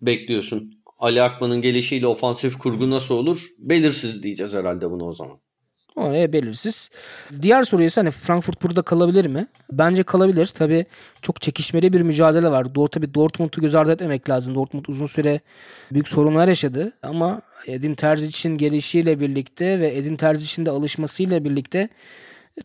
bekliyorsun? 0.00 0.82
Ali 0.98 1.22
Akman'ın 1.22 1.62
gelişiyle 1.62 2.06
ofansif 2.06 2.58
kurgu 2.58 2.90
nasıl 2.90 3.14
olur? 3.14 3.46
Belirsiz 3.58 4.22
diyeceğiz 4.22 4.54
herhalde 4.54 4.90
bunu 4.90 5.04
o 5.04 5.12
zaman. 5.12 5.40
Oraya 5.96 6.32
belirsiz. 6.32 6.90
Diğer 7.42 7.62
soru 7.62 7.82
ise 7.82 8.00
hani 8.00 8.10
Frankfurt 8.10 8.62
burada 8.62 8.82
kalabilir 8.82 9.26
mi? 9.26 9.46
Bence 9.72 10.02
kalabilir. 10.02 10.46
Tabii 10.46 10.86
çok 11.22 11.40
çekişmeli 11.40 11.92
bir 11.92 12.00
mücadele 12.00 12.50
var. 12.50 12.74
Doğru 12.74 12.88
tabii 12.88 13.14
Dortmund'u 13.14 13.60
göz 13.60 13.74
ardı 13.74 13.92
etmemek 13.92 14.30
lazım. 14.30 14.54
Dortmund 14.54 14.84
uzun 14.88 15.06
süre 15.06 15.40
büyük 15.92 16.08
sorunlar 16.08 16.48
yaşadı 16.48 16.92
ama 17.02 17.42
Edin 17.66 17.94
Terzic'in 17.94 18.58
gelişiyle 18.58 19.20
birlikte 19.20 19.80
ve 19.80 19.96
Edin 19.96 20.16
Terzic'in 20.16 20.66
de 20.66 20.70
alışmasıyla 20.70 21.44
birlikte 21.44 21.88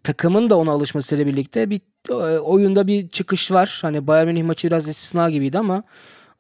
takımın 0.04 0.50
da 0.50 0.58
ona 0.58 0.72
alışmasıyla 0.72 1.26
birlikte 1.28 1.70
bir 1.70 1.82
e, 2.10 2.40
oyunda 2.40 2.88
bir 2.88 3.10
çıkış 3.10 3.52
var. 3.52 3.80
Hani 3.82 4.08
Bayern 4.08 4.28
Münih 4.28 4.44
maçı 4.44 4.68
biraz 4.68 4.88
istisna 4.88 5.30
gibiydi 5.30 5.58
ama 5.60 5.84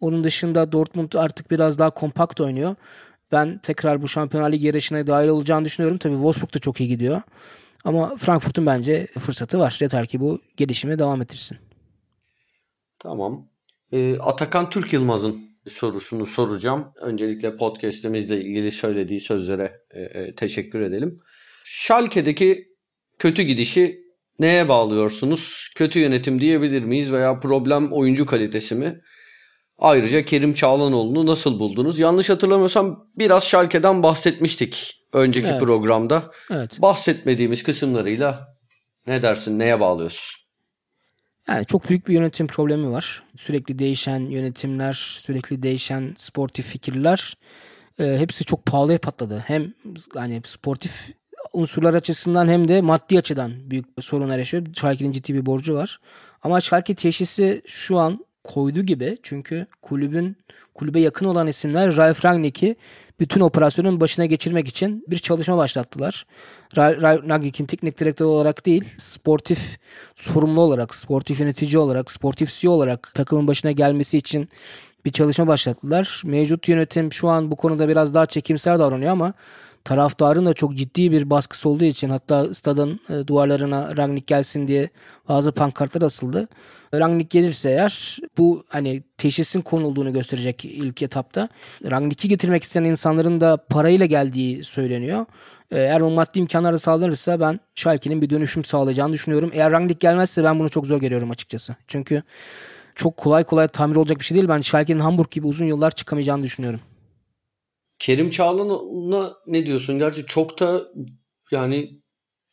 onun 0.01 0.23
dışında 0.23 0.71
Dortmund 0.71 1.13
artık 1.13 1.51
biraz 1.51 1.79
daha 1.79 1.89
kompakt 1.89 2.41
oynuyor. 2.41 2.75
Ben 3.31 3.57
tekrar 3.57 4.01
bu 4.01 4.07
Şampiyonlar 4.07 4.51
Ligi 4.51 4.67
yarışına 4.67 5.07
dahil 5.07 5.27
olacağını 5.27 5.65
düşünüyorum. 5.65 5.97
Tabii 5.97 6.13
Wolfsburg 6.13 6.53
da 6.53 6.59
çok 6.59 6.79
iyi 6.79 6.89
gidiyor. 6.89 7.21
Ama 7.83 8.15
Frankfurt'un 8.15 8.65
bence 8.65 9.07
fırsatı 9.19 9.59
var. 9.59 9.77
Yeter 9.81 10.07
ki 10.07 10.19
bu 10.19 10.41
gelişime 10.57 10.99
devam 10.99 11.21
ettirsin. 11.21 11.57
Tamam. 12.99 13.47
Ee, 13.91 14.17
Atakan 14.19 14.69
Türk 14.69 14.93
Yılmaz'ın 14.93 15.37
sorusunu 15.69 16.25
soracağım. 16.25 16.93
Öncelikle 17.01 17.57
podcast'imizle 17.57 18.41
ilgili 18.41 18.71
söylediği 18.71 19.21
sözlere 19.21 19.81
e, 19.91 20.01
e, 20.01 20.35
teşekkür 20.35 20.81
edelim. 20.81 21.19
Schalke'deki 21.63 22.67
kötü 23.19 23.41
gidişi 23.41 24.01
neye 24.39 24.69
bağlıyorsunuz? 24.69 25.71
Kötü 25.75 25.99
yönetim 25.99 26.39
diyebilir 26.39 26.83
miyiz 26.83 27.11
veya 27.11 27.39
problem 27.39 27.91
oyuncu 27.91 28.25
kalitesi 28.25 28.75
mi? 28.75 29.01
Ayrıca 29.81 30.25
Kerim 30.25 30.53
Çağlanoğlu'nu 30.53 31.25
nasıl 31.25 31.59
buldunuz? 31.59 31.99
Yanlış 31.99 32.29
hatırlamıyorsam 32.29 33.07
biraz 33.17 33.43
Schalke'den 33.43 34.03
bahsetmiştik 34.03 34.95
önceki 35.13 35.47
Evet. 35.47 35.59
programda. 35.59 36.31
Evet. 36.51 36.81
Bahsetmediğimiz 36.81 37.63
kısımlarıyla 37.63 38.47
ne 39.07 39.21
dersin, 39.21 39.59
neye 39.59 39.79
bağlıyorsun? 39.79 40.41
Yani 41.47 41.65
çok 41.65 41.89
büyük 41.89 42.07
bir 42.07 42.13
yönetim 42.13 42.47
problemi 42.47 42.91
var. 42.91 43.23
Sürekli 43.37 43.79
değişen 43.79 44.19
yönetimler, 44.19 44.93
sürekli 44.93 45.63
değişen 45.63 46.15
sportif 46.17 46.65
fikirler. 46.65 47.37
e, 47.99 48.17
hepsi 48.17 48.45
çok 48.45 48.65
pahalıya 48.65 48.97
patladı. 48.97 49.43
Hem 49.47 49.73
hani 50.13 50.41
sportif 50.45 51.09
unsurlar 51.53 51.93
açısından 51.93 52.47
hem 52.47 52.67
de 52.67 52.81
maddi 52.81 53.17
açıdan 53.17 53.51
büyük 53.71 53.85
sorunlar 54.01 54.37
yaşıyor. 54.37 54.65
Schalke'nin 54.73 55.11
ciddi 55.11 55.33
bir 55.33 55.45
borcu 55.45 55.75
var. 55.75 55.99
Ama 56.43 56.61
Schalke 56.61 56.95
teşhisi 56.95 57.61
şu 57.67 57.97
an 57.97 58.25
koydu 58.43 58.81
gibi. 58.81 59.17
Çünkü 59.23 59.65
kulübün 59.81 60.37
kulübe 60.75 60.99
yakın 60.99 61.25
olan 61.25 61.47
isimler 61.47 61.97
Ralf 61.97 62.25
Rangnick'i 62.25 62.75
bütün 63.19 63.41
operasyonun 63.41 63.99
başına 63.99 64.25
geçirmek 64.25 64.67
için 64.67 65.05
bir 65.07 65.17
çalışma 65.17 65.57
başlattılar. 65.57 66.25
Rangnick'in 66.77 67.65
teknik 67.65 67.99
direktör 67.99 68.25
olarak 68.25 68.65
değil, 68.65 68.83
sportif 68.97 69.79
sorumlu 70.15 70.61
olarak, 70.61 70.95
sportif 70.95 71.39
yönetici 71.39 71.77
olarak, 71.77 72.11
sportif 72.11 72.59
CEO 72.59 72.71
olarak 72.71 73.13
takımın 73.13 73.47
başına 73.47 73.71
gelmesi 73.71 74.17
için 74.17 74.49
bir 75.05 75.11
çalışma 75.11 75.47
başlattılar. 75.47 76.21
Mevcut 76.25 76.67
yönetim 76.67 77.13
şu 77.13 77.29
an 77.29 77.51
bu 77.51 77.55
konuda 77.55 77.87
biraz 77.87 78.13
daha 78.13 78.25
çekimser 78.25 78.79
davranıyor 78.79 79.11
ama 79.11 79.33
taraftarın 79.83 80.45
da 80.45 80.53
çok 80.53 80.75
ciddi 80.75 81.11
bir 81.11 81.29
baskısı 81.29 81.69
olduğu 81.69 81.83
için 81.83 82.09
hatta 82.09 82.53
stadın 82.53 82.99
e, 83.09 83.27
duvarlarına 83.27 83.97
Rangnick 83.97 84.35
gelsin 84.35 84.67
diye 84.67 84.89
bazı 85.29 85.51
pankartlar 85.51 86.01
asıldı. 86.01 86.47
Rangnick 86.93 87.39
gelirse 87.39 87.69
eğer 87.69 88.17
bu 88.37 88.63
hani 88.67 89.03
teşhisin 89.17 89.61
konulduğunu 89.61 90.13
gösterecek 90.13 90.65
ilk 90.65 91.01
etapta. 91.01 91.49
Rangnick'i 91.91 92.29
getirmek 92.29 92.63
isteyen 92.63 92.83
insanların 92.83 93.41
da 93.41 93.57
parayla 93.57 94.05
geldiği 94.05 94.63
söyleniyor. 94.63 95.25
E, 95.71 95.79
Eğer 95.79 96.01
o 96.01 96.09
maddi 96.09 96.39
imkanlar 96.39 96.77
sağlanırsa 96.77 97.39
ben 97.39 97.59
Schalke'nin 97.75 98.21
bir 98.21 98.29
dönüşüm 98.29 98.63
sağlayacağını 98.65 99.13
düşünüyorum. 99.13 99.51
Eğer 99.53 99.71
Rangnick 99.71 100.07
gelmezse 100.07 100.43
ben 100.43 100.59
bunu 100.59 100.69
çok 100.69 100.87
zor 100.87 100.99
görüyorum 100.99 101.31
açıkçası. 101.31 101.75
Çünkü 101.87 102.23
çok 102.95 103.17
kolay 103.17 103.43
kolay 103.43 103.67
tamir 103.67 103.95
olacak 103.95 104.19
bir 104.19 104.25
şey 104.25 104.35
değil. 104.35 104.47
Ben 104.47 104.61
Schalke'nin 104.61 104.99
Hamburg 104.99 105.31
gibi 105.31 105.47
uzun 105.47 105.65
yıllar 105.65 105.91
çıkamayacağını 105.91 106.43
düşünüyorum. 106.43 106.79
Kerim 108.01 108.29
Çağlan'a 108.29 109.33
ne 109.47 109.65
diyorsun? 109.65 109.99
Gerçi 109.99 110.25
çok 110.25 110.59
da 110.59 110.81
yani 111.51 112.01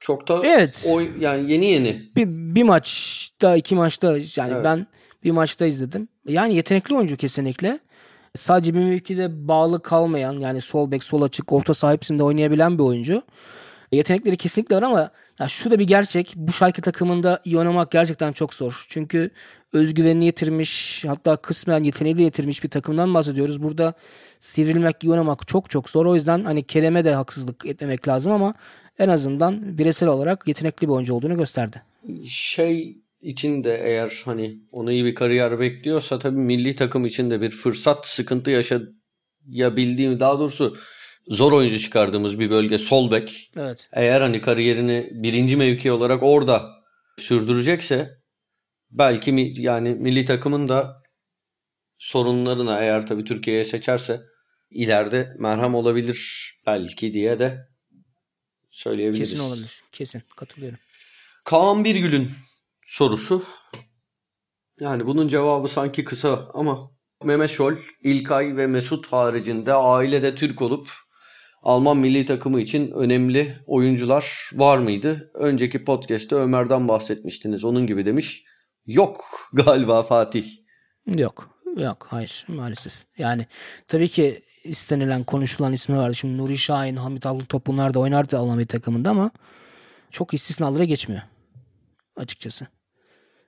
çok 0.01 0.29
da 0.29 0.41
Evet. 0.45 0.87
oy, 0.91 1.09
yani 1.21 1.53
yeni 1.53 1.67
yeni. 1.67 2.03
Bir, 2.17 2.27
bir 2.29 2.63
maçta 2.63 3.57
iki 3.57 3.75
maçta 3.75 4.19
yani 4.37 4.53
Evet. 4.53 4.65
ben 4.65 4.87
bir 5.25 5.31
maçta 5.31 5.67
izledim. 5.67 6.09
Yani 6.27 6.55
yetenekli 6.55 6.97
oyuncu 6.97 7.17
kesinlikle. 7.17 7.79
Sadece 8.37 8.75
bir 8.75 8.79
mevkide 8.79 9.49
bağlı 9.49 9.83
kalmayan 9.83 10.33
yani 10.33 10.61
sol 10.61 10.91
bek 10.91 11.05
sol 11.05 11.23
açık 11.23 11.53
orta 11.53 11.75
saha 11.75 11.93
hepsinde 11.93 12.23
oynayabilen 12.23 12.79
bir 12.79 12.83
oyuncu. 12.83 13.23
Yetenekleri 13.93 14.37
kesinlikle 14.37 14.77
var 14.77 14.83
ama 14.83 15.11
ya 15.41 15.49
şu 15.49 15.71
da 15.71 15.79
bir 15.79 15.87
gerçek. 15.87 16.33
Bu 16.37 16.53
Schalke 16.53 16.83
takımında 16.83 17.41
iyi 17.45 17.59
oynamak 17.59 17.91
gerçekten 17.91 18.33
çok 18.33 18.55
zor. 18.55 18.87
Çünkü 18.89 19.31
özgüvenini 19.73 20.25
yitirmiş 20.25 21.05
hatta 21.05 21.37
kısmen 21.37 21.85
yeteneği 21.85 22.19
de 22.19 22.23
yitirmiş 22.23 22.65
bir 22.65 22.69
takımdan 22.69 23.15
bahsediyoruz. 23.15 23.63
Burada 23.63 23.95
sivrilmek, 24.41 25.05
iyi 25.05 25.11
oynamak 25.11 25.49
çok 25.49 25.71
çok 25.71 25.91
zor. 25.91 26.07
O 26.07 26.15
yüzden 26.15 26.45
hani 26.45 26.63
Kerem'e 26.63 27.05
de 27.05 27.15
haksızlık 27.15 27.67
etmemek 27.67 28.09
lazım 28.09 28.33
ama 28.33 28.55
en 28.99 29.09
azından 29.09 29.79
bireysel 29.79 30.09
olarak 30.09 30.49
yetenekli 30.49 30.87
bir 30.87 30.93
oyuncu 30.93 31.15
olduğunu 31.15 31.37
gösterdi. 31.37 31.83
Şey 32.27 32.99
için 33.21 33.65
de 33.65 33.81
eğer 33.85 34.23
hani 34.25 34.59
onu 34.73 34.93
iyi 34.93 35.05
bir 35.05 35.15
kariyer 35.15 35.61
bekliyorsa 35.61 36.19
tabii 36.19 36.39
milli 36.39 36.77
takım 36.77 37.05
için 37.05 37.31
de 37.31 37.41
bir 37.41 37.51
fırsat 37.51 38.07
sıkıntı 38.07 38.51
yaşayabildiğim 38.51 40.21
daha 40.21 40.39
doğrusu 40.39 40.77
zor 41.29 41.53
oyuncu 41.53 41.79
çıkardığımız 41.79 42.39
bir 42.39 42.51
bölge 42.51 42.79
sol 42.79 43.11
bek. 43.11 43.51
Evet. 43.57 43.89
Eğer 43.93 44.21
hani 44.21 44.41
kariyerini 44.41 45.11
birinci 45.13 45.57
mevki 45.57 45.93
olarak 45.93 46.23
orada 46.23 46.71
sürdürecekse 47.19 48.19
belki 48.91 49.33
mi, 49.33 49.61
yani 49.61 49.95
milli 49.95 50.25
takımın 50.25 50.69
da 50.69 51.03
sorunlarına 51.99 52.81
eğer 52.81 53.07
tabii 53.07 53.25
Türkiye'ye 53.25 53.65
seçerse 53.65 54.21
ileride 54.71 55.35
merhem 55.39 55.75
olabilir 55.75 56.53
belki 56.67 57.13
diye 57.13 57.39
de 57.39 57.69
söyleyebiliriz. 58.71 59.31
Kesin 59.31 59.45
olabilir. 59.45 59.83
Kesin. 59.93 60.23
Katılıyorum. 60.37 60.79
Kaan 61.45 61.85
Birgül'ün 61.85 62.31
sorusu. 62.87 63.45
Yani 64.81 65.07
bunun 65.07 65.29
cevabı 65.29 65.69
sanki 65.69 66.05
kısa 66.05 66.51
ama 66.55 66.91
Mehmet 67.25 67.51
Şol, 67.51 67.75
İlkay 68.03 68.57
ve 68.57 68.67
Mesut 68.67 69.07
haricinde 69.07 69.73
ailede 69.73 70.35
Türk 70.35 70.63
olup 70.63 70.89
Alman 71.63 71.97
milli 71.97 72.27
takımı 72.27 72.61
için 72.61 72.91
önemli 72.91 73.57
oyuncular 73.67 74.51
var 74.53 74.79
mıydı? 74.79 75.31
Önceki 75.35 75.85
podcast'te 75.85 76.37
Ömer'den 76.37 76.89
bahsetmiştiniz. 76.89 77.65
Onun 77.65 77.87
gibi 77.87 78.07
demiş. 78.07 78.45
Yok 78.87 79.25
galiba 79.53 80.03
Fatih. 80.03 80.47
Yok. 81.07 81.51
Yok. 81.77 82.07
Hayır. 82.11 82.45
Maalesef. 82.49 82.93
Yani 83.19 83.47
tabii 83.89 84.09
ki 84.09 84.43
istenilen, 84.65 85.25
konuşulan 85.25 85.73
ismi 85.73 85.97
vardı. 85.97 86.15
Şimdi 86.15 86.39
Nuri 86.39 86.59
Şahin, 86.59 86.97
Hamit 86.97 87.27
Altıntop 87.27 87.67
bunlar 87.67 87.95
da 87.95 87.99
oynardı 87.99 88.39
Alman 88.39 88.57
milli 88.57 88.67
takımında 88.67 89.11
ama 89.11 89.31
çok 90.11 90.35
istisnalara 90.35 90.85
geçmiyor. 90.85 91.23
Açıkçası. 92.17 92.67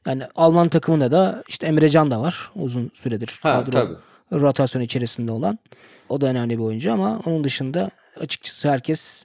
Yani 0.06 0.22
Alman 0.36 0.68
takımında 0.68 1.10
da 1.12 1.44
işte 1.48 1.66
Emrecan 1.66 2.10
da 2.10 2.20
var. 2.20 2.50
Uzun 2.56 2.90
süredir 2.94 3.38
Ha, 3.42 3.52
kadro 3.52 3.70
tabii. 3.70 3.94
rotasyon 4.32 4.82
içerisinde 4.82 5.32
olan. 5.32 5.58
O 6.08 6.20
da 6.20 6.26
önemli 6.26 6.58
bir 6.58 6.62
oyuncu 6.62 6.92
ama 6.92 7.20
onun 7.24 7.44
dışında 7.44 7.90
açıkçası 8.16 8.70
herkes 8.70 9.24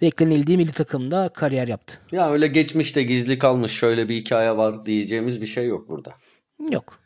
beklenildiği 0.00 0.56
milli 0.58 0.72
takımda 0.72 1.28
kariyer 1.28 1.68
yaptı. 1.68 1.98
Ya 2.12 2.32
öyle 2.32 2.46
geçmişte 2.46 3.02
gizli 3.02 3.38
kalmış 3.38 3.72
şöyle 3.72 4.08
bir 4.08 4.16
hikaye 4.16 4.56
var 4.56 4.86
diyeceğimiz 4.86 5.40
bir 5.40 5.46
şey 5.46 5.66
yok 5.66 5.88
burada. 5.88 6.14
Yok. 6.70 6.98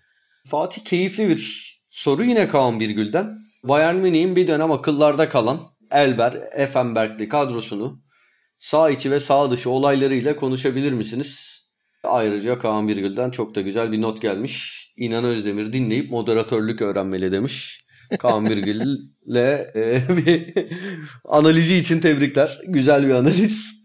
Fatih 0.47 0.85
keyifli 0.85 1.29
bir 1.29 1.75
soru 1.91 2.25
yine 2.25 2.49
Kaan 2.49 2.81
Birgül'den. 2.81 3.31
Bayern 3.65 3.97
Münih'in 3.97 4.37
bir 4.37 4.47
dönem 4.47 4.73
akıllarda 4.73 5.29
kalan 5.29 5.61
Elber, 5.91 6.33
Effenberg'li 6.53 7.29
kadrosunu 7.29 8.03
sağ 8.59 8.91
içi 8.91 9.11
ve 9.11 9.21
sağ 9.21 9.51
dışı 9.51 9.71
olaylarıyla 9.71 10.37
konuşabilir 10.37 10.93
misiniz? 10.93 11.61
Ayrıca 12.05 12.59
Kaan 12.59 12.89
Birgül'den 12.89 13.31
çok 13.31 13.55
da 13.55 13.61
güzel 13.61 13.93
bir 13.93 14.03
not 14.03 14.23
gelmiş. 14.23 14.85
İnan 14.97 15.25
Özdemir 15.25 15.73
dinleyip 15.73 16.11
moderatörlük 16.11 16.83
öğrenmeli 16.83 17.33
demiş. 17.33 17.84
Kaan 18.19 18.47
Birgül'le 18.51 19.37
e, 19.75 20.03
bir 20.27 20.55
analizi 21.25 21.77
için 21.77 22.01
tebrikler. 22.01 22.59
Güzel 22.67 23.07
bir 23.09 23.15
analiz. 23.15 23.85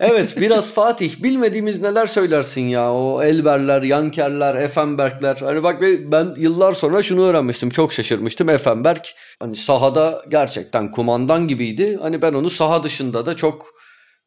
Evet 0.00 0.34
biraz 0.40 0.72
Fatih 0.72 1.22
bilmediğimiz 1.22 1.80
neler 1.80 2.06
söylersin 2.06 2.60
ya 2.62 2.92
o 2.92 3.22
Elberler, 3.22 3.82
Yankerler, 3.82 4.54
Effenbergler. 4.54 5.36
Hani 5.40 5.62
bak 5.62 5.80
be- 5.82 6.12
ben 6.12 6.34
yıllar 6.36 6.72
sonra 6.72 7.02
şunu 7.02 7.22
öğrenmiştim 7.22 7.70
çok 7.70 7.92
şaşırmıştım 7.92 8.48
Effenberg. 8.48 9.04
Hani 9.40 9.56
sahada 9.56 10.24
gerçekten 10.28 10.90
kumandan 10.90 11.48
gibiydi. 11.48 11.98
Hani 12.02 12.22
ben 12.22 12.32
onu 12.32 12.50
saha 12.50 12.82
dışında 12.82 13.26
da 13.26 13.36
çok 13.36 13.66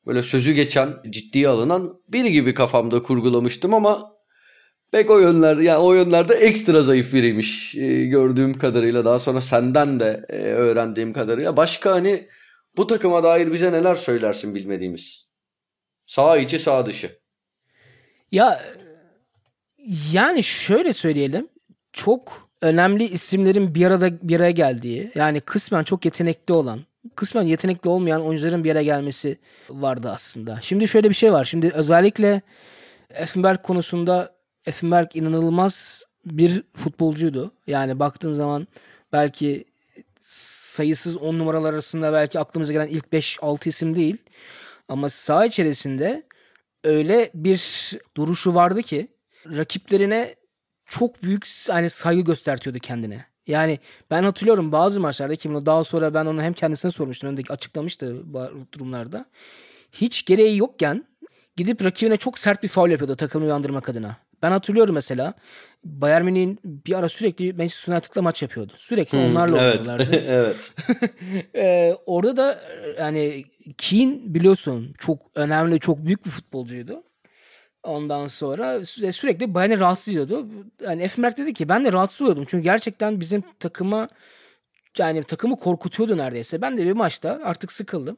böyle 0.05 0.23
sözü 0.23 0.53
geçen, 0.53 0.89
ciddiye 1.09 1.47
alınan 1.47 1.93
biri 2.07 2.31
gibi 2.31 2.53
kafamda 2.53 3.03
kurgulamıştım 3.03 3.73
ama 3.73 4.11
pek 4.91 5.09
o 5.09 5.19
yönlerde 5.19 5.63
yani 5.63 5.79
o 5.79 5.93
yönlerde 5.93 6.33
ekstra 6.33 6.81
zayıf 6.81 7.13
biriymiş 7.13 7.75
e, 7.75 8.05
gördüğüm 8.05 8.57
kadarıyla 8.57 9.05
daha 9.05 9.19
sonra 9.19 9.41
senden 9.41 9.99
de 9.99 10.25
e, 10.29 10.37
öğrendiğim 10.37 11.13
kadarıyla. 11.13 11.57
Başka 11.57 11.91
hani 11.91 12.27
bu 12.77 12.87
takıma 12.87 13.23
dair 13.23 13.53
bize 13.53 13.71
neler 13.71 13.95
söylersin 13.95 14.55
bilmediğimiz? 14.55 15.27
Sağ 16.05 16.37
içi 16.37 16.59
sağ 16.59 16.85
dışı. 16.85 17.09
Ya 18.31 18.61
yani 20.13 20.43
şöyle 20.43 20.93
söyleyelim. 20.93 21.47
Çok 21.93 22.49
önemli 22.61 23.03
isimlerin 23.03 23.75
bir 23.75 23.85
arada 23.85 24.21
bir 24.21 24.35
araya 24.35 24.51
geldiği, 24.51 25.11
yani 25.15 25.41
kısmen 25.41 25.83
çok 25.83 26.05
yetenekli 26.05 26.53
olan, 26.53 26.79
kısmen 27.15 27.43
yetenekli 27.43 27.89
olmayan 27.89 28.21
oyuncuların 28.21 28.63
bir 28.63 28.71
araya 28.71 28.83
gelmesi 28.83 29.37
vardı 29.69 30.09
aslında. 30.13 30.59
Şimdi 30.61 30.87
şöyle 30.87 31.09
bir 31.09 31.15
şey 31.15 31.31
var. 31.31 31.45
Şimdi 31.45 31.71
özellikle 31.73 32.41
Effenberg 33.09 33.61
konusunda 33.63 34.36
Effenberg 34.67 35.15
inanılmaz 35.15 36.03
bir 36.25 36.63
futbolcuydu. 36.73 37.51
Yani 37.67 37.99
baktığın 37.99 38.33
zaman 38.33 38.67
belki 39.13 39.65
sayısız 40.21 41.17
10 41.17 41.39
numaralar 41.39 41.73
arasında 41.73 42.13
belki 42.13 42.39
aklımıza 42.39 42.73
gelen 42.73 42.87
ilk 42.87 43.05
5-6 43.05 43.69
isim 43.69 43.95
değil. 43.95 44.17
Ama 44.89 45.09
saha 45.09 45.45
içerisinde 45.45 46.23
öyle 46.83 47.31
bir 47.33 47.91
duruşu 48.17 48.53
vardı 48.53 48.81
ki 48.81 49.07
rakiplerine 49.45 50.35
çok 50.85 51.23
büyük 51.23 51.47
hani 51.67 51.89
saygı 51.89 52.21
göstertiyordu 52.21 52.79
kendine. 52.79 53.25
Yani 53.47 53.79
ben 54.11 54.23
hatırlıyorum 54.23 54.71
bazı 54.71 54.99
maçlarda 54.99 55.35
ki 55.35 55.49
bunu 55.49 55.65
daha 55.65 55.83
sonra 55.83 56.13
ben 56.13 56.25
onu 56.25 56.41
hem 56.41 56.53
kendisine 56.53 56.91
sormuştum 56.91 57.29
hem 57.29 57.37
de 57.37 57.41
açıklamıştı 57.49 58.33
bazı 58.33 58.53
durumlarda. 58.73 59.25
Hiç 59.91 60.25
gereği 60.25 60.57
yokken 60.57 61.05
gidip 61.55 61.85
rakibine 61.85 62.17
çok 62.17 62.39
sert 62.39 62.63
bir 62.63 62.67
faul 62.67 62.89
yapıyordu 62.89 63.15
takımını 63.15 63.47
uyandırmak 63.47 63.89
adına. 63.89 64.26
Ben 64.41 64.51
hatırlıyorum 64.51 64.95
mesela 64.95 65.33
Bayern 65.83 66.23
Münih'in 66.23 66.59
bir 66.63 66.99
ara 66.99 67.09
sürekli 67.09 67.53
Manchester 67.53 67.93
United'la 67.93 68.21
maç 68.21 68.41
yapıyordu. 68.41 68.73
Sürekli 68.77 69.17
onlarla 69.17 69.61
evet. 69.61 69.79
oynuyorlardı. 69.79 70.15
evet. 70.27 70.55
Ee, 71.55 71.93
orada 72.05 72.37
da 72.37 72.53
e, 72.53 73.01
yani 73.01 73.45
Keane 73.77 74.19
biliyorsun 74.25 74.93
çok 74.99 75.21
önemli, 75.35 75.79
çok 75.79 76.05
büyük 76.05 76.25
bir 76.25 76.29
futbolcuydu. 76.29 77.03
Ondan 77.83 78.27
sonra 78.27 78.75
sü- 78.75 79.11
sürekli 79.11 79.53
Bayern'i 79.53 79.79
rahatsız 79.79 80.07
ediyordu. 80.07 80.47
Yani 80.83 81.01
Efmerk 81.01 81.37
dedi 81.37 81.53
ki 81.53 81.69
ben 81.69 81.85
de 81.85 81.93
rahatsız 81.93 82.21
oluyordum. 82.21 82.45
Çünkü 82.47 82.63
gerçekten 82.63 83.19
bizim 83.19 83.43
takıma 83.59 84.07
yani 84.97 85.23
takımı 85.23 85.55
korkutuyordu 85.55 86.17
neredeyse. 86.17 86.61
Ben 86.61 86.77
de 86.77 86.85
bir 86.85 86.91
maçta 86.91 87.39
artık 87.43 87.71
sıkıldım. 87.71 88.17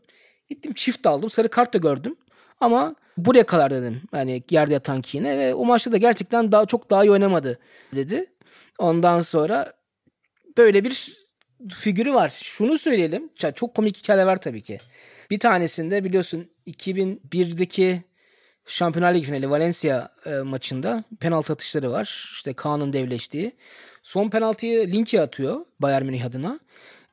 Gittim 0.50 0.74
çift 0.74 1.08
aldım. 1.08 1.30
Sarı 1.30 1.50
kart 1.50 1.74
da 1.74 1.78
gördüm. 1.78 2.16
Ama 2.60 2.96
buraya 3.18 3.46
kadar 3.46 3.72
dedim. 3.72 4.02
Yani 4.14 4.44
yerde 4.50 4.74
yatan 4.74 5.02
Keane'e 5.02 5.38
ve 5.38 5.54
o 5.54 5.66
maçta 5.66 5.92
da 5.92 5.98
gerçekten 5.98 6.52
daha 6.52 6.66
çok 6.66 6.90
daha 6.90 7.04
iyi 7.04 7.12
oynamadı 7.12 7.60
dedi. 7.96 8.26
Ondan 8.78 9.22
sonra 9.22 9.74
böyle 10.58 10.84
bir 10.84 11.14
figürü 11.70 12.14
var. 12.14 12.40
Şunu 12.44 12.78
söyleyelim. 12.78 13.30
Çok 13.56 13.76
komik 13.76 13.98
hikayeler 13.98 14.26
var 14.26 14.42
tabii 14.42 14.62
ki. 14.62 14.80
Bir 15.32 15.40
tanesinde 15.40 16.04
biliyorsun 16.04 16.50
2001'deki 16.68 18.04
Şampiyonlar 18.66 19.14
Ligi 19.14 19.26
finali 19.26 19.50
Valencia 19.50 20.10
e, 20.26 20.30
maçında 20.30 21.04
penaltı 21.20 21.54
atışları 21.54 21.92
var. 21.92 22.30
İşte 22.34 22.54
Kaan'ın 22.54 22.94
devleştiği. 22.94 23.56
Son 24.04 24.30
penaltıyı 24.30 24.92
Linke 24.92 25.22
atıyor 25.22 25.66
Bayern 25.80 26.06
Münih 26.06 26.26
adına. 26.26 26.60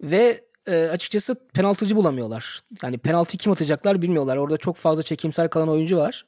Ve 0.02 0.44
e, 0.66 0.88
açıkçası 0.88 1.36
penaltıcı 1.54 1.96
bulamıyorlar. 1.96 2.60
Yani 2.82 2.98
penaltı 2.98 3.36
kim 3.36 3.52
atacaklar 3.52 4.02
bilmiyorlar. 4.02 4.36
Orada 4.36 4.56
çok 4.56 4.76
fazla 4.76 5.02
çekimsel 5.02 5.48
kalan 5.48 5.68
oyuncu 5.68 5.96
var. 5.96 6.26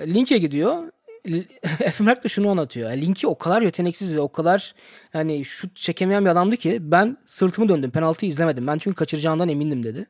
E, 0.00 0.14
Linke 0.14 0.38
gidiyor. 0.38 0.82
Efemerk 1.80 2.24
de 2.24 2.28
şunu 2.28 2.50
anlatıyor. 2.50 2.90
Yani 2.90 3.02
Linke 3.02 3.26
o 3.26 3.38
kadar 3.38 3.62
yeteneksiz 3.62 4.14
ve 4.14 4.20
o 4.20 4.32
kadar 4.32 4.74
yani 5.14 5.44
şut 5.44 5.76
çekemeyen 5.76 6.24
bir 6.24 6.30
adamdı 6.30 6.56
ki 6.56 6.78
ben 6.80 7.16
sırtımı 7.26 7.68
döndüm. 7.68 7.90
Penaltıyı 7.90 8.30
izlemedim. 8.30 8.66
Ben 8.66 8.78
çünkü 8.78 8.94
kaçıracağından 8.94 9.48
emindim 9.48 9.82
dedi. 9.82 10.06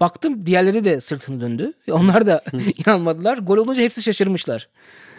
Baktım 0.00 0.46
diğerleri 0.46 0.84
de 0.84 1.00
sırtını 1.00 1.40
döndü. 1.40 1.72
Onlar 1.90 2.26
da 2.26 2.42
inanmadılar. 2.86 3.38
Gol 3.38 3.56
olunca 3.56 3.82
hepsi 3.82 4.02
şaşırmışlar. 4.02 4.68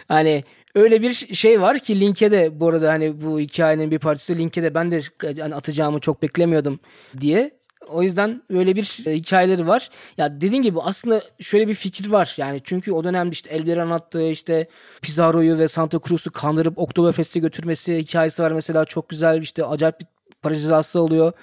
Hani 0.08 0.43
öyle 0.76 1.01
bir 1.01 1.14
şey 1.14 1.62
var 1.62 1.80
ki 1.80 1.99
Link'e 1.99 2.60
bu 2.60 2.68
arada 2.68 2.91
hani 2.91 3.22
bu 3.22 3.39
hikayenin 3.39 3.91
bir 3.91 3.99
parçası 3.99 4.38
Link'e 4.38 4.74
ben 4.74 4.91
de 4.91 5.01
hani 5.41 5.56
atacağımı 5.56 5.99
çok 5.99 6.22
beklemiyordum 6.22 6.80
diye. 7.22 7.51
O 7.89 8.03
yüzden 8.03 8.41
böyle 8.51 8.75
bir 8.75 9.03
e, 9.05 9.13
hikayeleri 9.13 9.67
var. 9.67 9.89
Ya 10.17 10.41
dediğin 10.41 10.61
gibi 10.61 10.81
aslında 10.81 11.21
şöyle 11.39 11.67
bir 11.67 11.75
fikir 11.75 12.09
var. 12.09 12.34
Yani 12.38 12.61
çünkü 12.63 12.91
o 12.91 13.03
dönemde 13.03 13.31
işte 13.31 13.49
Elberan 13.49 13.89
attığı 13.89 14.29
işte 14.29 14.67
Pizarro'yu 15.01 15.57
ve 15.57 15.67
Santa 15.67 15.99
Cruz'u 16.07 16.31
kandırıp 16.31 16.77
Oktoberfest'e 16.77 17.39
götürmesi 17.39 17.97
hikayesi 17.97 18.43
var 18.43 18.51
mesela 18.51 18.86
çok 18.86 19.09
güzel 19.09 19.41
işte 19.41 19.65
acayip 19.65 19.99
bir 19.99 20.07
para 20.41 20.55
cezası 20.55 20.99
oluyor 20.99 21.34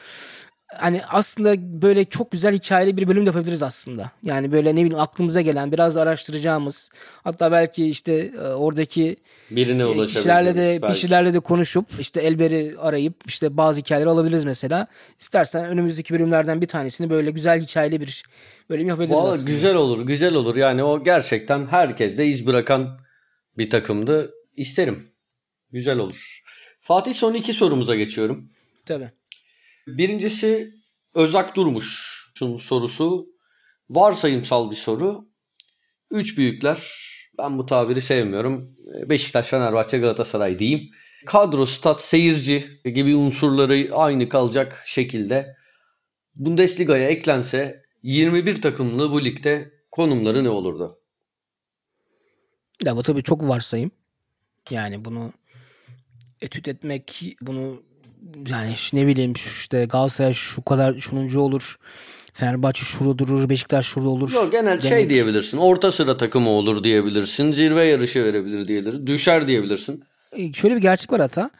hani 0.76 1.02
aslında 1.08 1.82
böyle 1.82 2.04
çok 2.04 2.30
güzel 2.30 2.54
hikayeli 2.54 2.96
bir 2.96 3.08
bölüm 3.08 3.26
de 3.26 3.28
yapabiliriz 3.28 3.62
aslında. 3.62 4.10
Yani 4.22 4.52
böyle 4.52 4.70
ne 4.70 4.84
bileyim 4.84 5.00
aklımıza 5.00 5.40
gelen 5.40 5.72
biraz 5.72 5.96
araştıracağımız 5.96 6.90
hatta 7.24 7.52
belki 7.52 7.90
işte 7.90 8.12
e, 8.12 8.48
oradaki 8.48 9.16
Birine 9.50 9.82
e, 9.82 9.84
ulaşabiliriz. 9.84 10.14
kişilerle 10.14 10.56
de 10.56 10.78
belki. 10.82 10.94
kişilerle 10.94 11.34
de 11.34 11.40
konuşup 11.40 11.86
işte 12.00 12.20
Elber'i 12.20 12.74
arayıp 12.78 13.14
işte 13.26 13.56
bazı 13.56 13.80
hikayeleri 13.80 14.08
alabiliriz 14.08 14.44
mesela. 14.44 14.86
İstersen 15.18 15.64
önümüzdeki 15.64 16.14
bölümlerden 16.14 16.60
bir 16.60 16.66
tanesini 16.66 17.10
böyle 17.10 17.30
güzel 17.30 17.60
hikayeli 17.60 18.00
bir 18.00 18.22
bölüm 18.70 18.88
yapabiliriz 18.88 19.16
Vallahi 19.16 19.30
aslında. 19.30 19.50
güzel 19.50 19.74
olur, 19.74 20.06
güzel 20.06 20.34
olur. 20.34 20.56
Yani 20.56 20.82
o 20.84 21.04
gerçekten 21.04 21.66
herkeste 21.66 22.26
iz 22.26 22.46
bırakan 22.46 22.98
bir 23.58 23.70
takımdı. 23.70 24.30
İsterim. 24.56 25.06
Güzel 25.72 25.98
olur. 25.98 26.42
Fatih 26.80 27.14
son 27.14 27.34
iki 27.34 27.52
sorumuza 27.52 27.94
geçiyorum. 27.94 28.50
Tabii. 28.86 29.10
Birincisi 29.86 30.70
Özak 31.14 31.56
Durmuş'un 31.56 32.56
sorusu. 32.56 33.26
Varsayımsal 33.90 34.70
bir 34.70 34.76
soru. 34.76 35.28
Üç 36.10 36.38
büyükler. 36.38 37.09
Ben 37.42 37.58
bu 37.58 37.66
tabiri 37.66 38.00
sevmiyorum. 38.00 38.76
Beşiktaş, 39.08 39.46
Fenerbahçe, 39.46 39.98
Galatasaray 39.98 40.58
diyeyim. 40.58 40.90
Kadro, 41.26 41.66
stat, 41.66 42.02
seyirci 42.02 42.64
gibi 42.84 43.16
unsurları 43.16 43.88
aynı 43.92 44.28
kalacak 44.28 44.82
şekilde 44.86 45.56
Bundesliga'ya 46.34 47.08
eklense 47.08 47.82
21 48.02 48.62
takımlı 48.62 49.10
bu 49.10 49.24
ligde 49.24 49.70
konumları 49.90 50.44
ne 50.44 50.48
olurdu? 50.48 50.98
Ya 52.84 52.96
bu 52.96 53.02
tabii 53.02 53.22
çok 53.22 53.48
varsayım. 53.48 53.90
Yani 54.70 55.04
bunu 55.04 55.32
etüt 56.40 56.68
etmek, 56.68 57.36
bunu 57.40 57.82
yani 58.48 58.74
ne 58.92 59.06
bileyim 59.06 59.32
işte 59.32 59.84
Galatasaray 59.84 60.34
şu 60.34 60.64
kadar 60.64 60.98
şununcu 60.98 61.40
olur. 61.40 61.78
Fenerbahçe 62.44 62.84
şurada 62.84 63.18
durur, 63.18 63.48
Beşiktaş 63.48 63.86
şurada 63.86 64.08
olur. 64.08 64.32
Yok 64.32 64.52
genel 64.52 64.80
şey 64.80 64.90
demek. 64.90 65.10
diyebilirsin. 65.10 65.58
Orta 65.58 65.92
sıra 65.92 66.16
takımı 66.16 66.48
olur 66.50 66.84
diyebilirsin. 66.84 67.52
Zirve 67.52 67.84
yarışı 67.84 68.24
verebilir 68.24 68.68
diyebilirsin. 68.68 69.06
Düşer 69.06 69.48
diyebilirsin. 69.48 70.04
E, 70.32 70.52
Şöyle 70.52 70.76
bir 70.76 70.80
gerçek 70.80 71.12
var 71.12 71.20
hata. 71.20 71.50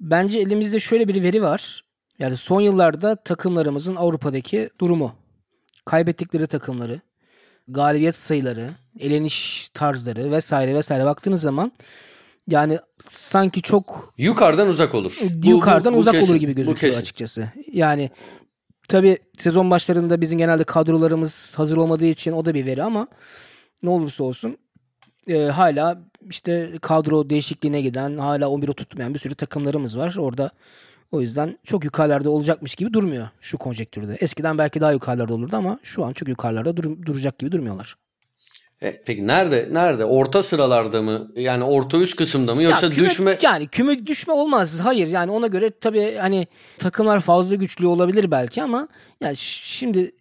Bence 0.00 0.38
elimizde 0.38 0.80
şöyle 0.80 1.08
bir 1.08 1.22
veri 1.22 1.42
var. 1.42 1.84
Yani 2.18 2.36
son 2.36 2.60
yıllarda 2.60 3.16
takımlarımızın 3.16 3.96
Avrupa'daki 3.96 4.70
durumu. 4.80 5.12
Kaybettikleri 5.84 6.46
takımları, 6.46 7.00
galibiyet 7.68 8.16
sayıları, 8.16 8.70
eleniş 9.00 9.68
tarzları 9.74 10.30
vesaire 10.30 10.74
vesaire 10.74 11.04
baktığınız 11.04 11.40
zaman 11.40 11.72
yani 12.48 12.78
sanki 13.08 13.62
çok 13.62 14.14
Yukarıdan 14.18 14.68
uzak 14.68 14.94
olur. 14.94 15.18
Bu- 15.34 15.48
yukarıdan 15.50 15.92
bu- 15.92 15.96
bu 15.96 16.00
uzak 16.00 16.14
kesin. 16.14 16.26
olur 16.32 16.40
gibi 16.40 16.52
Bu 16.52 16.56
gözüküyor 16.56 16.96
açıkçası. 16.96 17.48
Yani 17.72 18.10
tabi 18.88 19.18
sezon 19.38 19.70
başlarında 19.70 20.20
bizim 20.20 20.38
genelde 20.38 20.64
kadrolarımız 20.64 21.52
hazır 21.56 21.76
olmadığı 21.76 22.04
için 22.04 22.32
o 22.32 22.44
da 22.44 22.54
bir 22.54 22.66
veri 22.66 22.82
ama 22.82 23.08
ne 23.82 23.90
olursa 23.90 24.24
olsun 24.24 24.58
e, 25.28 25.38
hala 25.38 26.02
işte 26.30 26.72
kadro 26.82 27.30
değişikliğine 27.30 27.80
giden 27.80 28.18
hala 28.18 28.44
11'i 28.44 28.74
tutmayan 28.74 29.14
bir 29.14 29.18
sürü 29.18 29.34
takımlarımız 29.34 29.98
var. 29.98 30.16
Orada 30.18 30.50
o 31.12 31.20
yüzden 31.20 31.58
çok 31.64 31.84
yukarılarda 31.84 32.30
olacakmış 32.30 32.74
gibi 32.74 32.92
durmuyor 32.92 33.28
şu 33.40 33.58
konjektürde. 33.58 34.14
Eskiden 34.20 34.58
belki 34.58 34.80
daha 34.80 34.92
yukarılarda 34.92 35.34
olurdu 35.34 35.56
ama 35.56 35.78
şu 35.82 36.04
an 36.04 36.12
çok 36.12 36.28
yukarılarda 36.28 36.76
dur- 36.76 37.02
duracak 37.06 37.38
gibi 37.38 37.52
durmuyorlar. 37.52 37.96
E, 38.82 39.02
peki 39.06 39.26
nerede? 39.26 39.68
Nerede? 39.72 40.04
Orta 40.04 40.42
sıralarda 40.42 41.02
mı? 41.02 41.32
Yani 41.36 41.64
orta 41.64 41.98
üst 41.98 42.16
kısımda 42.16 42.54
mı? 42.54 42.62
Yoksa 42.62 42.86
Ya 42.86 42.92
küme- 42.92 43.10
düşme 43.10 43.38
yani 43.42 43.66
küme 43.66 44.06
düşme 44.06 44.32
olmaz. 44.32 44.80
Hayır 44.80 45.08
yani 45.08 45.30
ona 45.30 45.46
göre 45.46 45.70
tabii 45.70 46.16
hani 46.16 46.46
takımlar 46.78 47.20
fazla 47.20 47.54
güçlü 47.54 47.86
olabilir 47.86 48.30
belki 48.30 48.62
ama 48.62 48.88
yani 49.20 49.36
şimdi 49.36 50.12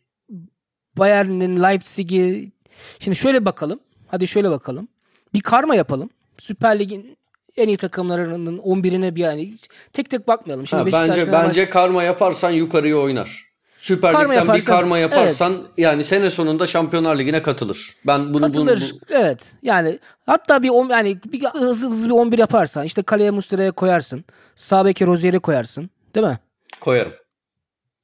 Bayern'in 0.98 1.64
Leipzig'i 1.64 2.52
şimdi 3.00 3.18
şöyle 3.18 3.46
bakalım. 3.46 3.80
Hadi 4.08 4.28
şöyle 4.28 4.50
bakalım. 4.50 4.88
Bir 5.34 5.42
karma 5.42 5.76
yapalım. 5.76 6.10
Süper 6.38 6.80
Lig'in 6.80 7.18
en 7.58 7.68
iyi 7.68 7.78
takımlarının 7.78 8.58
11'ine 8.58 9.16
bir 9.16 9.22
yani 9.22 9.54
tek 9.94 10.10
tek 10.10 10.28
bakmayalım. 10.28 10.68
Şimdi 10.68 10.92
Ha, 10.92 11.08
bence 11.10 11.32
bence 11.32 11.70
karma 11.70 12.04
yaparsan 12.04 12.52
yukarıya 12.52 12.98
oynar. 12.98 13.55
Süper 13.86 14.12
Karma 14.12 14.34
Lig'den 14.34 14.44
bir 14.44 14.48
yaparsan- 14.48 14.66
karma 14.76 14.98
yaparsan 14.98 15.68
yani 15.78 16.04
sene 16.04 16.30
sonunda 16.30 16.68
Şampiyonlar 16.68 17.16
Ligi'ne 17.20 17.42
katılır. 17.42 17.96
Ben 18.08 18.34
bunu 18.34 18.42
katılır. 18.46 18.82
bunu 18.92 19.00
bu- 19.02 19.14
Evet. 19.14 19.52
Yani 19.62 20.00
hatta 20.26 20.64
bir 20.64 20.70
on, 20.70 20.90
yani 20.90 21.18
bir 21.26 21.44
hızlı 21.44 21.90
hızlı 21.90 22.06
bir 22.10 22.14
11 22.14 22.40
yaparsan 22.40 22.86
işte 22.86 23.04
kaleye 23.04 23.32
Muslera'ya 23.32 23.72
koyarsın. 23.72 24.26
Sağ 24.56 24.86
beke 24.86 25.06
Rozier'e 25.06 25.40
koyarsın. 25.40 25.90
Değil 26.16 26.28
mi? 26.28 26.40
koyarım. 26.82 27.12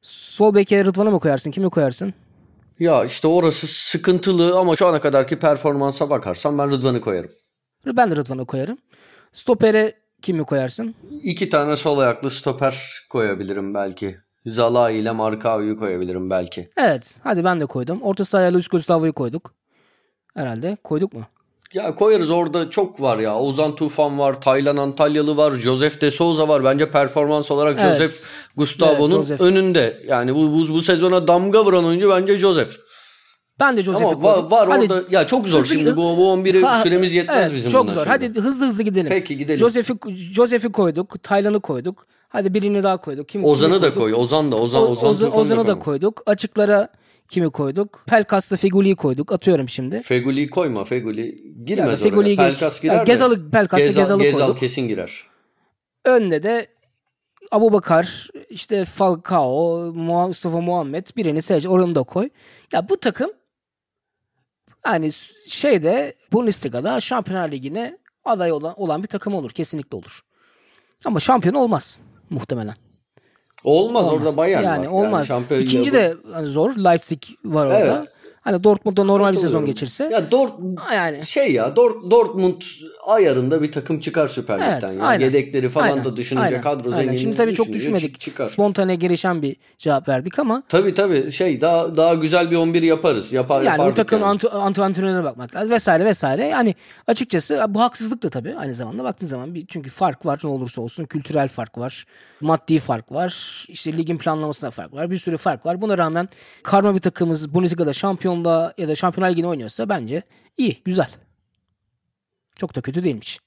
Sol 0.01 0.55
beke 0.55 0.85
Rıdvan'a 0.85 1.11
mı 1.11 1.19
koyarsın? 1.19 1.51
Kimi 1.51 1.69
koyarsın? 1.69 2.13
Ya 2.79 3.05
işte 3.05 3.27
orası 3.27 3.67
sıkıntılı 3.67 4.57
ama 4.59 4.75
şu 4.75 4.87
ana 4.87 5.01
kadarki 5.01 5.39
performansa 5.39 6.09
bakarsan 6.09 6.57
ben 6.57 6.71
Rıdvan'ı 6.71 7.01
koyarım. 7.01 7.31
Ben 7.85 8.11
de 8.11 8.15
Rıdvan'a 8.15 8.43
koyarım. 8.45 8.77
Stopere 9.33 9.93
kimi 10.21 10.43
koyarsın? 10.43 10.95
İki 11.23 11.49
tane 11.49 11.75
sol 11.75 11.99
ayaklı 11.99 12.31
stoper 12.31 13.05
koyabilirim 13.09 13.73
belki. 13.73 14.17
Zala 14.45 14.89
ile 14.91 15.11
Markao'yu 15.11 15.79
koyabilirim 15.79 16.29
belki. 16.29 16.69
Evet. 16.77 17.15
Hadi 17.23 17.43
ben 17.43 17.59
de 17.61 17.65
koydum. 17.65 18.01
Orta 18.01 18.25
sahaya 18.25 18.53
Luis 18.53 18.67
Gustavo'yu 18.67 19.13
koyduk. 19.13 19.53
Herhalde. 20.35 20.77
Koyduk 20.83 21.13
mu? 21.13 21.21
Ya 21.73 21.95
koyarız 21.95 22.29
orada 22.31 22.69
çok 22.69 23.01
var 23.01 23.19
ya. 23.19 23.39
Ozan 23.39 23.75
Tufan 23.75 24.19
var, 24.19 24.41
Taylan 24.41 24.77
Antalyalı 24.77 25.37
var, 25.37 25.53
Josef 25.53 26.01
de 26.01 26.11
Souza 26.11 26.47
var. 26.47 26.63
Bence 26.63 26.91
performans 26.91 27.51
olarak 27.51 27.79
Evet. 27.81 27.91
Josef 27.97 28.23
Gustavo'nun 28.57 29.25
Evet, 29.29 29.41
önünde. 29.41 30.03
Yani 30.07 30.35
bu, 30.35 30.51
bu, 30.51 30.67
bu 30.73 30.81
sezona 30.81 31.27
damga 31.27 31.65
vuran 31.65 31.85
oyuncu 31.85 32.09
bence 32.09 32.37
Josef. 32.37 32.79
Ben 33.59 33.77
de 33.77 33.83
Josef'i 33.83 34.03
koydum. 34.05 34.23
var, 34.23 34.43
var 34.51 34.69
Hadi 34.69 34.93
orada 34.93 35.03
ya 35.11 35.27
çok 35.27 35.47
zor 35.47 35.59
hızlı- 35.59 35.75
şimdi 35.75 35.95
bu, 35.95 36.01
bu 36.17 36.21
11'i 36.33 36.61
Ha, 36.61 36.81
süremiz 36.83 37.13
yetmez 37.13 37.37
evet, 37.41 37.53
bizim 37.55 37.71
Çok 37.71 37.89
zor. 37.89 37.95
şimdi. 37.97 38.09
Hadi 38.09 38.39
hızlı 38.39 38.65
hızlı 38.65 38.83
gidelim. 38.83 39.09
Peki, 39.09 39.37
gidelim. 39.37 39.59
Josef'i 39.59 39.93
Josef'i 40.33 40.71
koyduk. 40.71 41.23
Taylan'ı 41.23 41.59
koyduk. 41.59 42.07
Hadi 42.31 42.53
birini 42.53 42.83
daha 42.83 42.97
koyduk. 42.97 43.29
Kim, 43.29 43.45
Ozan'ı 43.45 43.71
kimi 43.73 43.81
da 43.81 43.93
koy. 43.93 44.13
Ozan 44.13 44.51
da 44.51 44.55
Ozan 44.55 44.81
O- 44.81 44.85
Ozan 44.85 45.09
Ozan- 45.09 45.31
Ozan'ı 45.31 45.67
da 45.67 45.73
koy. 45.73 45.79
koyduk. 45.79 46.23
Açıklara 46.25 46.87
Kimi 47.29 47.49
koyduk? 47.49 48.03
Pelkas'la 48.07 48.57
Feguli'yi 48.57 48.95
koyduk. 48.95 49.31
Atıyorum 49.31 49.69
şimdi. 49.69 50.01
Feguli'yi 50.01 50.49
koyma. 50.49 50.83
Feguli 50.83 51.53
girmez 51.65 51.85
Ya 51.87 51.91
da 51.91 51.97
Feguli'yi 51.97 52.35
oraya. 52.39 52.47
Pelkas 52.53 52.83
Ya 52.83 52.93
girer 52.93 53.07
de. 53.07 53.11
Gezal'ı- 53.11 53.51
Pelkas'la 53.51 53.85
Gezal, 53.85 54.01
Gezal'ı 54.01 54.21
Gezal 54.23 54.39
koyduk. 54.39 54.59
kesin 54.59 54.87
girer. 54.87 55.23
Önde 56.05 56.43
de 56.43 56.67
Abu 57.51 57.73
Bakar, 57.73 58.27
işte 58.49 58.85
Falcao, 58.85 59.77
Mustafa 59.95 60.61
Muhammed 60.61 61.07
birini 61.17 61.41
seç. 61.41 61.65
Oranı 61.67 61.95
da 61.95 62.03
koy. 62.03 62.29
Ya 62.73 62.89
bu 62.89 62.97
takım 62.97 63.31
yani 64.85 65.11
şeyde 65.47 66.15
Bundesliga'da 66.33 67.01
Şampiyonlar 67.01 67.51
Ligi'ne 67.51 67.97
aday 68.25 68.51
olan, 68.51 68.73
olan 68.81 69.03
bir 69.03 69.07
takım 69.07 69.33
olur. 69.35 69.49
Kesinlikle 69.51 69.97
olur. 69.97 70.21
Ama 71.05 71.19
şampiyon 71.19 71.55
olmaz 71.55 71.99
muhtemelen. 72.31 72.75
Olmaz, 73.63 74.05
Olmaz. 74.07 74.17
orada 74.21 74.37
Bayern 74.37 74.63
yani 74.63 74.87
var. 74.87 74.91
olmaz. 74.91 75.27
şampiyon 75.27 75.61
İkinci 75.61 75.89
yılı- 75.89 75.97
de 75.99 76.15
hani 76.33 76.47
zor. 76.47 76.75
Leipzig 76.75 77.21
var 77.45 77.65
orada. 77.65 77.79
Evet. 77.79 78.09
Hani 78.41 78.63
Dortmund'da 78.63 79.03
normal 79.03 79.33
bir 79.33 79.37
sezon 79.37 79.65
geçirse 79.65 80.03
Ya 80.11 80.31
Dort 80.31 80.53
yani 80.93 81.25
şey 81.25 81.51
ya 81.53 81.75
Dort, 81.75 82.11
Dortmund 82.11 82.61
ayarında 83.05 83.61
bir 83.61 83.71
takım 83.71 83.99
çıkar 83.99 84.27
Süper 84.27 84.59
Evet, 84.59 84.83
Lig'den. 84.83 84.93
ya. 84.93 85.03
aynen. 85.03 85.25
Yedekleri 85.25 85.69
falan 85.69 85.85
Aynen, 85.89 86.05
da 86.05 86.17
düşününce 86.17 86.45
aynen, 86.45 86.61
kadro 86.61 86.93
aynen. 86.95 87.15
Şimdi 87.15 87.35
tabii 87.37 87.55
çok 87.55 87.67
düşünmedik. 87.67 88.13
çık- 88.13 88.19
Çıkar. 88.19 88.45
Spontane 88.45 88.95
gelişen 88.95 89.41
bir 89.41 89.55
cevap 89.77 90.07
verdik 90.09 90.39
ama 90.39 90.63
Tabii 90.69 90.93
tabii 90.93 91.31
şey 91.31 91.61
daha 91.61 91.97
daha 91.97 92.13
güzel 92.13 92.51
bir 92.51 92.55
11 92.55 92.81
yaparız. 92.81 93.33
Yapar 93.33 93.61
yani 93.61 93.89
bu 93.91 93.93
takımın 93.93 94.21
yani. 94.21 94.31
anti, 94.31 94.49
anti 94.49 94.81
antrenörüne 94.81 95.23
bakmak 95.23 95.55
lazım 95.55 95.71
vesaire 95.71 96.05
vesaire. 96.05 96.47
Yani 96.47 96.75
açıkçası 97.07 97.65
bu 97.69 97.81
haksızlık 97.81 98.23
da 98.23 98.29
tabii 98.29 98.55
aynı 98.57 98.73
zamanda 98.73 99.03
baktığın 99.03 99.27
zaman 99.27 99.55
bir 99.55 99.65
çünkü 99.67 99.89
fark 99.89 100.25
var 100.25 100.39
ne 100.43 100.49
olursa 100.49 100.81
olsun 100.81 101.05
kültürel 101.05 101.47
fark 101.47 101.77
var. 101.77 102.05
Maddi 102.41 102.79
fark 102.79 103.11
var. 103.11 103.65
işte 103.67 103.97
ligin 103.97 104.17
planlamasında 104.17 104.71
fark 104.71 104.93
var. 104.93 105.11
Bir 105.11 105.17
sürü 105.17 105.37
fark 105.37 105.65
var. 105.65 105.81
Buna 105.81 105.97
rağmen 105.97 106.29
karma 106.63 106.93
bir 106.95 106.99
takımımız 106.99 107.53
Bundesliga'da 107.53 107.93
şampiyonda 108.31 108.73
ya 108.77 108.87
da 108.87 108.95
Şampiyonlar 108.95 109.31
Ligi'ne 109.31 109.47
oynuyorsa 109.47 109.89
bence 109.89 110.23
iyi, 110.57 110.81
güzel. 110.85 111.09
Çok 112.59 112.75
da 112.75 112.81
kötü 112.81 113.03
değilmiş. 113.03 113.39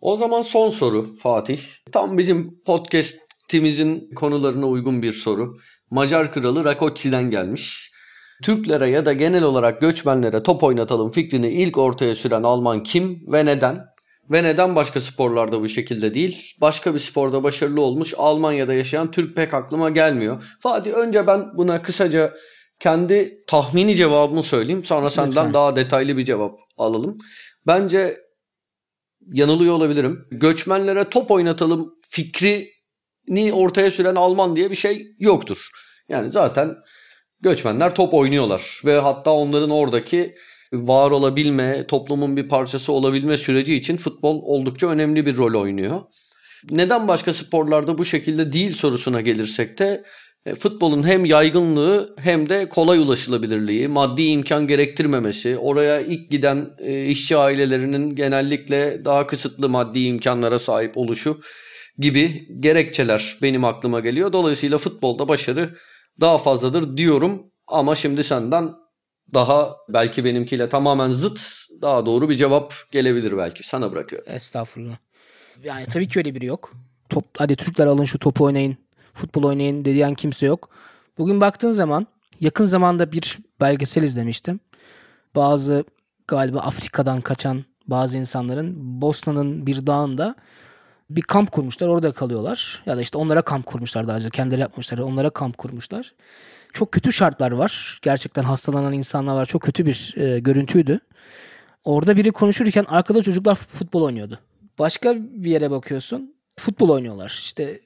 O 0.00 0.16
zaman 0.16 0.42
son 0.42 0.70
soru 0.70 1.16
Fatih. 1.16 1.60
Tam 1.92 2.18
bizim 2.18 2.60
podcast'imizin 2.64 4.14
konularına 4.14 4.66
uygun 4.66 5.02
bir 5.02 5.12
soru. 5.12 5.56
Macar 5.90 6.32
kralı 6.32 6.64
Rakoczy'den 6.64 7.30
gelmiş. 7.30 7.92
Türklere 8.42 8.90
ya 8.90 9.06
da 9.06 9.12
genel 9.12 9.42
olarak 9.42 9.80
göçmenlere 9.80 10.42
top 10.42 10.62
oynatalım 10.62 11.10
fikrini 11.10 11.50
ilk 11.50 11.78
ortaya 11.78 12.14
süren 12.14 12.42
Alman 12.42 12.82
kim 12.82 13.32
ve 13.32 13.46
neden? 13.46 13.76
Ve 14.30 14.42
neden 14.42 14.74
başka 14.74 15.00
sporlarda 15.00 15.60
bu 15.60 15.68
şekilde 15.68 16.14
değil? 16.14 16.56
Başka 16.60 16.94
bir 16.94 16.98
sporda 16.98 17.42
başarılı 17.42 17.80
olmuş 17.80 18.14
Almanya'da 18.16 18.74
yaşayan 18.74 19.10
Türk 19.10 19.36
pek 19.36 19.54
aklıma 19.54 19.90
gelmiyor. 19.90 20.56
Fatih 20.60 20.92
önce 20.92 21.26
ben 21.26 21.56
buna 21.56 21.82
kısaca 21.82 22.34
kendi 22.80 23.44
tahmini 23.46 23.96
cevabımı 23.96 24.42
söyleyeyim. 24.42 24.84
Sonra 24.84 25.10
senden 25.10 25.30
Lütfen. 25.30 25.54
daha 25.54 25.76
detaylı 25.76 26.16
bir 26.16 26.24
cevap 26.24 26.58
alalım. 26.76 27.18
Bence 27.66 28.20
yanılıyor 29.20 29.74
olabilirim. 29.74 30.26
Göçmenlere 30.30 31.04
top 31.10 31.30
oynatalım 31.30 31.94
fikrini 32.08 33.52
ortaya 33.52 33.90
süren 33.90 34.14
Alman 34.14 34.56
diye 34.56 34.70
bir 34.70 34.76
şey 34.76 35.06
yoktur. 35.18 35.70
Yani 36.08 36.32
zaten 36.32 36.76
göçmenler 37.40 37.94
top 37.94 38.14
oynuyorlar 38.14 38.80
ve 38.84 38.98
hatta 38.98 39.30
onların 39.30 39.70
oradaki 39.70 40.34
var 40.72 41.10
olabilme, 41.10 41.86
toplumun 41.86 42.36
bir 42.36 42.48
parçası 42.48 42.92
olabilme 42.92 43.36
süreci 43.36 43.74
için 43.74 43.96
futbol 43.96 44.42
oldukça 44.42 44.88
önemli 44.88 45.26
bir 45.26 45.36
rol 45.36 45.60
oynuyor. 45.60 46.02
Neden 46.70 47.08
başka 47.08 47.32
sporlarda 47.32 47.98
bu 47.98 48.04
şekilde 48.04 48.52
değil 48.52 48.74
sorusuna 48.74 49.20
gelirsek 49.20 49.78
de 49.78 50.04
futbolun 50.54 51.06
hem 51.06 51.24
yaygınlığı 51.24 52.14
hem 52.18 52.48
de 52.48 52.68
kolay 52.68 52.98
ulaşılabilirliği, 52.98 53.88
maddi 53.88 54.22
imkan 54.22 54.66
gerektirmemesi, 54.66 55.58
oraya 55.58 56.00
ilk 56.00 56.30
giden 56.30 56.70
e, 56.78 57.04
işçi 57.04 57.36
ailelerinin 57.36 58.16
genellikle 58.16 59.04
daha 59.04 59.26
kısıtlı 59.26 59.68
maddi 59.68 60.00
imkanlara 60.00 60.58
sahip 60.58 60.96
oluşu 60.96 61.40
gibi 61.98 62.48
gerekçeler 62.60 63.36
benim 63.42 63.64
aklıma 63.64 64.00
geliyor. 64.00 64.32
Dolayısıyla 64.32 64.78
futbolda 64.78 65.28
başarı 65.28 65.74
daha 66.20 66.38
fazladır 66.38 66.96
diyorum 66.96 67.52
ama 67.66 67.94
şimdi 67.94 68.24
senden 68.24 68.72
daha 69.34 69.76
belki 69.88 70.24
benimkiyle 70.24 70.68
tamamen 70.68 71.08
zıt 71.08 71.40
daha 71.82 72.06
doğru 72.06 72.28
bir 72.28 72.34
cevap 72.34 72.74
gelebilir 72.90 73.38
belki. 73.38 73.68
Sana 73.68 73.92
bırakıyorum. 73.92 74.32
Estağfurullah. 74.32 74.96
Yani 75.64 75.86
tabii 75.86 76.08
ki 76.08 76.18
öyle 76.18 76.34
biri 76.34 76.46
yok. 76.46 76.72
Top, 77.08 77.24
hadi 77.38 77.56
Türkler 77.56 77.86
alın 77.86 78.04
şu 78.04 78.18
topu 78.18 78.44
oynayın, 78.44 78.76
futbol 79.18 79.42
oynayın 79.42 79.84
diyen 79.84 80.14
kimse 80.14 80.46
yok. 80.46 80.70
Bugün 81.18 81.40
baktığın 81.40 81.70
zaman 81.72 82.06
yakın 82.40 82.66
zamanda 82.66 83.12
bir 83.12 83.38
belgesel 83.60 84.02
izlemiştim. 84.02 84.60
Bazı 85.36 85.84
galiba 86.28 86.58
Afrika'dan 86.58 87.20
kaçan 87.20 87.64
bazı 87.86 88.16
insanların 88.16 88.74
Bosna'nın 89.00 89.66
bir 89.66 89.86
dağında 89.86 90.34
bir 91.10 91.22
kamp 91.22 91.52
kurmuşlar. 91.52 91.88
Orada 91.88 92.12
kalıyorlar. 92.12 92.82
Ya 92.86 92.96
da 92.96 93.02
işte 93.02 93.18
onlara 93.18 93.42
kamp 93.42 93.66
kurmuşlar 93.66 94.08
daha 94.08 94.16
önce. 94.16 94.30
Kendileri 94.30 94.60
yapmışlar. 94.60 94.98
Onlara 94.98 95.30
kamp 95.30 95.58
kurmuşlar. 95.58 96.14
Çok 96.72 96.92
kötü 96.92 97.12
şartlar 97.12 97.52
var. 97.52 97.98
Gerçekten 98.02 98.42
hastalanan 98.42 98.92
insanlar 98.92 99.34
var. 99.34 99.46
Çok 99.46 99.62
kötü 99.62 99.86
bir 99.86 100.14
e, 100.16 100.38
görüntüydü. 100.38 101.00
Orada 101.84 102.16
biri 102.16 102.30
konuşurken 102.32 102.84
arkada 102.88 103.22
çocuklar 103.22 103.54
futbol 103.54 104.02
oynuyordu. 104.02 104.38
Başka 104.78 105.14
bir 105.16 105.50
yere 105.50 105.70
bakıyorsun. 105.70 106.34
Futbol 106.58 106.88
oynuyorlar. 106.88 107.38
İşte 107.42 107.80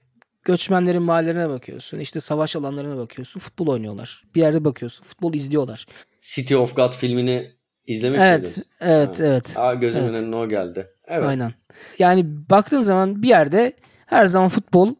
göçmenlerin 0.45 1.03
mahallelerine 1.03 1.49
bakıyorsun. 1.49 1.99
İşte 1.99 2.20
savaş 2.20 2.57
alanlarına 2.57 2.97
bakıyorsun. 2.97 3.40
Futbol 3.40 3.66
oynuyorlar. 3.66 4.22
Bir 4.34 4.40
yerde 4.40 4.64
bakıyorsun. 4.64 5.05
Futbol 5.05 5.34
izliyorlar. 5.34 5.86
City 6.22 6.57
of 6.57 6.76
God 6.76 6.93
filmini 6.93 7.51
izlemiş 7.86 8.20
Evet, 8.22 8.45
miydin? 8.45 8.64
evet, 8.80 9.20
evet. 9.20 9.55
Aa, 9.57 9.74
gözümün 9.74 10.09
Evet. 10.09 10.22
önüne 10.22 10.36
o 10.36 10.49
geldi. 10.49 10.86
Evet. 11.09 11.28
Aynen. 11.28 11.55
Yani 11.99 12.24
baktığın 12.51 12.80
zaman 12.80 13.22
bir 13.22 13.28
yerde 13.28 13.72
her 14.07 14.26
zaman 14.26 14.49
futbol 14.49 14.95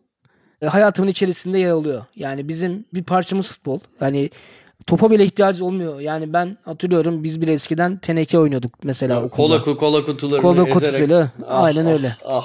e, 0.63 0.67
hayatımın 0.67 1.09
içerisinde 1.09 1.59
yer 1.59 1.71
alıyor. 1.71 2.05
Yani 2.17 2.49
bizim 2.49 2.85
bir 2.95 3.05
parçamız 3.05 3.49
futbol. 3.49 3.81
Yani 4.01 4.31
topa 4.87 5.11
bile 5.11 5.25
ihtiyacı 5.25 5.65
olmuyor. 5.65 6.01
Yani 6.01 6.33
ben 6.33 6.57
hatırlıyorum 6.65 7.25
biz 7.25 7.41
bile 7.41 7.53
eskiden 7.53 7.97
teneke 7.99 8.39
oynuyorduk 8.39 8.85
mesela 8.85 9.23
okulda. 9.23 9.63
Kola, 9.63 9.77
kola 9.77 10.05
kutularını 10.05 10.43
Kola 10.43 10.55
ezerek. 10.63 10.73
kutusuyla. 10.75 11.31
Ah, 11.49 11.63
Aynen 11.65 11.87
ah, 11.87 11.91
öyle. 11.91 12.17
Ah. 12.25 12.45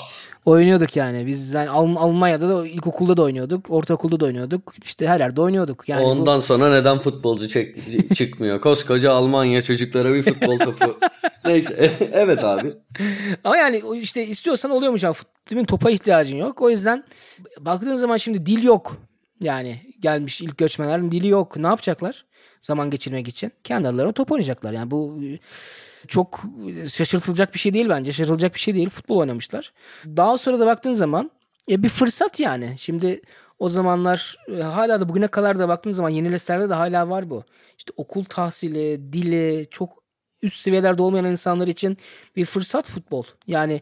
Oynuyorduk 0.51 0.95
yani. 0.95 1.27
Biz 1.27 1.53
yani 1.53 1.69
Alm- 1.69 1.97
Almanya'da 1.97 2.49
da 2.49 2.67
ilkokulda 2.67 3.17
da 3.17 3.21
oynuyorduk. 3.21 3.65
Ortaokulda 3.69 4.19
da 4.19 4.25
oynuyorduk. 4.25 4.73
İşte 4.83 5.07
her 5.07 5.19
yerde 5.19 5.41
oynuyorduk. 5.41 5.89
Yani 5.89 6.03
bu- 6.03 6.07
Ondan 6.07 6.39
sonra 6.39 6.71
neden 6.71 6.97
futbolcu 6.97 7.45
çek- 7.47 8.15
çıkmıyor? 8.15 8.61
Koskoca 8.61 9.11
Almanya 9.11 9.61
çocuklara 9.61 10.13
bir 10.13 10.23
futbol 10.23 10.59
topu. 10.59 10.99
Neyse. 11.45 11.91
evet 12.13 12.43
abi. 12.43 12.73
Ama 13.43 13.57
yani 13.57 13.81
işte 13.99 14.25
istiyorsan 14.25 14.71
oluyormuş 14.71 15.03
abi. 15.03 15.13
Futbolun 15.13 15.63
topa 15.65 15.91
ihtiyacın 15.91 16.37
yok. 16.37 16.61
O 16.61 16.69
yüzden 16.69 17.03
baktığın 17.59 17.95
zaman 17.95 18.17
şimdi 18.17 18.45
dil 18.45 18.63
yok. 18.63 18.97
Yani 19.41 19.81
gelmiş 19.99 20.41
ilk 20.41 20.57
göçmenlerin 20.57 21.11
dili 21.11 21.27
yok. 21.27 21.57
Ne 21.57 21.67
yapacaklar? 21.67 22.25
Zaman 22.61 22.89
geçirmek 22.89 23.27
için. 23.27 23.51
Kendi 23.63 23.87
aralarına 23.87 24.11
top 24.11 24.31
oynayacaklar. 24.31 24.73
Yani 24.73 24.91
bu 24.91 25.19
çok 26.07 26.43
şaşırtılacak 26.93 27.53
bir 27.53 27.59
şey 27.59 27.73
değil 27.73 27.89
bence. 27.89 28.11
Şaşırtılacak 28.11 28.53
bir 28.53 28.59
şey 28.59 28.75
değil. 28.75 28.89
Futbol 28.89 29.17
oynamışlar. 29.17 29.73
Daha 30.05 30.37
sonra 30.37 30.59
da 30.59 30.65
baktığın 30.65 30.93
zaman 30.93 31.31
e, 31.71 31.83
bir 31.83 31.89
fırsat 31.89 32.39
yani. 32.39 32.75
Şimdi 32.77 33.21
o 33.59 33.69
zamanlar 33.69 34.37
e, 34.47 34.61
hala 34.61 35.01
da 35.01 35.09
bugüne 35.09 35.27
kadar 35.27 35.59
da 35.59 35.67
baktığın 35.67 35.91
zaman 35.91 36.09
yeni 36.09 36.31
de 36.69 36.73
hala 36.73 37.09
var 37.09 37.29
bu. 37.29 37.43
İşte 37.77 37.93
okul 37.97 38.23
tahsili, 38.23 39.13
dili 39.13 39.67
çok 39.71 40.03
üst 40.41 40.59
seviyelerde 40.59 41.01
olmayan 41.01 41.25
insanlar 41.25 41.67
için 41.67 41.97
bir 42.35 42.45
fırsat 42.45 42.85
futbol. 42.85 43.23
Yani 43.47 43.81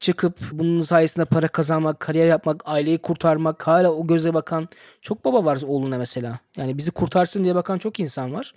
çıkıp 0.00 0.38
bunun 0.52 0.82
sayesinde 0.82 1.24
para 1.24 1.48
kazanmak, 1.48 2.00
kariyer 2.00 2.26
yapmak, 2.26 2.62
aileyi 2.64 2.98
kurtarmak, 2.98 3.66
hala 3.66 3.92
o 3.92 4.06
göze 4.06 4.34
bakan 4.34 4.68
çok 5.00 5.24
baba 5.24 5.44
var 5.44 5.62
oğluna 5.66 5.98
mesela. 5.98 6.38
Yani 6.56 6.78
bizi 6.78 6.90
kurtarsın 6.90 7.44
diye 7.44 7.54
bakan 7.54 7.78
çok 7.78 8.00
insan 8.00 8.34
var. 8.34 8.54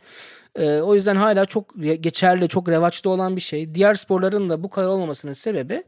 Ee, 0.56 0.82
o 0.82 0.96
yüzden 0.96 1.16
hala 1.16 1.46
çok 1.46 1.66
geçerli, 2.00 2.48
çok 2.48 2.70
revaçta 2.70 3.10
olan 3.10 3.36
bir 3.36 3.42
şey. 3.42 3.76
Diğer 3.76 3.96
sporların 3.96 4.50
da 4.50 4.64
bu 4.64 4.70
kadar 4.70 4.88
olmamasının 4.88 5.34
sebebi 5.34 5.84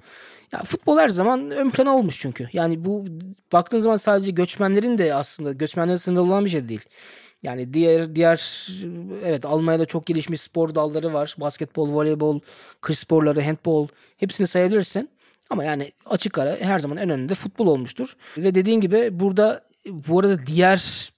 ya 0.52 0.64
futbol 0.64 0.98
her 0.98 1.10
zaman 1.10 1.52
ön 1.52 1.70
plana 1.70 1.96
olmuş 1.96 2.20
çünkü. 2.20 2.50
Yani 2.54 2.86
bu 2.86 3.06
baktığın 3.54 3.80
zaman 3.80 3.98
sadece 3.98 4.32
göçmenlerin 4.32 4.98
de 4.98 5.14
aslında 5.16 5.52
göçmenlerin 5.52 5.98
sınırlı 5.98 6.24
olan 6.24 6.46
bir 6.46 6.50
şey 6.50 6.70
değil. 6.70 6.82
Yani 7.44 7.74
diğer 7.74 8.16
diğer 8.16 8.68
evet 9.26 9.46
Almanya'da 9.46 9.86
çok 9.86 10.06
gelişmiş 10.06 10.42
spor 10.42 10.76
dalları 10.76 11.14
var. 11.14 11.36
Basketbol, 11.38 11.94
voleybol, 11.94 12.40
kış 12.82 13.00
sporları, 13.00 13.42
handbol 13.42 13.88
hepsini 14.18 14.48
sayabilirsin. 14.48 15.10
Ama 15.52 15.64
yani 15.64 15.92
açık 16.06 16.38
ara 16.38 16.58
her 16.60 16.80
zaman 16.80 16.98
en 16.98 17.10
önünde 17.10 17.36
futbol 17.36 17.68
olmuştur. 17.68 18.16
Ve 18.38 18.56
dediğin 18.56 18.82
gibi 18.82 19.20
burada 19.20 19.64
bu 19.88 20.20
arada 20.20 20.48
diğer 20.48 21.12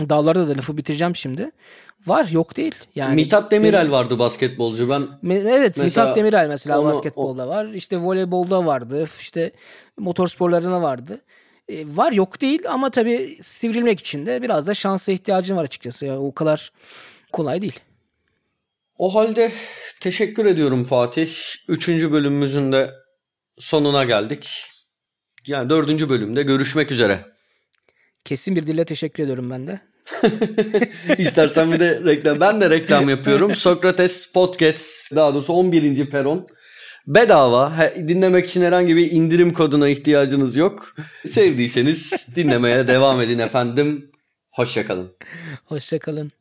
dallarda 0.00 0.48
da 0.48 0.56
lafı 0.56 0.76
bitireceğim 0.76 1.16
şimdi. 1.16 1.50
Var 2.06 2.28
yok 2.28 2.56
değil. 2.56 2.74
Yani 2.94 3.14
Mithat 3.14 3.50
Demirel 3.50 3.90
vardı 3.90 4.18
basketbolcu. 4.18 4.88
Ben 4.88 5.02
Me- 5.02 5.48
Evet 5.58 5.76
Mithat 5.76 6.16
Demirel 6.16 6.48
mesela 6.48 6.80
onu- 6.80 6.88
basketbolda 6.88 7.48
var. 7.48 7.66
İşte 7.66 7.98
voleybolda 7.98 8.66
vardı. 8.66 9.08
İşte 9.20 9.52
motor 9.98 10.28
sporlarına 10.28 10.82
vardı. 10.82 11.20
E, 11.68 11.96
var 11.96 12.12
yok 12.12 12.40
değil 12.40 12.62
ama 12.70 12.90
tabii 12.90 13.38
sivrilmek 13.42 14.00
için 14.00 14.26
de 14.26 14.42
biraz 14.42 14.66
da 14.66 14.74
şansa 14.74 15.12
ihtiyacın 15.12 15.56
var 15.56 15.64
açıkçası. 15.64 16.06
Ya, 16.06 16.18
o 16.20 16.34
kadar 16.34 16.72
kolay 17.32 17.62
değil. 17.62 17.80
O 18.98 19.14
halde 19.14 19.52
teşekkür 20.00 20.46
ediyorum 20.46 20.84
Fatih. 20.84 21.30
Üçüncü 21.68 22.12
bölümümüzün 22.12 22.72
de 22.72 22.90
sonuna 23.58 24.04
geldik. 24.04 24.64
Yani 25.46 25.70
dördüncü 25.70 26.08
bölümde 26.08 26.42
görüşmek 26.42 26.92
üzere. 26.92 27.24
Kesin 28.24 28.56
bir 28.56 28.66
dille 28.66 28.84
teşekkür 28.84 29.22
ediyorum 29.22 29.50
ben 29.50 29.66
de. 29.66 29.80
İstersen 31.18 31.72
bir 31.72 31.80
de 31.80 32.00
reklam. 32.04 32.40
Ben 32.40 32.60
de 32.60 32.70
reklam 32.70 33.08
yapıyorum. 33.08 33.54
Sokrates 33.56 34.32
Podcast 34.32 35.14
daha 35.14 35.34
doğrusu 35.34 35.52
11. 35.52 36.10
peron. 36.10 36.48
Bedava. 37.06 37.92
Dinlemek 37.96 38.46
için 38.46 38.62
herhangi 38.62 38.96
bir 38.96 39.10
indirim 39.10 39.52
koduna 39.52 39.88
ihtiyacınız 39.88 40.56
yok. 40.56 40.94
Sevdiyseniz 41.26 42.26
dinlemeye 42.36 42.88
devam 42.88 43.20
edin 43.20 43.38
efendim. 43.38 44.10
Hoşçakalın. 44.50 45.16
Hoşçakalın. 45.64 46.32